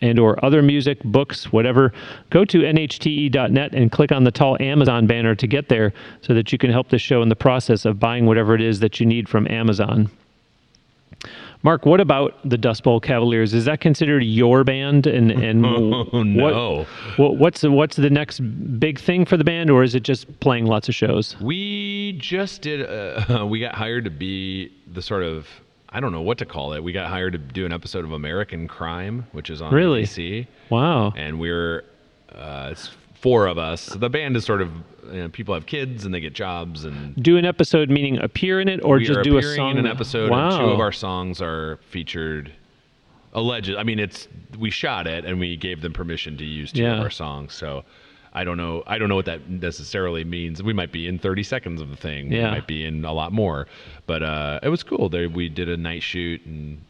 and 0.00 0.18
or 0.18 0.42
other 0.44 0.62
music, 0.62 1.02
books, 1.04 1.52
whatever, 1.52 1.92
go 2.30 2.44
to 2.44 2.58
nhte.net 2.58 3.72
and 3.72 3.90
click 3.90 4.12
on 4.12 4.24
the 4.24 4.30
tall 4.30 4.56
Amazon 4.60 5.06
banner 5.06 5.34
to 5.34 5.46
get 5.46 5.68
there 5.68 5.92
so 6.20 6.34
that 6.34 6.52
you 6.52 6.58
can 6.58 6.70
help 6.70 6.88
the 6.88 6.98
show 6.98 7.22
in 7.22 7.28
the 7.28 7.36
process 7.36 7.84
of 7.84 7.98
buying 7.98 8.26
whatever 8.26 8.54
it 8.54 8.60
is 8.60 8.80
that 8.80 9.00
you 9.00 9.06
need 9.06 9.28
from 9.28 9.46
Amazon. 9.48 10.10
Mark, 11.62 11.84
what 11.86 12.00
about 12.00 12.34
the 12.48 12.58
Dust 12.58 12.82
Bowl 12.84 13.00
Cavaliers? 13.00 13.52
Is 13.54 13.64
that 13.64 13.80
considered 13.80 14.22
your 14.22 14.62
band? 14.64 15.06
And 15.06 15.30
and 15.30 15.64
Oh, 16.12 16.22
no. 16.22 16.44
what, 16.44 17.18
what 17.18 17.36
what's 17.38 17.60
the, 17.62 17.70
what's 17.70 17.96
the 17.96 18.10
next 18.10 18.40
big 18.78 18.98
thing 19.00 19.24
for 19.24 19.36
the 19.36 19.44
band, 19.44 19.70
or 19.70 19.82
is 19.82 19.94
it 19.94 20.02
just 20.02 20.38
playing 20.40 20.66
lots 20.66 20.88
of 20.88 20.94
shows? 20.94 21.36
We 21.40 22.12
just 22.18 22.62
did. 22.62 22.82
Uh, 22.86 23.46
we 23.50 23.60
got 23.60 23.74
hired 23.74 24.04
to 24.04 24.10
be 24.10 24.72
the 24.92 25.02
sort 25.02 25.22
of 25.22 25.46
I 25.88 26.00
don't 26.00 26.12
know 26.12 26.22
what 26.22 26.38
to 26.38 26.46
call 26.46 26.72
it. 26.74 26.82
We 26.82 26.92
got 26.92 27.08
hired 27.08 27.32
to 27.32 27.38
do 27.38 27.64
an 27.64 27.72
episode 27.72 28.04
of 28.04 28.12
American 28.12 28.68
Crime, 28.68 29.26
which 29.32 29.50
is 29.50 29.62
on 29.62 29.72
Really? 29.72 30.02
ABC, 30.04 30.46
Wow. 30.70 31.12
and 31.16 31.38
we're 31.40 31.84
uh, 32.34 32.68
it's 32.72 32.90
four 33.20 33.46
of 33.46 33.58
us. 33.58 33.86
The 33.86 34.08
band 34.10 34.36
is 34.36 34.44
sort 34.44 34.62
of 34.62 34.70
you 35.06 35.22
know, 35.22 35.28
people 35.28 35.54
have 35.54 35.66
kids 35.66 36.04
and 36.04 36.12
they 36.12 36.20
get 36.20 36.32
jobs, 36.32 36.84
and 36.84 37.14
Do 37.22 37.36
an 37.36 37.44
episode 37.44 37.90
meaning 37.90 38.18
appear 38.18 38.60
in 38.60 38.68
it, 38.68 38.80
or 38.82 38.98
just 38.98 39.22
do 39.22 39.38
a 39.38 39.42
song 39.42 39.72
in 39.72 39.78
an 39.78 39.86
episode. 39.86 40.30
Wow. 40.30 40.58
Two 40.58 40.70
of 40.70 40.80
our 40.80 40.92
songs 40.92 41.40
are 41.40 41.78
featured. 41.90 42.52
Alleged. 43.32 43.74
I 43.76 43.82
mean, 43.82 43.98
it's 43.98 44.28
we 44.58 44.70
shot 44.70 45.06
it 45.06 45.24
and 45.24 45.38
we 45.38 45.56
gave 45.56 45.82
them 45.82 45.92
permission 45.92 46.36
to 46.38 46.44
use 46.44 46.72
two 46.72 46.82
Yeah. 46.82 46.94
of 46.96 47.00
our 47.02 47.10
songs. 47.10 47.52
So. 47.54 47.84
I 48.32 48.44
don't 48.44 48.58
know. 48.58 48.82
I 48.86 48.98
don't 48.98 49.08
know 49.08 49.14
what 49.16 49.24
that 49.24 49.48
necessarily 49.48 50.22
means. 50.22 50.62
We 50.62 50.74
might 50.74 50.92
be 50.92 51.08
in 51.08 51.18
30 51.18 51.42
seconds 51.42 51.80
of 51.80 51.88
the 51.88 51.96
thing. 51.96 52.30
Yeah. 52.30 52.50
We 52.50 52.56
might 52.56 52.66
be 52.66 52.84
in 52.84 53.02
a 53.06 53.12
lot 53.14 53.32
more. 53.32 53.66
But 54.06 54.22
uh, 54.22 54.60
it 54.62 54.68
was 54.68 54.82
cool. 54.82 55.08
There, 55.08 55.26
we 55.26 55.48
did 55.48 55.70
a 55.70 55.76
night 55.78 56.02
shoot, 56.02 56.44
and 56.44 56.82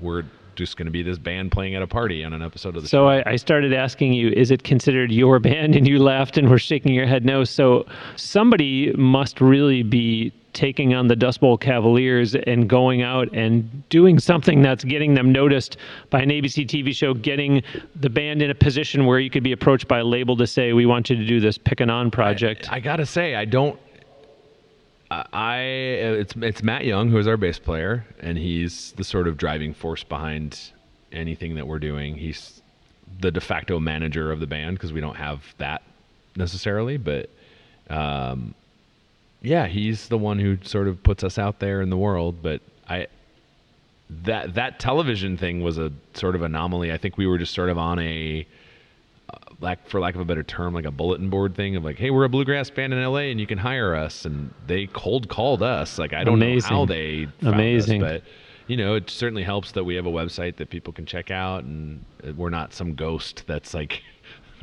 we're 0.00 0.24
just 0.56 0.76
going 0.76 0.86
to 0.86 0.92
be 0.92 1.02
this 1.02 1.18
band 1.18 1.52
playing 1.52 1.74
at 1.74 1.82
a 1.82 1.86
party 1.86 2.24
on 2.24 2.32
an 2.32 2.42
episode 2.42 2.76
of 2.76 2.82
the 2.82 2.88
So 2.88 3.04
show. 3.04 3.08
I, 3.08 3.22
I 3.26 3.36
started 3.36 3.72
asking 3.72 4.12
you, 4.12 4.30
is 4.30 4.50
it 4.50 4.64
considered 4.64 5.10
your 5.10 5.38
band? 5.38 5.74
And 5.76 5.86
you 5.86 5.98
laughed 5.98 6.38
and 6.38 6.48
were 6.48 6.58
shaking 6.58 6.94
your 6.94 7.06
head 7.06 7.24
no. 7.24 7.44
So 7.44 7.86
somebody 8.16 8.92
must 8.92 9.40
really 9.40 9.82
be 9.82 10.32
taking 10.52 10.94
on 10.94 11.08
the 11.08 11.16
Dust 11.16 11.40
Bowl 11.40 11.56
Cavaliers 11.56 12.34
and 12.34 12.68
going 12.68 13.02
out 13.02 13.32
and 13.34 13.88
doing 13.88 14.18
something 14.18 14.62
that's 14.62 14.84
getting 14.84 15.14
them 15.14 15.32
noticed 15.32 15.78
by 16.10 16.20
an 16.20 16.28
ABC 16.28 16.66
TV 16.66 16.94
show, 16.94 17.14
getting 17.14 17.62
the 17.96 18.10
band 18.10 18.42
in 18.42 18.50
a 18.50 18.54
position 18.54 19.06
where 19.06 19.18
you 19.18 19.30
could 19.30 19.42
be 19.42 19.52
approached 19.52 19.88
by 19.88 20.00
a 20.00 20.04
label 20.04 20.36
to 20.36 20.46
say, 20.46 20.72
we 20.72 20.86
want 20.86 21.08
you 21.08 21.16
to 21.16 21.26
do 21.26 21.40
this 21.40 21.56
Pickin' 21.56 21.90
On 21.90 22.10
project. 22.10 22.70
I 22.70 22.80
gotta 22.80 23.06
say, 23.06 23.34
I 23.34 23.44
don't. 23.44 23.78
I 25.32 25.58
it's 25.60 26.34
it's 26.36 26.62
Matt 26.62 26.84
Young 26.84 27.10
who 27.10 27.18
is 27.18 27.26
our 27.26 27.36
bass 27.36 27.58
player, 27.58 28.04
and 28.20 28.38
he's 28.38 28.92
the 28.92 29.04
sort 29.04 29.28
of 29.28 29.36
driving 29.36 29.74
force 29.74 30.04
behind 30.04 30.58
anything 31.12 31.54
that 31.56 31.66
we're 31.66 31.78
doing. 31.78 32.16
He's 32.16 32.62
the 33.20 33.30
de 33.30 33.40
facto 33.40 33.78
manager 33.78 34.32
of 34.32 34.40
the 34.40 34.46
band 34.46 34.76
because 34.76 34.92
we 34.92 35.00
don't 35.00 35.16
have 35.16 35.54
that 35.58 35.82
necessarily, 36.36 36.96
but 36.96 37.28
um, 37.90 38.54
yeah, 39.42 39.66
he's 39.66 40.08
the 40.08 40.18
one 40.18 40.38
who 40.38 40.58
sort 40.62 40.88
of 40.88 41.02
puts 41.02 41.22
us 41.22 41.38
out 41.38 41.58
there 41.58 41.82
in 41.82 41.90
the 41.90 41.96
world. 41.96 42.36
But 42.42 42.60
I 42.88 43.08
that 44.24 44.54
that 44.54 44.78
television 44.78 45.36
thing 45.36 45.62
was 45.62 45.78
a 45.78 45.92
sort 46.14 46.34
of 46.34 46.42
anomaly. 46.42 46.92
I 46.92 46.96
think 46.98 47.18
we 47.18 47.26
were 47.26 47.38
just 47.38 47.54
sort 47.54 47.70
of 47.70 47.78
on 47.78 47.98
a 47.98 48.46
like 49.62 49.88
for 49.88 50.00
lack 50.00 50.14
of 50.14 50.20
a 50.20 50.24
better 50.24 50.42
term, 50.42 50.74
like 50.74 50.84
a 50.84 50.90
bulletin 50.90 51.30
board 51.30 51.54
thing 51.54 51.76
of 51.76 51.84
like, 51.84 51.96
hey, 51.98 52.10
we're 52.10 52.24
a 52.24 52.28
bluegrass 52.28 52.68
band 52.68 52.92
in 52.92 53.02
LA 53.02 53.30
and 53.30 53.40
you 53.40 53.46
can 53.46 53.58
hire 53.58 53.94
us, 53.94 54.24
and 54.24 54.52
they 54.66 54.86
cold 54.88 55.28
called 55.28 55.62
us. 55.62 55.98
Like 55.98 56.12
I 56.12 56.24
don't 56.24 56.34
Amazing. 56.34 56.70
know 56.70 56.78
how 56.80 56.84
they 56.86 57.28
Amazing. 57.42 58.02
us, 58.02 58.20
but 58.20 58.22
you 58.66 58.76
know, 58.76 58.94
it 58.94 59.08
certainly 59.10 59.42
helps 59.42 59.72
that 59.72 59.84
we 59.84 59.94
have 59.94 60.06
a 60.06 60.10
website 60.10 60.56
that 60.56 60.70
people 60.70 60.92
can 60.92 61.06
check 61.06 61.30
out, 61.30 61.64
and 61.64 62.04
we're 62.36 62.50
not 62.50 62.72
some 62.74 62.94
ghost 62.94 63.44
that's 63.46 63.72
like 63.74 64.02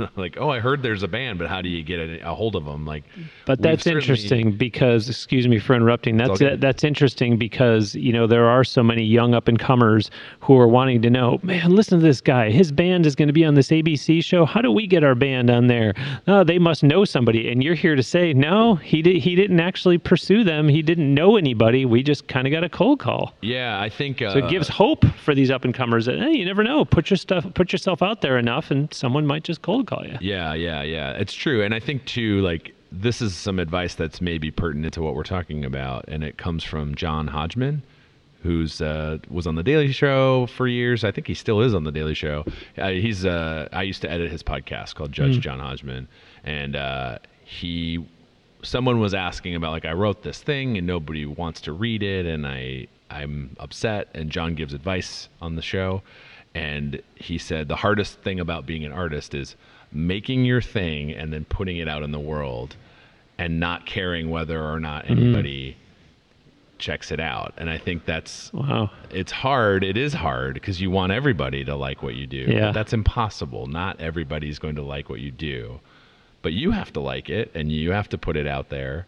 like, 0.16 0.38
oh, 0.40 0.50
I 0.50 0.60
heard 0.60 0.82
there's 0.82 1.04
a 1.04 1.08
band, 1.08 1.40
but 1.40 1.48
how 1.48 1.62
do 1.62 1.70
you 1.70 1.84
get 1.84 2.00
a, 2.00 2.30
a 2.30 2.34
hold 2.34 2.56
of 2.56 2.66
them? 2.66 2.86
Like, 2.86 3.04
But 3.46 3.62
that's 3.62 3.88
interesting 3.88 4.52
because, 4.52 5.10
excuse 5.10 5.48
me 5.48 5.60
for 5.60 5.76
interrupting. 5.76 6.18
That's 6.18 6.40
that's 6.40 6.84
interesting 6.84 7.38
because 7.38 7.96
you 7.96 8.14
know 8.14 8.28
there 8.28 8.48
are 8.48 8.64
so 8.64 8.84
many 8.84 9.04
young 9.04 9.34
up 9.34 9.48
and 9.48 9.60
comers 9.60 10.12
who 10.42 10.58
are 10.58 10.68
wanting 10.68 11.02
to 11.02 11.10
know. 11.10 11.40
Man, 11.44 11.72
listen 11.72 12.00
to 12.00 12.06
this 12.06 12.22
guy. 12.22 12.50
His 12.50 12.72
band 12.72 13.06
is 13.06 13.16
going 13.16 13.28
to 13.28 13.34
be 13.34 13.46
on 13.46 13.54
this 13.56 13.70
ABC 13.70 14.24
show. 14.24 14.46
How 14.46 14.62
do 14.62 14.72
we 14.72 14.88
get 14.88 15.04
our 15.04 15.16
band 15.16 15.50
on 15.50 15.68
there? 15.68 15.94
Oh, 16.28 16.44
they 16.44 16.60
must 16.60 16.84
know 16.84 17.06
somebody. 17.06 17.52
And 17.52 17.64
you're 17.64 17.76
here 17.76 17.96
to 17.96 18.04
say, 18.04 18.34
no, 18.34 18.76
he 18.76 19.02
did. 19.02 19.18
He 19.18 19.36
didn't 19.36 19.60
actually 19.60 19.98
pursue 19.98 20.44
them. 20.44 20.68
He 20.68 20.82
didn't 20.82 21.14
know 21.14 21.38
anybody. 21.38 21.86
We 21.86 22.04
just 22.04 22.28
kind 22.28 22.48
of 22.48 22.52
got 22.52 22.64
a 22.64 22.70
cold 22.70 23.00
call. 23.00 23.34
Yeah, 23.42 23.80
I 23.80 23.90
think 23.90 24.22
uh, 24.22 24.34
So 24.34 24.40
it 24.40 24.50
gives 24.50 24.68
hope 24.68 25.06
for 25.24 25.36
these 25.36 25.52
up 25.52 25.66
and 25.66 25.74
comers 25.74 26.06
that 26.06 26.20
hey, 26.20 26.32
you 26.32 26.46
never 26.46 26.64
know. 26.64 26.86
Put 26.86 27.10
your 27.10 27.18
stuff, 27.18 27.46
put 27.54 27.72
yourself 27.72 28.02
out 28.02 28.22
there 28.22 28.38
enough, 28.38 28.72
and 28.72 28.94
someone 28.94 29.26
might 29.26 29.44
just 29.44 29.62
cold 29.62 29.88
call 29.90 30.06
you. 30.06 30.18
Yeah, 30.22 30.54
yeah, 30.54 30.84
yeah. 30.84 31.12
It's 31.12 31.34
true. 31.34 31.64
And 31.64 31.74
I 31.74 31.80
think 31.80 32.06
too, 32.06 32.42
like 32.42 32.74
this 32.92 33.22
is 33.22 33.36
some 33.36 33.60
advice 33.60 33.96
that's 33.96 34.22
maybe 34.22 34.52
pertinent 34.52 34.94
to 34.96 35.02
what 35.02 35.16
we're 35.16 35.24
talking 35.24 35.66
about, 35.66 36.06
and 36.08 36.24
it 36.24 36.38
comes 36.38 36.64
from 36.64 36.96
John 36.96 37.28
Hodgman, 37.28 37.84
who's 38.44 38.82
uh, 38.82 39.18
was 39.30 39.48
on 39.48 39.56
the 39.56 39.64
Daily 39.64 39.92
Show 39.92 40.48
for 40.48 40.68
years. 40.68 41.04
I 41.04 41.12
think 41.12 41.28
he 41.28 41.34
still 41.34 41.62
is 41.62 41.74
on 41.74 41.84
the 41.84 41.92
Daily 41.92 42.14
Show. 42.14 42.46
Uh, 42.78 42.90
he's 42.90 43.26
uh, 43.26 43.68
I 43.72 43.84
used 43.84 44.02
to 44.04 44.12
edit 44.12 44.32
his 44.32 44.44
podcast 44.44 44.96
called 44.96 45.12
Judge 45.12 45.40
John 45.40 45.60
Hodgman, 45.60 46.08
and 46.44 46.76
uh, 46.76 47.20
he 47.44 48.06
someone 48.62 49.00
was 49.00 49.14
asking 49.14 49.56
about 49.56 49.72
like 49.72 49.86
I 49.86 49.94
wrote 49.94 50.24
this 50.24 50.42
thing 50.42 50.78
and 50.78 50.86
nobody 50.86 51.26
wants 51.26 51.62
to 51.62 51.74
read 51.74 52.04
it 52.04 52.26
and 52.26 52.46
I 52.46 52.88
I'm 53.10 53.56
upset 53.60 54.10
and 54.14 54.30
John 54.30 54.56
gives 54.56 54.74
advice 54.74 55.30
on 55.42 55.56
the 55.56 55.62
show 55.62 56.02
and 56.54 57.02
he 57.16 57.38
said 57.38 57.68
the 57.68 57.76
hardest 57.78 58.20
thing 58.20 58.40
about 58.40 58.66
being 58.66 58.84
an 58.84 58.92
artist 58.92 59.34
is 59.34 59.56
making 59.92 60.46
your 60.46 60.62
thing 60.62 61.12
and 61.12 61.34
then 61.34 61.46
putting 61.46 61.78
it 61.78 61.88
out 61.88 62.04
in 62.04 62.12
the 62.12 62.20
world 62.20 62.76
and 63.38 63.60
not 63.60 63.86
caring 63.86 64.30
whether 64.30 64.62
or 64.62 64.80
not 64.80 65.06
mm-hmm. 65.06 65.14
anybody 65.14 65.78
checks 66.78 67.12
it 67.12 67.20
out 67.20 67.54
and 67.58 67.70
I 67.70 67.78
think 67.78 68.06
that's 68.06 68.54
Wow. 68.54 68.90
it's 69.10 69.32
hard. 69.32 69.84
It 69.84 69.98
is 69.98 70.14
hard 70.14 70.54
because 70.54 70.80
you 70.80 70.90
want 70.90 71.12
everybody 71.12 71.66
to 71.66 71.76
like 71.76 72.02
what 72.02 72.16
you 72.16 72.26
do. 72.26 72.46
Yeah. 72.48 72.68
But 72.68 72.72
that's 72.74 72.94
impossible. 72.94 73.68
Not 73.68 74.00
everybody's 74.00 74.60
going 74.60 74.76
to 74.76 74.82
like 74.82 75.10
what 75.10 75.20
you 75.20 75.32
do. 75.32 75.80
But 76.42 76.54
you 76.54 76.72
have 76.72 76.94
to 76.94 77.02
like 77.02 77.30
it 77.30 77.52
and 77.54 77.72
you 77.72 77.92
have 77.92 78.08
to 78.10 78.18
put 78.18 78.38
it 78.38 78.48
out 78.48 78.70
there. 78.70 79.08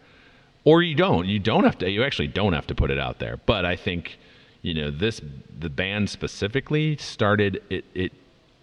Or 0.64 0.84
you 0.84 0.96
don't. 0.96 1.26
You 1.28 1.40
don't 1.40 1.64
have 1.64 1.78
to 1.80 1.90
you 1.90 2.04
actually 2.04 2.28
don't 2.28 2.54
have 2.54 2.68
to 2.68 2.76
put 2.76 2.92
it 2.92 3.00
out 3.00 3.20
there. 3.20 3.38
But 3.46 3.66
I 3.66 3.76
think, 3.76 4.18
you 4.62 4.74
know, 4.74 4.92
this 4.92 5.22
the 5.58 5.70
band 5.70 6.10
specifically 6.10 6.98
started 6.98 7.62
it 7.70 7.86
it 7.94 8.12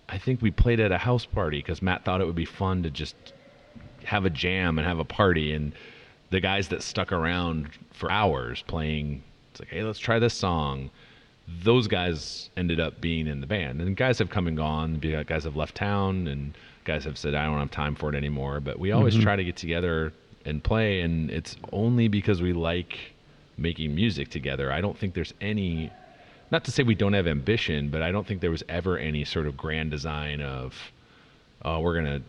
I 0.08 0.18
think 0.18 0.40
we 0.42 0.50
played 0.50 0.80
at 0.80 0.92
a 0.92 0.98
house 0.98 1.26
party 1.26 1.58
because 1.58 1.82
Matt 1.82 2.04
thought 2.04 2.20
it 2.20 2.26
would 2.26 2.34
be 2.34 2.44
fun 2.44 2.82
to 2.82 2.90
just 2.90 3.14
have 4.04 4.24
a 4.24 4.30
jam 4.30 4.78
and 4.78 4.86
have 4.86 4.98
a 4.98 5.04
party 5.04 5.52
and 5.52 5.72
the 6.30 6.40
guys 6.40 6.68
that 6.68 6.82
stuck 6.82 7.12
around 7.12 7.68
for 7.92 8.10
hours 8.10 8.62
playing 8.66 9.22
it's 9.50 9.60
like 9.60 9.68
hey 9.68 9.82
let's 9.82 9.98
try 9.98 10.18
this 10.18 10.34
song. 10.34 10.90
Those 11.62 11.88
guys 11.88 12.50
ended 12.56 12.78
up 12.78 13.00
being 13.00 13.26
in 13.26 13.40
the 13.40 13.46
band 13.46 13.80
and 13.80 13.96
guys 13.96 14.18
have 14.18 14.28
come 14.28 14.46
and 14.46 14.56
gone 14.56 14.98
guys 14.98 15.44
have 15.44 15.56
left 15.56 15.74
town 15.74 16.26
and 16.28 16.56
guys 16.84 17.04
have 17.04 17.16
said 17.16 17.34
i 17.34 17.44
don't 17.44 17.58
have 17.58 17.70
time 17.70 17.94
for 17.94 18.10
it 18.10 18.14
anymore 18.14 18.60
but 18.60 18.78
we 18.78 18.92
always 18.92 19.14
mm-hmm. 19.14 19.22
try 19.22 19.36
to 19.36 19.44
get 19.44 19.56
together 19.56 20.12
and 20.44 20.62
play 20.62 21.00
and 21.00 21.30
it's 21.30 21.56
only 21.72 22.06
because 22.08 22.42
we 22.42 22.52
like 22.52 22.98
making 23.58 23.94
music 23.94 24.30
together. 24.30 24.72
I 24.72 24.80
don't 24.80 24.96
think 24.96 25.14
there's 25.14 25.34
any 25.40 25.90
not 26.50 26.64
to 26.64 26.70
say 26.70 26.82
we 26.82 26.94
don't 26.94 27.12
have 27.12 27.26
ambition 27.26 27.88
but 27.90 28.02
i 28.02 28.10
don't 28.12 28.26
think 28.26 28.40
there 28.40 28.50
was 28.50 28.62
ever 28.68 28.98
any 28.98 29.24
sort 29.24 29.46
of 29.46 29.56
grand 29.56 29.90
design 29.90 30.40
of 30.40 30.74
oh 31.64 31.80
we're 31.80 31.94
gonna 31.94 32.20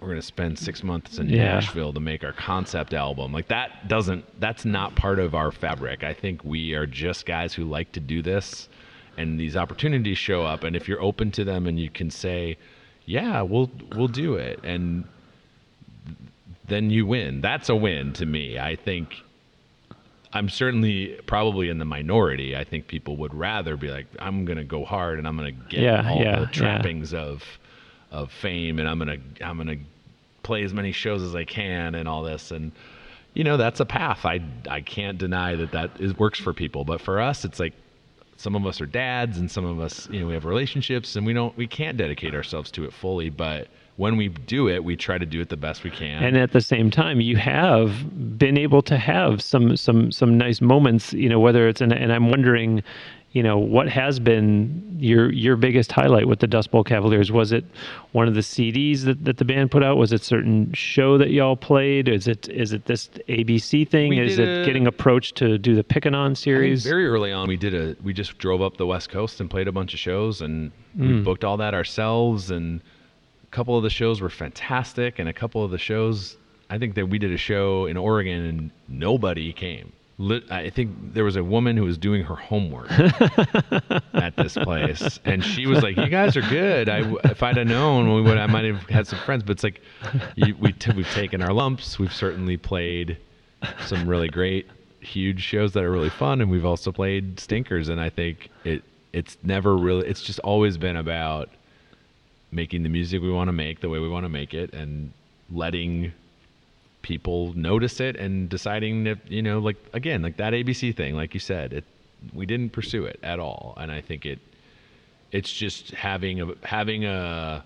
we're 0.00 0.08
gonna 0.08 0.20
spend 0.22 0.58
six 0.58 0.82
months 0.82 1.18
in 1.18 1.28
Yeah. 1.28 1.54
Nashville 1.54 1.92
to 1.92 2.00
make 2.00 2.24
our 2.24 2.32
concept 2.32 2.92
album. 2.92 3.32
Like 3.32 3.46
that 3.48 3.86
doesn't 3.86 4.24
that's 4.40 4.64
not 4.64 4.96
part 4.96 5.20
of 5.20 5.32
our 5.36 5.52
fabric. 5.52 6.02
I 6.02 6.12
think 6.12 6.42
we 6.42 6.74
are 6.74 6.86
just 6.86 7.24
guys 7.24 7.54
who 7.54 7.62
like 7.66 7.92
to 7.92 8.00
do 8.00 8.20
this 8.20 8.68
and 9.16 9.38
these 9.38 9.56
opportunities 9.56 10.18
show 10.18 10.42
up 10.42 10.64
and 10.64 10.74
if 10.74 10.88
you're 10.88 11.00
open 11.00 11.30
to 11.30 11.44
them 11.44 11.68
and 11.68 11.78
you 11.78 11.88
can 11.88 12.10
say, 12.10 12.58
Yeah, 13.06 13.42
we'll 13.42 13.70
we'll 13.94 14.08
do 14.08 14.34
it 14.34 14.58
and 14.64 15.04
then 16.66 16.90
you 16.90 17.06
win. 17.06 17.40
That's 17.40 17.68
a 17.68 17.76
win 17.76 18.12
to 18.14 18.26
me. 18.26 18.58
I 18.58 18.74
think 18.74 19.14
I'm 20.34 20.48
certainly 20.48 21.18
probably 21.26 21.68
in 21.68 21.78
the 21.78 21.84
minority. 21.84 22.56
I 22.56 22.64
think 22.64 22.86
people 22.86 23.16
would 23.18 23.34
rather 23.34 23.76
be 23.76 23.88
like, 23.88 24.06
I'm 24.18 24.44
gonna 24.44 24.64
go 24.64 24.84
hard 24.84 25.18
and 25.18 25.28
I'm 25.28 25.36
gonna 25.36 25.50
get 25.52 25.80
Yeah, 25.80 26.08
all 26.08 26.18
yeah, 26.20 26.36
the 26.36 26.42
yeah. 26.42 26.50
trappings 26.50 27.12
of 27.14 27.42
of 28.10 28.30
fame 28.30 28.78
and 28.78 28.88
I'm 28.88 28.98
gonna 28.98 29.18
I'm 29.42 29.56
gonna 29.58 29.76
play 30.42 30.62
as 30.64 30.72
many 30.74 30.92
shows 30.92 31.22
as 31.22 31.34
I 31.34 31.44
can 31.44 31.94
and 31.94 32.08
all 32.08 32.22
this 32.22 32.50
and 32.50 32.72
you 33.34 33.44
know 33.44 33.56
that's 33.56 33.80
a 33.80 33.86
path. 33.86 34.24
I 34.24 34.40
I 34.68 34.80
can't 34.80 35.18
deny 35.18 35.54
that 35.56 35.72
that 35.72 35.90
is 36.00 36.18
works 36.18 36.38
for 36.38 36.52
people, 36.52 36.84
but 36.84 37.00
for 37.00 37.20
us 37.20 37.44
it's 37.44 37.60
like 37.60 37.74
some 38.36 38.54
of 38.54 38.66
us 38.66 38.80
are 38.80 38.86
dads 38.86 39.38
and 39.38 39.50
some 39.50 39.64
of 39.64 39.80
us 39.80 40.08
you 40.10 40.20
know 40.20 40.26
we 40.26 40.34
have 40.34 40.44
relationships 40.44 41.16
and 41.16 41.24
we 41.26 41.32
don't 41.32 41.56
we 41.56 41.66
can't 41.66 41.96
dedicate 41.96 42.34
ourselves 42.34 42.70
to 42.72 42.84
it 42.84 42.92
fully, 42.92 43.30
but 43.30 43.68
when 43.96 44.16
we 44.16 44.28
do 44.28 44.68
it, 44.68 44.82
we 44.84 44.96
try 44.96 45.18
to 45.18 45.26
do 45.26 45.40
it 45.40 45.48
the 45.50 45.56
best 45.56 45.84
we 45.84 45.90
can. 45.90 46.22
and 46.22 46.36
at 46.36 46.52
the 46.52 46.60
same 46.60 46.90
time 46.90 47.20
you 47.20 47.36
have 47.36 48.38
been 48.38 48.56
able 48.56 48.82
to 48.82 48.96
have 48.96 49.42
some 49.42 49.76
some 49.76 50.10
some 50.10 50.36
nice 50.38 50.60
moments 50.60 51.12
you 51.12 51.28
know 51.28 51.38
whether 51.40 51.68
it's 51.68 51.80
and, 51.80 51.92
and 51.92 52.12
i'm 52.12 52.30
wondering 52.30 52.82
you 53.32 53.42
know 53.42 53.58
what 53.58 53.88
has 53.88 54.18
been 54.18 54.96
your 54.98 55.30
your 55.32 55.56
biggest 55.56 55.92
highlight 55.92 56.26
with 56.26 56.40
the 56.40 56.46
dust 56.46 56.70
bowl 56.70 56.82
cavaliers 56.84 57.30
was 57.30 57.52
it 57.52 57.64
one 58.12 58.26
of 58.28 58.34
the 58.34 58.40
cds 58.40 59.04
that, 59.04 59.24
that 59.24 59.36
the 59.36 59.44
band 59.44 59.70
put 59.70 59.82
out 59.82 59.96
was 59.96 60.12
it 60.12 60.22
certain 60.22 60.72
show 60.72 61.16
that 61.18 61.30
y'all 61.30 61.56
played 61.56 62.08
is 62.08 62.26
it 62.26 62.48
is 62.48 62.72
it 62.72 62.84
this 62.86 63.08
abc 63.28 63.88
thing 63.88 64.10
We 64.10 64.20
is 64.20 64.38
it 64.38 64.48
a- 64.62 64.64
getting 64.64 64.86
approached 64.86 65.36
to 65.36 65.58
do 65.58 65.74
the 65.74 65.84
pickin' 65.84 66.14
on 66.14 66.34
series 66.34 66.82
very 66.84 67.06
early 67.06 67.32
on, 67.32 67.46
we 67.48 67.56
did 67.56 67.74
a 67.74 67.94
we 68.02 68.12
just 68.12 68.36
drove 68.38 68.60
up 68.62 68.76
the 68.78 68.86
West 68.86 69.10
Coast 69.10 69.40
and 69.40 69.48
played 69.50 69.68
a 69.68 69.72
bunch 69.72 69.92
of 69.94 70.00
shows, 70.00 70.40
and 70.40 70.72
Hmm. 70.96 71.08
we 71.16 71.22
booked 71.22 71.42
all 71.44 71.56
that 71.56 71.72
ourselves. 71.72 72.50
And 72.50 72.82
couple 73.52 73.76
of 73.76 73.84
the 73.84 73.90
shows 73.90 74.20
were 74.20 74.30
fantastic, 74.30 75.18
and 75.18 75.28
a 75.28 75.32
couple 75.32 75.62
of 75.64 75.70
the 75.70 75.78
shows, 75.78 76.36
I 76.68 76.78
think 76.78 76.96
that 76.96 77.06
we 77.06 77.18
did 77.18 77.32
a 77.32 77.36
show 77.36 77.86
in 77.86 77.96
Oregon 77.96 78.44
and 78.44 78.70
nobody 78.88 79.52
came. 79.52 79.92
I 80.50 80.70
think 80.70 81.14
there 81.14 81.24
was 81.24 81.36
a 81.36 81.42
woman 81.42 81.76
who 81.76 81.84
was 81.84 81.98
doing 81.98 82.22
her 82.24 82.36
homework 82.36 82.90
at 84.14 84.34
this 84.36 84.54
place, 84.54 85.18
and 85.24 85.44
she 85.44 85.66
was 85.66 85.82
like, 85.82 85.96
"You 85.96 86.08
guys 86.08 86.36
are 86.36 86.42
good. 86.42 86.88
I, 86.88 87.00
if 87.24 87.42
I'd 87.42 87.56
have 87.56 87.66
known, 87.66 88.14
we 88.14 88.22
would. 88.22 88.38
I 88.38 88.46
might 88.46 88.64
have 88.64 88.82
had 88.88 89.06
some 89.06 89.18
friends." 89.20 89.42
But 89.42 89.52
it's 89.52 89.64
like, 89.64 89.80
you, 90.36 90.54
we 90.60 90.72
t- 90.72 90.92
we've 90.92 91.10
taken 91.12 91.42
our 91.42 91.52
lumps. 91.52 91.98
We've 91.98 92.12
certainly 92.12 92.56
played 92.56 93.16
some 93.84 94.06
really 94.06 94.28
great, 94.28 94.68
huge 95.00 95.42
shows 95.42 95.72
that 95.72 95.82
are 95.82 95.90
really 95.90 96.10
fun, 96.10 96.40
and 96.40 96.50
we've 96.50 96.66
also 96.66 96.92
played 96.92 97.40
stinkers. 97.40 97.88
And 97.88 98.00
I 98.00 98.10
think 98.10 98.50
it 98.64 98.84
it's 99.12 99.38
never 99.42 99.76
really. 99.76 100.06
It's 100.06 100.22
just 100.22 100.38
always 100.40 100.76
been 100.76 100.96
about 100.96 101.48
making 102.52 102.82
the 102.82 102.88
music 102.88 103.20
we 103.20 103.30
want 103.30 103.48
to 103.48 103.52
make 103.52 103.80
the 103.80 103.88
way 103.88 103.98
we 103.98 104.08
want 104.08 104.24
to 104.24 104.28
make 104.28 104.54
it, 104.54 104.72
and 104.72 105.12
letting 105.50 106.12
people 107.02 107.52
notice 107.54 107.98
it 107.98 108.14
and 108.14 108.48
deciding 108.48 109.08
if 109.08 109.18
you 109.26 109.42
know 109.42 109.58
like 109.58 109.76
again 109.92 110.22
like 110.22 110.36
that 110.36 110.52
abc 110.52 110.96
thing 110.96 111.16
like 111.16 111.34
you 111.34 111.40
said 111.40 111.72
it 111.72 111.84
we 112.32 112.46
didn't 112.46 112.70
pursue 112.70 113.04
it 113.04 113.18
at 113.22 113.40
all. 113.40 113.74
And 113.76 113.90
i 113.90 114.00
think 114.00 114.24
it 114.24 114.38
it's 115.32 115.52
just 115.52 115.90
having 115.90 116.40
a 116.40 116.54
having 116.62 117.04
a 117.04 117.64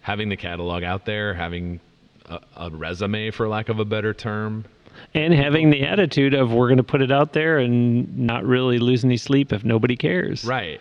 having 0.00 0.28
the 0.28 0.36
catalog 0.36 0.82
out 0.82 1.04
there 1.04 1.34
having 1.34 1.80
a, 2.26 2.40
a 2.56 2.70
resume 2.70 3.30
for 3.30 3.48
lack 3.48 3.68
of 3.68 3.78
a 3.78 3.84
better 3.84 4.12
term. 4.12 4.64
And 5.14 5.32
having 5.32 5.70
the 5.70 5.84
attitude 5.84 6.34
of 6.34 6.52
we're 6.52 6.66
going 6.66 6.78
to 6.78 6.82
put 6.82 7.02
it 7.02 7.12
out 7.12 7.32
there 7.32 7.58
and 7.58 8.18
not 8.18 8.44
really 8.44 8.78
lose 8.78 9.04
any 9.04 9.16
sleep 9.16 9.52
if 9.52 9.64
nobody 9.64 9.96
cares. 9.96 10.44
Right. 10.44 10.80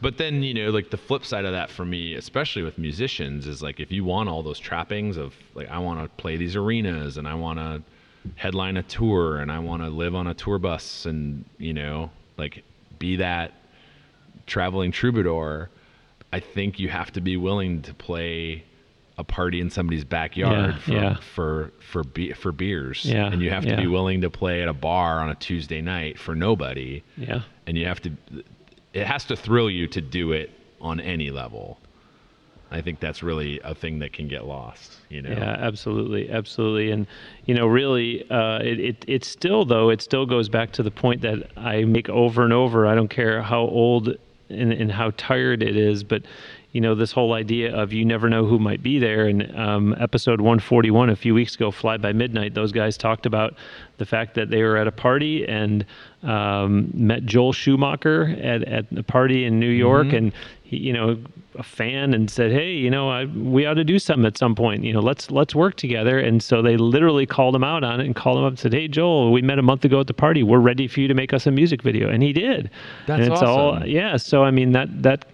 But 0.00 0.16
then, 0.18 0.42
you 0.42 0.54
know, 0.54 0.70
like 0.70 0.90
the 0.90 0.96
flip 0.96 1.24
side 1.24 1.44
of 1.44 1.52
that 1.52 1.70
for 1.70 1.84
me, 1.84 2.14
especially 2.14 2.62
with 2.62 2.78
musicians, 2.78 3.46
is 3.46 3.62
like 3.62 3.80
if 3.80 3.90
you 3.90 4.04
want 4.04 4.28
all 4.28 4.42
those 4.42 4.58
trappings 4.58 5.16
of 5.16 5.34
like, 5.54 5.68
I 5.68 5.78
want 5.78 6.02
to 6.02 6.08
play 6.22 6.36
these 6.36 6.54
arenas 6.56 7.16
and 7.16 7.26
I 7.26 7.34
want 7.34 7.58
to 7.58 7.82
headline 8.36 8.76
a 8.76 8.82
tour 8.82 9.38
and 9.38 9.50
I 9.50 9.58
want 9.58 9.82
to 9.82 9.88
live 9.88 10.14
on 10.14 10.26
a 10.26 10.34
tour 10.34 10.58
bus 10.58 11.04
and, 11.06 11.44
you 11.58 11.72
know, 11.72 12.10
like 12.36 12.62
be 12.98 13.16
that 13.16 13.54
traveling 14.46 14.92
troubadour, 14.92 15.70
I 16.32 16.40
think 16.40 16.78
you 16.78 16.88
have 16.88 17.12
to 17.12 17.20
be 17.20 17.36
willing 17.36 17.82
to 17.82 17.94
play 17.94 18.64
a 19.16 19.24
party 19.24 19.60
in 19.60 19.68
somebody's 19.68 20.04
backyard 20.04 20.74
Yeah, 20.74 20.78
for, 20.78 20.92
yeah. 20.92 21.16
for 21.34 21.72
for 21.80 22.04
be- 22.04 22.32
for 22.34 22.52
beers. 22.52 23.04
Yeah, 23.04 23.26
and 23.26 23.42
you 23.42 23.50
have 23.50 23.64
to 23.66 23.76
be 23.76 23.88
willing 23.88 24.20
to 24.20 24.30
play 24.30 24.62
at 24.62 24.68
a 24.68 24.72
bar 24.72 25.18
on 25.20 25.28
a 25.28 25.34
Tuesday 25.34 25.80
night 25.80 26.18
for 26.20 26.36
nobody. 26.36 27.02
Yeah. 27.16 27.42
And 27.66 27.76
you 27.76 27.86
have 27.86 28.00
to 28.02 28.12
it 28.92 29.06
has 29.06 29.24
to 29.24 29.36
thrill 29.36 29.70
you 29.70 29.86
to 29.86 30.00
do 30.00 30.32
it 30.32 30.50
on 30.80 31.00
any 31.00 31.30
level 31.30 31.78
i 32.70 32.80
think 32.80 33.00
that's 33.00 33.22
really 33.22 33.60
a 33.64 33.74
thing 33.74 33.98
that 33.98 34.12
can 34.12 34.28
get 34.28 34.46
lost 34.46 34.98
you 35.08 35.22
know 35.22 35.30
Yeah, 35.30 35.56
absolutely, 35.58 36.30
absolutely, 36.30 36.90
and 36.90 37.06
you 37.46 37.54
know, 37.54 37.66
really, 37.66 38.30
uh, 38.30 38.58
it, 38.58 38.78
it 38.78 39.04
it 39.08 39.24
still 39.24 39.64
though 39.64 39.88
it 39.88 40.02
still 40.02 40.26
goes 40.26 40.48
back 40.50 40.72
to 40.72 40.82
the 40.82 40.90
point 40.90 41.22
that 41.22 41.50
I 41.56 41.84
make 41.84 42.10
over 42.10 42.44
and 42.44 42.52
over. 42.52 42.86
I 42.86 42.94
don't 42.94 43.08
care 43.08 43.40
how 43.42 43.60
old 43.60 44.08
and, 44.50 44.72
and 44.72 44.92
how 44.92 45.12
tired 45.16 45.62
it 45.62 45.76
is, 45.76 46.04
but 46.04 46.22
you 46.78 46.82
know, 46.82 46.94
this 46.94 47.10
whole 47.10 47.32
idea 47.32 47.74
of 47.74 47.92
you 47.92 48.04
never 48.04 48.30
know 48.30 48.46
who 48.46 48.56
might 48.60 48.84
be 48.84 49.00
there. 49.00 49.26
And 49.26 49.52
um, 49.58 49.96
episode 49.98 50.40
141 50.40 51.10
a 51.10 51.16
few 51.16 51.34
weeks 51.34 51.56
ago, 51.56 51.72
Fly 51.72 51.96
by 51.96 52.12
Midnight, 52.12 52.54
those 52.54 52.70
guys 52.70 52.96
talked 52.96 53.26
about 53.26 53.54
the 53.96 54.06
fact 54.06 54.36
that 54.36 54.48
they 54.50 54.62
were 54.62 54.76
at 54.76 54.86
a 54.86 54.92
party 54.92 55.44
and 55.44 55.84
um, 56.22 56.88
met 56.94 57.24
Joel 57.24 57.52
Schumacher 57.52 58.28
at, 58.40 58.62
at 58.62 58.84
a 58.96 59.02
party 59.02 59.44
in 59.44 59.58
New 59.58 59.68
York, 59.68 60.06
Mm-hmm. 60.06 60.16
and 60.16 60.32
you 60.70 60.92
know, 60.92 61.16
a 61.56 61.62
fan 61.62 62.14
and 62.14 62.30
said, 62.30 62.52
"Hey, 62.52 62.72
you 62.72 62.90
know, 62.90 63.08
I, 63.08 63.24
we 63.24 63.64
ought 63.66 63.74
to 63.74 63.84
do 63.84 63.98
something 63.98 64.26
at 64.26 64.36
some 64.38 64.54
point. 64.54 64.84
You 64.84 64.92
know, 64.92 65.00
let's 65.00 65.30
let's 65.30 65.54
work 65.54 65.76
together." 65.76 66.18
And 66.18 66.42
so 66.42 66.62
they 66.62 66.76
literally 66.76 67.26
called 67.26 67.54
him 67.56 67.64
out 67.64 67.82
on 67.84 68.00
it 68.00 68.06
and 68.06 68.14
called 68.14 68.38
him 68.38 68.44
up 68.44 68.50
and 68.50 68.58
said, 68.58 68.72
"Hey, 68.74 68.86
Joel, 68.88 69.32
we 69.32 69.42
met 69.42 69.58
a 69.58 69.62
month 69.62 69.84
ago 69.84 69.98
at 70.00 70.06
the 70.06 70.14
party. 70.14 70.42
We're 70.42 70.58
ready 70.60 70.86
for 70.86 71.00
you 71.00 71.08
to 71.08 71.14
make 71.14 71.32
us 71.32 71.46
a 71.46 71.50
music 71.50 71.82
video." 71.82 72.08
And 72.10 72.22
he 72.22 72.32
did. 72.32 72.70
That's 73.06 73.22
and 73.24 73.32
it's 73.32 73.42
all 73.42 73.70
awesome. 73.74 73.88
yeah. 73.88 74.16
So 74.16 74.44
I 74.44 74.50
mean 74.50 74.72
that 74.72 75.02
that 75.02 75.24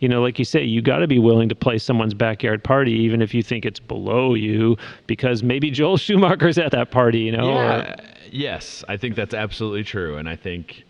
you 0.00 0.08
know, 0.08 0.22
like 0.22 0.38
you 0.38 0.44
say, 0.44 0.64
you 0.64 0.80
got 0.82 0.98
to 0.98 1.06
be 1.06 1.18
willing 1.18 1.48
to 1.50 1.54
play 1.54 1.78
someone's 1.78 2.14
backyard 2.14 2.64
party, 2.64 2.92
even 2.92 3.20
if 3.22 3.32
you 3.34 3.42
think 3.42 3.64
it's 3.66 3.80
below 3.80 4.34
you, 4.34 4.76
because 5.06 5.42
maybe 5.42 5.70
Joel 5.70 5.98
Schumacher's 5.98 6.58
at 6.58 6.72
that 6.72 6.90
party. 6.90 7.20
You 7.20 7.32
know, 7.32 7.48
or- 7.50 7.62
Yeah. 7.64 7.96
Yes, 8.32 8.84
I 8.88 8.96
think 8.96 9.16
that's 9.16 9.34
absolutely 9.34 9.82
true, 9.82 10.16
and 10.16 10.28
I 10.28 10.36
think 10.36 10.84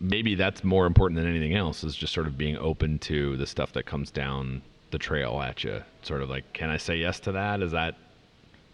maybe 0.00 0.34
that's 0.34 0.64
more 0.64 0.86
important 0.86 1.20
than 1.20 1.28
anything 1.28 1.54
else 1.54 1.84
is 1.84 1.94
just 1.94 2.12
sort 2.12 2.26
of 2.26 2.38
being 2.38 2.56
open 2.56 2.98
to 2.98 3.36
the 3.36 3.46
stuff 3.46 3.72
that 3.72 3.84
comes 3.84 4.10
down 4.10 4.62
the 4.90 4.98
trail 4.98 5.40
at 5.40 5.62
you. 5.62 5.82
Sort 6.02 6.22
of 6.22 6.30
like, 6.30 6.50
can 6.52 6.70
I 6.70 6.78
say 6.78 6.96
yes 6.96 7.20
to 7.20 7.32
that? 7.32 7.62
Is 7.62 7.72
that 7.72 7.96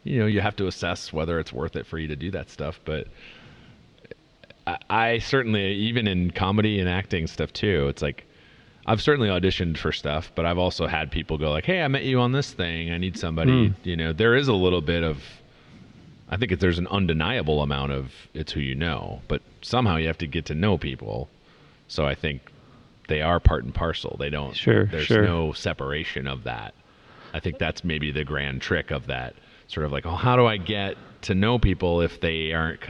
you 0.05 0.21
know 0.21 0.27
you 0.27 0.41
have 0.41 0.57
to 0.57 0.67
assess 0.67 1.13
whether 1.13 1.41
it's 1.41 1.53
worth 1.53 1.77
it 1.77 1.87
for 1.87 1.99
you 1.99 2.09
to 2.09 2.17
do 2.17 2.31
that 2.33 2.51
stuff, 2.51 2.81
but. 2.85 3.09
I, 4.69 4.79
I 4.91 5.19
certainly, 5.19 5.75
even 5.75 6.09
in 6.09 6.33
comedy 6.33 6.81
and 6.81 6.89
acting 6.89 7.29
stuff 7.29 7.53
too, 7.53 7.87
it's 7.87 8.03
like 8.03 8.27
I've 8.85 9.01
certainly 9.01 9.29
auditioned 9.29 9.79
for 9.79 9.93
stuff, 9.93 10.33
but 10.35 10.45
I've 10.45 10.59
also 10.59 10.89
had 10.89 11.13
people 11.13 11.39
go 11.39 11.53
like, 11.53 11.65
"Hey, 11.65 11.83
I 11.83 11.87
met 11.89 12.03
you 12.03 12.19
on 12.19 12.33
this 12.33 12.53
thing. 12.53 12.91
I 12.91 12.99
need 12.99 13.17
somebody." 13.17 13.69
Hmm. 13.69 13.75
You 13.85 13.97
know, 13.97 14.13
there 14.13 14.35
is 14.35 14.49
a 14.49 14.53
little 14.53 14.81
bit 14.81 15.05
of 15.05 15.23
I 16.29 16.37
think 16.37 16.59
there's 16.59 16.79
an 16.79 16.89
undeniable 16.89 17.63
amount 17.63 17.93
of 17.93 18.13
it's 18.35 18.53
who 18.53 18.61
you 18.61 18.75
know, 18.75 19.23
but 19.29 19.43
somehow 19.67 19.97
you 19.97 20.07
have 20.07 20.19
to 20.19 20.27
get 20.27 20.45
to 20.47 20.55
know 20.55 20.79
people. 20.79 21.29
So 21.89 22.07
I 22.07 22.15
think 22.15 22.41
they 23.09 23.21
are 23.23 23.41
part 23.41 23.65
and 23.65 23.75
parcel. 23.75 24.17
They 24.19 24.31
don't. 24.31 24.55
Sure, 24.57 24.87
There's 24.87 25.07
sure. 25.07 25.23
no 25.25 25.53
separation 25.53 26.27
of 26.27 26.45
that. 26.45 26.75
I 27.35 27.41
think 27.41 27.59
that's 27.59 27.85
maybe 27.85 28.11
the 28.11 28.25
grand 28.25 28.63
trick 28.63 28.91
of 28.91 29.07
that. 29.07 29.35
Sort 29.69 29.85
of 29.85 29.93
like, 29.93 30.07
oh, 30.07 30.15
how 30.15 30.37
do 30.37 30.47
I 30.47 30.57
get 30.57 30.97
to 31.23 31.35
know 31.35 31.59
people 31.59 32.01
if 32.01 32.21
they 32.21 32.53
aren't? 32.53 32.81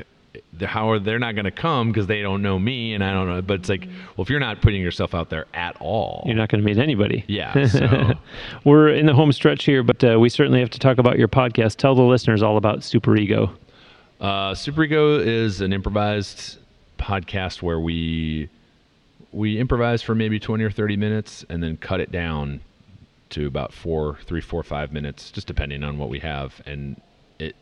How 0.60 0.90
are 0.90 0.98
they're 0.98 1.18
not 1.18 1.34
going 1.34 1.46
to 1.46 1.50
come 1.50 1.90
because 1.90 2.06
they 2.06 2.20
don't 2.20 2.42
know 2.42 2.58
me 2.58 2.92
and 2.92 3.02
I 3.02 3.12
don't 3.14 3.26
know. 3.26 3.40
But 3.40 3.60
it's 3.60 3.70
like, 3.70 3.86
well, 4.16 4.22
if 4.24 4.28
you're 4.30 4.38
not 4.40 4.60
putting 4.60 4.82
yourself 4.82 5.14
out 5.14 5.30
there 5.30 5.46
at 5.54 5.76
all, 5.80 6.22
you're 6.26 6.36
not 6.36 6.50
going 6.50 6.60
to 6.62 6.66
meet 6.66 6.76
anybody. 6.78 7.24
Yeah, 7.26 7.66
so- 7.68 8.12
We're 8.64 8.88
in 8.88 9.06
the 9.06 9.14
home 9.14 9.32
stretch 9.32 9.64
here, 9.64 9.82
but 9.82 10.04
uh, 10.04 10.18
we 10.20 10.28
certainly 10.28 10.60
have 10.60 10.70
to 10.70 10.78
talk 10.78 10.98
about 10.98 11.18
your 11.18 11.28
podcast. 11.28 11.76
Tell 11.76 11.94
the 11.94 12.02
listeners 12.02 12.42
all 12.42 12.58
about 12.58 12.84
Super 12.84 13.16
Ego. 13.16 13.50
Uh, 14.20 14.54
Super 14.54 14.84
Ego 14.84 15.18
is 15.18 15.62
an 15.62 15.72
improvised 15.72 16.58
podcast 16.98 17.62
where 17.62 17.80
we 17.80 18.48
we 19.32 19.58
improvise 19.58 20.02
for 20.02 20.14
maybe 20.14 20.38
twenty 20.38 20.64
or 20.64 20.70
thirty 20.70 20.96
minutes 20.96 21.44
and 21.48 21.62
then 21.62 21.76
cut 21.76 22.00
it 22.00 22.10
down 22.12 22.60
to 23.30 23.46
about 23.46 23.72
four, 23.72 24.18
three, 24.24 24.40
four, 24.40 24.62
five 24.62 24.92
minutes, 24.92 25.30
just 25.32 25.46
depending 25.46 25.82
on 25.82 25.98
what 25.98 26.08
we 26.08 26.20
have. 26.20 26.60
And 26.64 27.00
it 27.38 27.56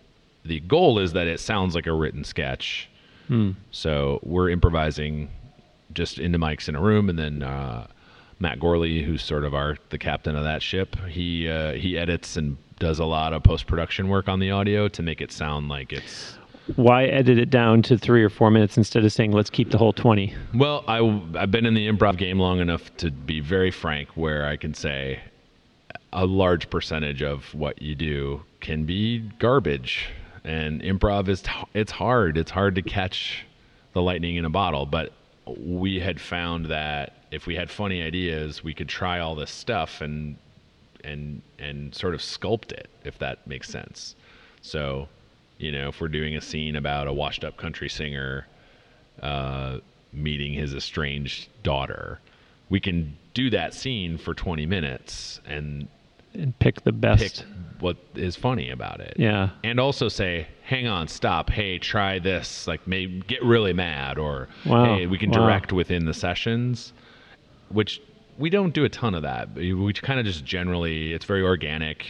the 0.44 0.60
goal 0.60 0.98
is 0.98 1.12
that 1.14 1.26
it 1.26 1.40
sounds 1.40 1.74
like 1.74 1.86
a 1.86 1.92
written 1.92 2.24
sketch. 2.24 2.88
So 3.70 4.20
we're 4.22 4.50
improvising 4.50 5.30
just 5.94 6.18
into 6.18 6.38
mics 6.38 6.68
in 6.68 6.76
a 6.76 6.80
room, 6.80 7.08
and 7.08 7.18
then 7.18 7.42
uh, 7.42 7.86
Matt 8.38 8.58
Gourley, 8.58 9.02
who's 9.02 9.22
sort 9.22 9.44
of 9.44 9.54
our 9.54 9.76
the 9.90 9.98
captain 9.98 10.36
of 10.36 10.44
that 10.44 10.62
ship, 10.62 10.96
he 11.08 11.48
uh, 11.48 11.72
he 11.72 11.96
edits 11.96 12.36
and 12.36 12.58
does 12.78 12.98
a 12.98 13.04
lot 13.04 13.32
of 13.32 13.42
post 13.42 13.66
production 13.66 14.08
work 14.08 14.28
on 14.28 14.40
the 14.40 14.50
audio 14.50 14.88
to 14.88 15.02
make 15.02 15.20
it 15.20 15.32
sound 15.32 15.68
like 15.68 15.92
it's. 15.92 16.36
Why 16.76 17.04
edit 17.04 17.38
it 17.38 17.50
down 17.50 17.82
to 17.82 17.98
three 17.98 18.24
or 18.24 18.30
four 18.30 18.50
minutes 18.50 18.76
instead 18.76 19.04
of 19.04 19.12
saying 19.12 19.32
let's 19.32 19.50
keep 19.50 19.70
the 19.70 19.78
whole 19.78 19.92
twenty? 19.92 20.34
Well, 20.54 20.84
I 20.88 20.98
I've 21.38 21.50
been 21.50 21.66
in 21.66 21.74
the 21.74 21.88
improv 21.88 22.16
game 22.16 22.38
long 22.38 22.60
enough 22.60 22.94
to 22.98 23.10
be 23.10 23.40
very 23.40 23.70
frank, 23.70 24.08
where 24.16 24.46
I 24.46 24.56
can 24.56 24.74
say 24.74 25.20
a 26.12 26.24
large 26.24 26.70
percentage 26.70 27.22
of 27.22 27.52
what 27.54 27.82
you 27.82 27.94
do 27.94 28.42
can 28.60 28.84
be 28.84 29.18
garbage, 29.38 30.08
and 30.44 30.80
improv 30.80 31.28
is 31.28 31.42
it's 31.74 31.92
hard. 31.92 32.38
It's 32.38 32.50
hard 32.50 32.74
to 32.76 32.82
catch 32.82 33.44
the 33.92 34.02
lightning 34.02 34.36
in 34.36 34.44
a 34.44 34.50
bottle, 34.50 34.86
but 34.86 35.12
we 35.46 36.00
had 36.00 36.20
found 36.20 36.66
that 36.66 37.24
if 37.30 37.46
we 37.46 37.56
had 37.56 37.70
funny 37.70 38.02
ideas, 38.02 38.64
we 38.64 38.72
could 38.72 38.88
try 38.88 39.20
all 39.20 39.34
this 39.34 39.50
stuff 39.50 40.00
and 40.00 40.36
and 41.02 41.42
and 41.58 41.94
sort 41.94 42.14
of 42.14 42.20
sculpt 42.20 42.72
it, 42.72 42.88
if 43.04 43.18
that 43.18 43.46
makes 43.46 43.68
sense. 43.68 44.14
So, 44.62 45.08
you 45.58 45.70
know, 45.72 45.88
if 45.88 46.00
we're 46.00 46.08
doing 46.08 46.36
a 46.36 46.40
scene 46.40 46.76
about 46.76 47.06
a 47.08 47.12
washed-up 47.12 47.56
country 47.56 47.88
singer 47.88 48.46
uh, 49.22 49.78
meeting 50.12 50.52
his 50.52 50.74
estranged 50.74 51.48
daughter, 51.62 52.20
we 52.70 52.80
can 52.80 53.16
do 53.34 53.50
that 53.50 53.74
scene 53.74 54.18
for 54.18 54.34
20 54.34 54.66
minutes 54.66 55.40
and 55.46 55.88
And 56.34 56.58
pick 56.58 56.82
the 56.82 56.92
best. 56.92 57.38
pick 57.40 57.46
what 57.80 57.96
is 58.14 58.36
funny 58.36 58.70
about 58.70 59.00
it. 59.00 59.14
Yeah. 59.18 59.50
And 59.62 59.78
also 59.78 60.08
say, 60.08 60.46
hang 60.62 60.86
on, 60.86 61.06
stop. 61.08 61.50
Hey, 61.50 61.78
try 61.78 62.18
this. 62.18 62.66
Like, 62.66 62.86
maybe 62.86 63.22
get 63.26 63.42
really 63.44 63.72
mad, 63.72 64.18
or 64.18 64.48
Wow, 64.64 64.96
hey, 64.96 65.06
we 65.06 65.18
can 65.18 65.30
wow. 65.30 65.40
direct 65.46 65.72
within 65.72 66.06
the 66.06 66.14
sessions, 66.14 66.92
which 67.68 68.00
we 68.38 68.48
don't 68.50 68.72
do 68.72 68.84
a 68.84 68.88
ton 68.88 69.14
of 69.14 69.22
that. 69.22 69.54
We 69.54 69.92
kind 69.92 70.18
of 70.18 70.26
just 70.26 70.44
generally, 70.44 71.12
it's 71.12 71.24
very 71.24 71.42
organic, 71.42 72.06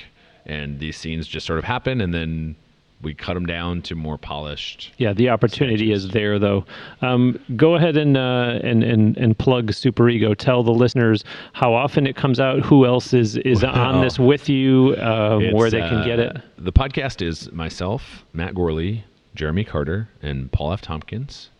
and 0.46 0.78
these 0.78 0.96
scenes 0.96 1.26
just 1.26 1.46
sort 1.46 1.58
of 1.58 1.64
happen, 1.64 2.00
and 2.00 2.14
then 2.14 2.56
we 3.04 3.14
cut 3.14 3.34
them 3.34 3.46
down 3.46 3.82
to 3.82 3.94
more 3.94 4.18
polished. 4.18 4.92
Yeah, 4.98 5.12
the 5.12 5.28
opportunity 5.28 5.92
is 5.92 6.08
there, 6.08 6.38
though. 6.38 6.64
Um, 7.02 7.38
go 7.56 7.74
ahead 7.76 7.96
and, 7.96 8.16
uh, 8.16 8.58
and 8.62 8.82
and 8.82 9.16
and 9.16 9.38
plug 9.38 9.72
Super 9.72 10.08
Ego. 10.08 10.34
Tell 10.34 10.62
the 10.62 10.72
listeners 10.72 11.24
how 11.52 11.74
often 11.74 12.06
it 12.06 12.16
comes 12.16 12.40
out, 12.40 12.60
who 12.60 12.86
else 12.86 13.12
is 13.12 13.36
is 13.36 13.62
on 13.62 14.00
this 14.02 14.18
with 14.30 14.48
you, 14.48 14.96
um, 14.98 15.52
where 15.52 15.70
they 15.70 15.80
can 15.80 16.04
get 16.04 16.18
uh, 16.18 16.22
it. 16.22 16.36
The 16.58 16.72
podcast 16.72 17.20
is 17.24 17.52
myself, 17.52 18.24
Matt 18.32 18.54
Gourley, 18.54 19.02
Jeremy 19.34 19.64
Carter, 19.64 20.08
and 20.22 20.50
Paul 20.50 20.72
F. 20.72 20.80
Tompkins. 20.80 21.50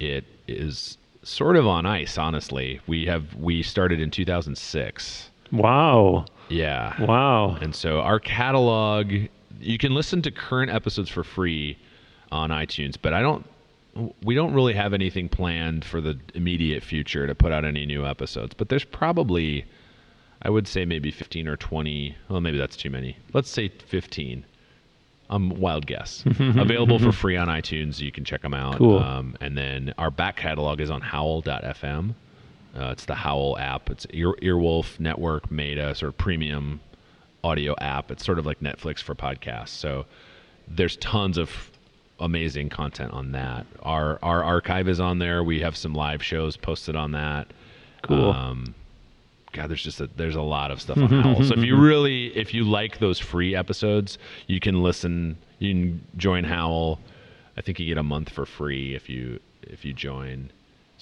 It 0.00 0.24
is 0.48 0.98
sort 1.22 1.56
of 1.56 1.66
on 1.66 1.86
ice, 1.86 2.18
honestly. 2.18 2.80
We 2.88 3.06
have 3.06 3.34
we 3.36 3.62
started 3.62 4.00
in 4.00 4.10
2006. 4.10 5.30
Wow, 5.52 6.24
Yeah. 6.48 7.00
wow. 7.04 7.56
And 7.60 7.74
so 7.74 8.00
our 8.00 8.18
catalog, 8.18 9.12
you 9.60 9.78
can 9.78 9.94
listen 9.94 10.22
to 10.22 10.30
current 10.30 10.70
episodes 10.70 11.08
for 11.08 11.24
free 11.24 11.78
on 12.30 12.50
iTunes, 12.50 12.96
but 13.00 13.12
I 13.12 13.20
don't. 13.20 13.46
We 14.22 14.34
don't 14.34 14.54
really 14.54 14.72
have 14.72 14.94
anything 14.94 15.28
planned 15.28 15.84
for 15.84 16.00
the 16.00 16.18
immediate 16.34 16.82
future 16.82 17.26
to 17.26 17.34
put 17.34 17.52
out 17.52 17.66
any 17.66 17.84
new 17.84 18.06
episodes. 18.06 18.54
But 18.54 18.70
there's 18.70 18.84
probably, 18.84 19.66
I 20.40 20.48
would 20.48 20.66
say 20.66 20.86
maybe 20.86 21.10
15 21.10 21.46
or 21.46 21.58
20. 21.58 22.16
Well, 22.30 22.40
maybe 22.40 22.56
that's 22.56 22.74
too 22.76 22.88
many. 22.88 23.18
Let's 23.34 23.50
say 23.50 23.68
15. 23.68 24.46
Um, 25.28 25.50
wild 25.50 25.86
guess. 25.86 26.24
Available 26.38 26.98
for 26.98 27.12
free 27.12 27.36
on 27.36 27.48
iTunes. 27.60 28.00
You 28.00 28.10
can 28.10 28.24
check 28.24 28.40
them 28.40 28.54
out. 28.54 28.78
Cool. 28.78 28.98
Um, 28.98 29.36
and 29.42 29.58
then 29.58 29.92
our 29.98 30.10
back 30.10 30.36
catalog 30.36 30.80
is 30.80 30.90
on 30.90 31.02
Howl.fm. 31.02 32.14
Uh, 32.74 32.88
it's 32.92 33.04
the 33.04 33.14
Howl 33.14 33.58
app. 33.58 33.90
It's 33.90 34.06
Ear, 34.10 34.32
Earwolf 34.40 34.98
Network 34.98 35.50
made 35.50 35.76
a 35.76 35.94
sort 35.94 36.08
of 36.08 36.16
premium 36.16 36.80
audio 37.44 37.74
app. 37.78 38.10
It's 38.10 38.24
sort 38.24 38.38
of 38.38 38.46
like 38.46 38.60
Netflix 38.60 39.02
for 39.02 39.14
podcasts. 39.14 39.68
So 39.70 40.06
there's 40.68 40.96
tons 40.96 41.38
of 41.38 41.70
amazing 42.20 42.68
content 42.68 43.12
on 43.12 43.32
that. 43.32 43.66
Our 43.82 44.18
our 44.22 44.42
archive 44.44 44.88
is 44.88 45.00
on 45.00 45.18
there. 45.18 45.42
We 45.42 45.60
have 45.60 45.76
some 45.76 45.94
live 45.94 46.22
shows 46.22 46.56
posted 46.56 46.96
on 46.96 47.12
that. 47.12 47.48
Cool. 48.02 48.30
Um, 48.30 48.74
God, 49.52 49.68
there's 49.68 49.82
just 49.82 50.00
a, 50.00 50.08
there's 50.16 50.36
a 50.36 50.42
lot 50.42 50.70
of 50.70 50.80
stuff 50.80 50.96
on 50.96 51.08
Howl. 51.22 51.44
so 51.44 51.54
if 51.54 51.64
you 51.64 51.76
really 51.76 52.28
if 52.36 52.54
you 52.54 52.64
like 52.64 52.98
those 52.98 53.18
free 53.18 53.54
episodes, 53.54 54.18
you 54.46 54.60
can 54.60 54.82
listen. 54.82 55.36
You 55.58 55.72
can 55.72 56.06
join 56.16 56.44
Howl. 56.44 56.98
I 57.56 57.60
think 57.60 57.78
you 57.78 57.86
get 57.86 57.98
a 57.98 58.02
month 58.02 58.30
for 58.30 58.46
free 58.46 58.94
if 58.94 59.08
you 59.10 59.40
if 59.62 59.84
you 59.84 59.92
join. 59.92 60.50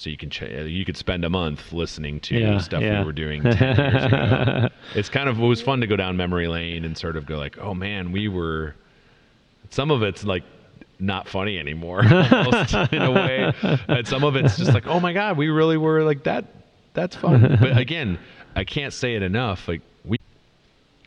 So 0.00 0.08
you 0.08 0.16
can 0.16 0.30
ch- 0.30 0.40
you 0.40 0.82
could 0.86 0.96
spend 0.96 1.26
a 1.26 1.28
month 1.28 1.74
listening 1.74 2.20
to 2.20 2.34
Yeah, 2.38 2.56
stuff 2.56 2.80
yeah. 2.80 3.00
we 3.00 3.04
were 3.04 3.12
doing 3.12 3.42
10 3.42 3.76
years 3.76 4.04
ago. 4.06 4.68
It's 4.94 5.10
kind 5.10 5.28
of 5.28 5.38
it 5.38 5.44
was 5.44 5.60
fun 5.60 5.82
to 5.82 5.86
go 5.86 5.94
down 5.94 6.16
memory 6.16 6.48
lane 6.48 6.86
and 6.86 6.96
sort 6.96 7.18
of 7.18 7.26
go 7.26 7.36
like, 7.36 7.58
oh 7.58 7.74
man, 7.74 8.10
we 8.10 8.26
were. 8.26 8.74
Some 9.68 9.90
of 9.90 10.02
it's 10.02 10.24
like 10.24 10.42
not 11.00 11.28
funny 11.28 11.58
anymore, 11.58 12.02
almost 12.32 12.72
in 12.94 13.02
a 13.02 13.10
way, 13.10 13.52
and 13.88 14.08
some 14.08 14.24
of 14.24 14.36
it's 14.36 14.56
just 14.56 14.72
like, 14.72 14.86
oh 14.86 15.00
my 15.00 15.12
god, 15.12 15.36
we 15.36 15.48
really 15.50 15.76
were 15.76 16.02
like 16.02 16.24
that. 16.24 16.46
That's 16.94 17.14
fun. 17.14 17.58
But 17.60 17.76
again, 17.86 18.18
I 18.56 18.64
can't 18.64 18.94
say 18.94 19.16
it 19.16 19.22
enough. 19.22 19.68
Like 19.68 19.82
we, 20.06 20.16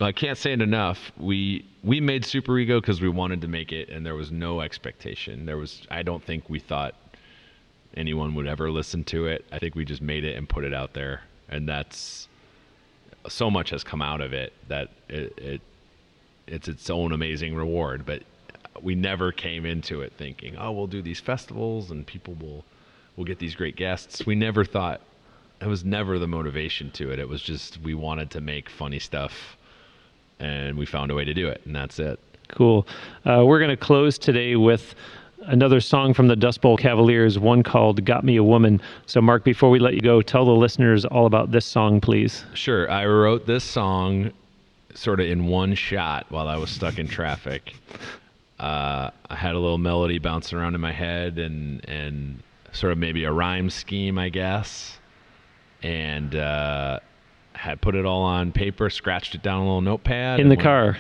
I 0.02 0.12
can't 0.12 0.38
say 0.38 0.54
it 0.54 0.62
enough. 0.62 1.12
We 1.18 1.66
we 1.84 2.00
made 2.00 2.26
Super 2.26 2.60
Ego 2.60 2.80
because 2.80 3.02
we 3.02 3.10
wanted 3.10 3.42
to 3.42 3.48
make 3.48 3.72
it, 3.72 3.90
and 3.90 4.06
there 4.06 4.16
was 4.16 4.32
no 4.32 4.62
expectation. 4.62 5.48
There 5.48 5.58
was. 5.58 5.82
I 5.90 6.04
don't 6.04 6.24
think 6.24 6.48
we 6.48 6.60
thought 6.60 6.94
anyone 7.96 8.36
would 8.36 8.48
ever 8.48 8.70
listen 8.72 9.04
to 9.06 9.28
it. 9.28 9.46
I 9.52 9.60
think 9.60 9.76
we 9.76 9.86
just 9.86 10.02
made 10.02 10.24
it 10.24 10.36
and 10.36 10.48
put 10.48 10.64
it 10.64 10.74
out 10.74 10.94
there, 10.94 11.22
and 11.50 11.68
that's 11.68 12.28
so 13.28 13.50
much 13.50 13.70
has 13.70 13.84
come 13.84 14.02
out 14.02 14.22
of 14.22 14.34
it 14.34 14.54
that 14.68 14.90
it, 15.10 15.38
it 15.38 15.62
it's 16.48 16.68
its 16.68 16.90
own 16.90 17.12
amazing 17.12 17.56
reward. 17.56 18.06
But 18.06 18.24
we 18.82 18.96
never 18.96 19.32
came 19.32 19.66
into 19.66 20.02
it 20.02 20.14
thinking, 20.18 20.58
oh, 20.58 20.72
we'll 20.72 20.88
do 20.88 21.02
these 21.02 21.20
festivals 21.20 21.92
and 21.92 22.06
people 22.06 22.36
will 22.36 22.66
will 23.16 23.26
get 23.26 23.40
these 23.40 23.56
great 23.56 23.76
guests. 23.76 24.26
We 24.26 24.36
never 24.36 24.66
thought 24.66 25.02
it 25.62 25.68
was 25.68 25.86
never 25.86 26.20
the 26.20 26.28
motivation 26.28 26.92
to 26.92 27.12
it. 27.12 27.20
It 27.20 27.30
was 27.30 27.42
just 27.42 27.80
we 27.82 27.94
wanted 27.94 28.32
to 28.32 28.42
make 28.42 28.70
funny 28.70 29.00
stuff, 29.00 29.58
and 30.40 30.78
we 30.78 30.86
found 30.86 31.12
a 31.12 31.16
way 31.16 31.24
to 31.24 31.34
do 31.34 31.48
it, 31.48 31.62
and 31.66 31.76
that's 31.76 32.00
it. 32.00 32.20
Cool. 32.50 32.86
Uh, 33.26 33.44
we're 33.46 33.60
going 33.60 33.70
to 33.70 33.78
close 33.78 34.18
today 34.18 34.56
with 34.56 34.96
another 35.48 35.80
song 35.82 36.14
from 36.14 36.28
the 36.28 36.36
Dust 36.36 36.62
Bowl 36.62 36.78
Cavaliers, 36.78 37.38
one 37.40 37.64
called 37.64 38.04
Got 38.06 38.24
Me 38.24 38.36
a 38.38 38.44
Woman. 38.44 38.82
So, 39.06 39.22
Mark, 39.22 39.44
before 39.44 39.70
we 39.70 39.80
let 39.80 39.94
you 39.94 40.02
go, 40.02 40.22
tell 40.22 40.46
the 40.46 40.52
listeners 40.52 41.06
all 41.06 41.26
about 41.26 41.52
this 41.52 41.66
song, 41.66 42.00
please. 42.02 42.46
Sure. 42.54 42.90
I 42.90 43.06
wrote 43.06 43.46
this 43.46 43.64
song 43.64 44.32
sort 44.94 45.20
of 45.20 45.28
in 45.28 45.48
one 45.48 45.74
shot 45.76 46.26
while 46.30 46.48
I 46.48 46.58
was 46.58 46.70
stuck 46.70 47.00
in 47.00 47.08
traffic. 47.08 47.74
Uh, 48.60 49.10
I 49.30 49.36
had 49.36 49.56
a 49.56 49.60
little 49.60 49.78
melody 49.80 50.20
bouncing 50.20 50.58
around 50.58 50.76
in 50.76 50.82
my 50.82 50.92
head 50.92 51.38
and, 51.40 51.88
and 51.90 52.42
sort 52.72 52.92
of 52.92 52.98
maybe 52.98 53.24
a 53.24 53.32
rhyme 53.32 53.70
scheme, 53.70 54.18
I 54.18 54.30
guess. 54.30 55.00
And 55.82 56.36
uh, 56.36 57.00
had 57.54 57.82
put 57.82 57.96
it 57.96 58.06
all 58.06 58.22
on 58.22 58.52
paper, 58.52 58.90
scratched 58.90 59.36
it 59.36 59.42
down 59.44 59.60
a 59.62 59.64
little 59.64 59.82
notepad. 59.82 60.40
In 60.40 60.48
the 60.50 60.56
went- 60.56 60.64
car. 60.64 60.98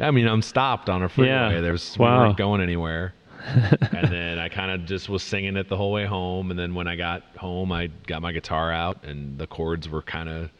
I 0.00 0.10
mean, 0.10 0.26
I'm 0.26 0.42
stopped 0.42 0.90
on 0.90 1.04
a 1.04 1.08
freeway. 1.08 1.28
Yeah. 1.30 1.60
There's 1.60 1.96
Wow. 1.96 2.18
we 2.18 2.24
weren't 2.26 2.36
going 2.36 2.60
anywhere. 2.60 3.14
And 3.44 4.08
then 4.10 4.38
I 4.38 4.48
kind 4.48 4.70
of 4.70 4.86
just 4.86 5.08
was 5.08 5.22
singing 5.22 5.56
it 5.56 5.68
the 5.68 5.76
whole 5.76 5.92
way 5.92 6.04
home. 6.06 6.50
And 6.50 6.58
then 6.58 6.74
when 6.74 6.88
I 6.88 6.96
got 6.96 7.22
home, 7.36 7.72
I 7.72 7.88
got 8.06 8.22
my 8.22 8.32
guitar 8.32 8.72
out, 8.72 9.04
and 9.04 9.38
the 9.38 9.46
chords 9.46 9.88
were 9.88 10.02
kind 10.02 10.28
of 10.28 10.50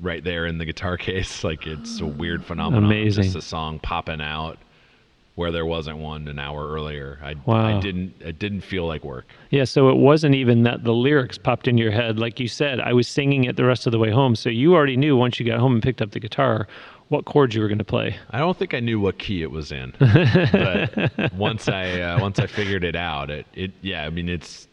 right 0.00 0.22
there 0.22 0.46
in 0.46 0.58
the 0.58 0.64
guitar 0.64 0.96
case. 0.98 1.44
Like 1.44 1.66
it's 1.66 2.00
a 2.00 2.06
weird 2.06 2.44
phenomenon. 2.44 2.84
Amazing. 2.84 3.24
Just 3.24 3.36
a 3.36 3.42
song 3.42 3.78
popping 3.78 4.20
out 4.20 4.58
where 5.36 5.52
there 5.52 5.66
wasn't 5.66 5.98
one 5.98 6.26
an 6.28 6.38
hour 6.38 6.66
earlier. 6.72 7.18
I, 7.22 7.34
Wow. 7.44 7.76
I 7.76 7.80
didn't. 7.80 8.14
It 8.20 8.38
didn't 8.38 8.62
feel 8.62 8.86
like 8.86 9.04
work. 9.04 9.26
Yeah, 9.50 9.64
so 9.64 9.90
it 9.90 9.96
wasn't 9.96 10.34
even 10.34 10.62
that 10.62 10.82
the 10.82 10.94
lyrics 10.94 11.36
popped 11.38 11.68
in 11.68 11.76
your 11.78 11.90
head. 11.90 12.18
Like 12.18 12.40
you 12.40 12.48
said, 12.48 12.80
I 12.80 12.92
was 12.94 13.06
singing 13.06 13.44
it 13.44 13.56
the 13.56 13.64
rest 13.64 13.86
of 13.86 13.92
the 13.92 13.98
way 13.98 14.10
home. 14.10 14.34
So 14.34 14.48
you 14.48 14.74
already 14.74 14.96
knew 14.96 15.16
once 15.16 15.38
you 15.38 15.46
got 15.46 15.60
home 15.60 15.74
and 15.74 15.82
picked 15.82 16.00
up 16.02 16.12
the 16.12 16.20
guitar 16.20 16.66
what 17.08 17.24
chords 17.24 17.54
you 17.54 17.62
were 17.62 17.68
going 17.68 17.78
to 17.78 17.84
play. 17.84 18.16
I 18.30 18.38
don't 18.38 18.56
think 18.56 18.74
I 18.74 18.80
knew 18.80 18.98
what 18.98 19.18
key 19.18 19.42
it 19.42 19.50
was 19.50 19.70
in, 19.72 19.94
but 19.98 21.32
once 21.34 21.68
I 21.68 22.00
uh, 22.00 22.20
once 22.20 22.38
I 22.38 22.46
figured 22.46 22.84
it 22.84 22.96
out, 22.96 23.30
it 23.30 23.46
it 23.54 23.72
yeah. 23.82 24.04
I 24.04 24.10
mean, 24.10 24.28
it's 24.28 24.68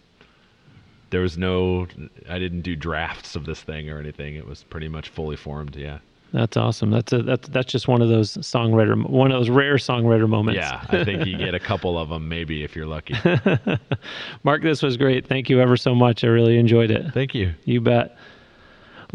there 1.11 1.21
was 1.21 1.37
no. 1.37 1.87
I 2.29 2.39
didn't 2.39 2.61
do 2.61 2.75
drafts 2.75 3.35
of 3.35 3.45
this 3.45 3.61
thing 3.61 3.89
or 3.89 3.99
anything. 3.99 4.35
It 4.35 4.47
was 4.47 4.63
pretty 4.63 4.87
much 4.87 5.09
fully 5.09 5.35
formed. 5.35 5.75
Yeah, 5.75 5.99
That's 6.31 6.57
awesome. 6.57 6.89
That's 6.89 7.13
a 7.13 7.21
that's 7.21 7.47
that's 7.49 7.71
just 7.71 7.87
one 7.87 8.01
of 8.01 8.09
those 8.09 8.35
songwriter 8.37 9.07
one 9.07 9.31
of 9.31 9.39
those 9.39 9.49
rare 9.51 9.75
songwriter 9.75 10.27
moments. 10.27 10.57
yeah. 10.57 10.83
I 10.89 11.03
think 11.03 11.25
you 11.27 11.37
get 11.37 11.53
a 11.53 11.59
couple 11.59 11.99
of 11.99 12.09
them 12.09 12.27
maybe 12.27 12.63
if 12.63 12.75
you're 12.75 12.87
lucky. 12.87 13.15
Mark, 14.43 14.63
this 14.63 14.81
was 14.81 14.97
great. 14.97 15.27
Thank 15.27 15.49
you 15.49 15.61
ever 15.61 15.77
so 15.77 15.93
much. 15.93 16.23
I 16.23 16.27
really 16.27 16.57
enjoyed 16.57 16.89
it. 16.89 17.13
Thank 17.13 17.35
you. 17.35 17.53
You 17.65 17.79
bet. 17.79 18.17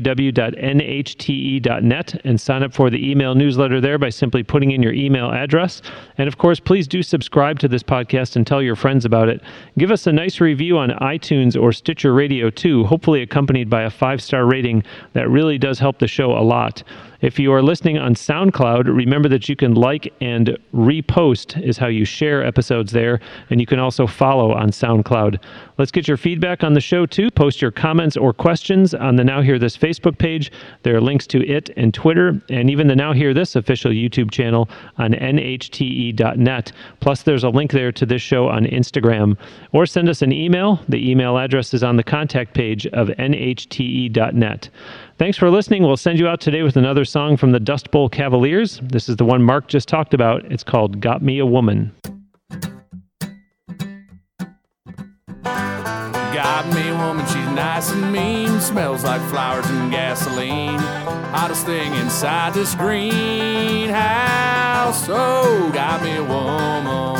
www.nhte.net 0.00 0.60
and 2.24 2.40
sign 2.40 2.62
up 2.62 2.72
for 2.72 2.90
the 2.90 3.10
email 3.10 3.34
newsletter 3.34 3.80
there 3.80 3.98
by 3.98 4.08
simply 4.10 4.42
putting 4.42 4.70
in 4.72 4.82
your 4.82 4.92
email 4.92 5.30
address. 5.30 5.82
And 6.18 6.28
of 6.28 6.38
course, 6.38 6.60
please 6.60 6.88
do 6.88 7.02
subscribe 7.02 7.58
to 7.60 7.68
this 7.68 7.82
podcast 7.82 8.36
and 8.36 8.46
tell 8.46 8.62
your 8.62 8.76
friends 8.76 9.04
about 9.04 9.28
it. 9.28 9.42
Give 9.78 9.90
us 9.90 10.06
a 10.06 10.12
nice 10.12 10.40
review 10.40 10.78
on 10.78 10.90
iTunes 10.90 11.60
or 11.60 11.72
Stitcher 11.72 12.14
Radio 12.14 12.50
too, 12.50 12.84
hopefully 12.84 13.22
accompanied 13.22 13.68
by 13.70 13.82
a 13.82 13.90
five 13.90 14.22
star 14.22 14.46
rating. 14.46 14.82
That 15.12 15.28
really 15.28 15.58
does 15.58 15.78
help 15.78 15.98
the 15.98 16.08
show 16.08 16.32
a 16.32 16.42
lot. 16.42 16.82
If 17.20 17.38
you 17.38 17.52
are 17.52 17.62
listening 17.62 17.98
on 17.98 18.14
SoundCloud, 18.14 18.84
remember 18.86 19.28
that 19.28 19.48
you 19.48 19.56
can 19.56 19.74
like 19.74 20.12
and 20.20 20.58
repost 20.74 21.60
is 21.62 21.78
how 21.78 21.86
you 21.86 22.04
share 22.04 22.44
episodes 22.44 22.92
there, 22.92 23.20
and 23.50 23.60
you 23.60 23.66
can 23.66 23.78
also 23.78 24.06
follow 24.06 24.52
on 24.52 24.70
SoundCloud. 24.70 25.42
Let's 25.78 25.90
get 25.90 26.08
your 26.08 26.16
feedback 26.16 26.64
on 26.64 26.72
the 26.72 26.80
show 26.80 27.06
too. 27.06 27.30
Post 27.30 27.60
your 27.62 27.70
comments 27.70 28.16
or 28.16 28.32
questions 28.32 28.94
on 28.94 29.16
the 29.16 29.24
Now 29.24 29.40
Hear 29.40 29.58
This 29.58 29.76
Facebook 29.76 30.18
page. 30.18 30.52
There 30.82 30.96
are 30.96 31.00
links 31.00 31.26
to 31.28 31.46
it 31.46 31.70
and 31.76 31.92
Twitter, 31.92 32.40
and 32.50 32.70
even 32.70 32.86
the 32.86 32.96
Now 32.96 33.12
Hear 33.12 33.34
This 33.34 33.56
official 33.56 33.90
YouTube 33.90 34.30
channel 34.30 34.68
on 34.98 35.12
nhte.net. 35.12 36.72
Plus, 37.00 37.22
there's 37.22 37.44
a 37.44 37.50
link 37.50 37.72
there 37.72 37.92
to 37.92 38.06
this 38.06 38.22
show 38.22 38.48
on 38.48 38.64
Instagram. 38.64 39.36
Or 39.72 39.86
send 39.86 40.08
us 40.08 40.22
an 40.22 40.32
email. 40.32 40.80
The 40.88 41.10
email 41.10 41.38
address 41.38 41.74
is 41.74 41.82
on 41.82 41.96
the 41.96 42.02
contact 42.02 42.54
page 42.54 42.86
of 42.88 43.08
nhte.net. 43.08 44.68
Thanks 45.18 45.38
for 45.38 45.50
listening. 45.50 45.82
We'll 45.82 45.96
send 45.96 46.18
you 46.18 46.28
out 46.28 46.42
today 46.42 46.62
with 46.62 46.76
another 46.76 47.06
song 47.06 47.38
from 47.38 47.52
the 47.52 47.58
Dust 47.58 47.90
Bowl 47.90 48.10
Cavaliers. 48.10 48.80
This 48.82 49.08
is 49.08 49.16
the 49.16 49.24
one 49.24 49.42
Mark 49.42 49.66
just 49.66 49.88
talked 49.88 50.12
about. 50.12 50.44
It's 50.52 50.62
called 50.62 51.00
Got 51.00 51.22
Me 51.22 51.38
a 51.38 51.46
Woman. 51.46 51.90
Got 55.42 56.66
me 56.74 56.88
a 56.90 56.96
woman, 56.98 57.24
she's 57.24 57.48
nice 57.54 57.90
and 57.92 58.12
mean. 58.12 58.60
Smells 58.60 59.04
like 59.04 59.22
flowers 59.30 59.64
and 59.70 59.90
gasoline. 59.90 60.78
Hottest 61.32 61.64
thing 61.64 61.94
inside 61.94 62.52
this 62.52 62.74
greenhouse. 62.74 63.96
Oh, 65.08 65.70
got 65.72 66.02
me 66.02 66.16
a 66.16 66.22
woman. 66.22 67.16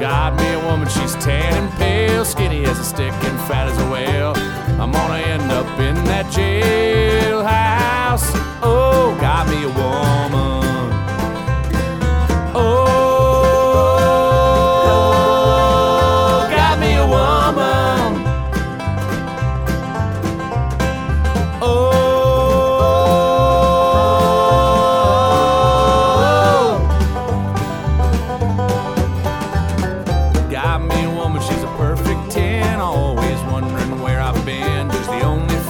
Got 0.00 0.40
me 0.40 0.54
a 0.54 0.60
woman, 0.64 0.88
she's 0.88 1.14
tan 1.16 1.64
and 1.64 1.70
pale, 1.74 2.24
skinny 2.24 2.64
as 2.64 2.78
a 2.78 2.84
stick 2.84 3.12
and 3.12 3.38
fat 3.46 3.68
as 3.68 3.76
a 3.78 3.90
whale. 3.90 4.57
I'm 4.80 4.92
gonna 4.92 5.18
end 5.18 5.50
up 5.50 5.66
in 5.80 5.96
that 6.04 6.26
jailhouse. 6.26 8.30
Oh, 8.62 9.16
got 9.20 9.48
me 9.48 9.64
a 9.64 9.68
woman. 9.68 10.47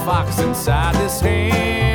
Fox 0.09 0.39
inside 0.39 0.95
this 0.95 1.21
hen 1.21 1.88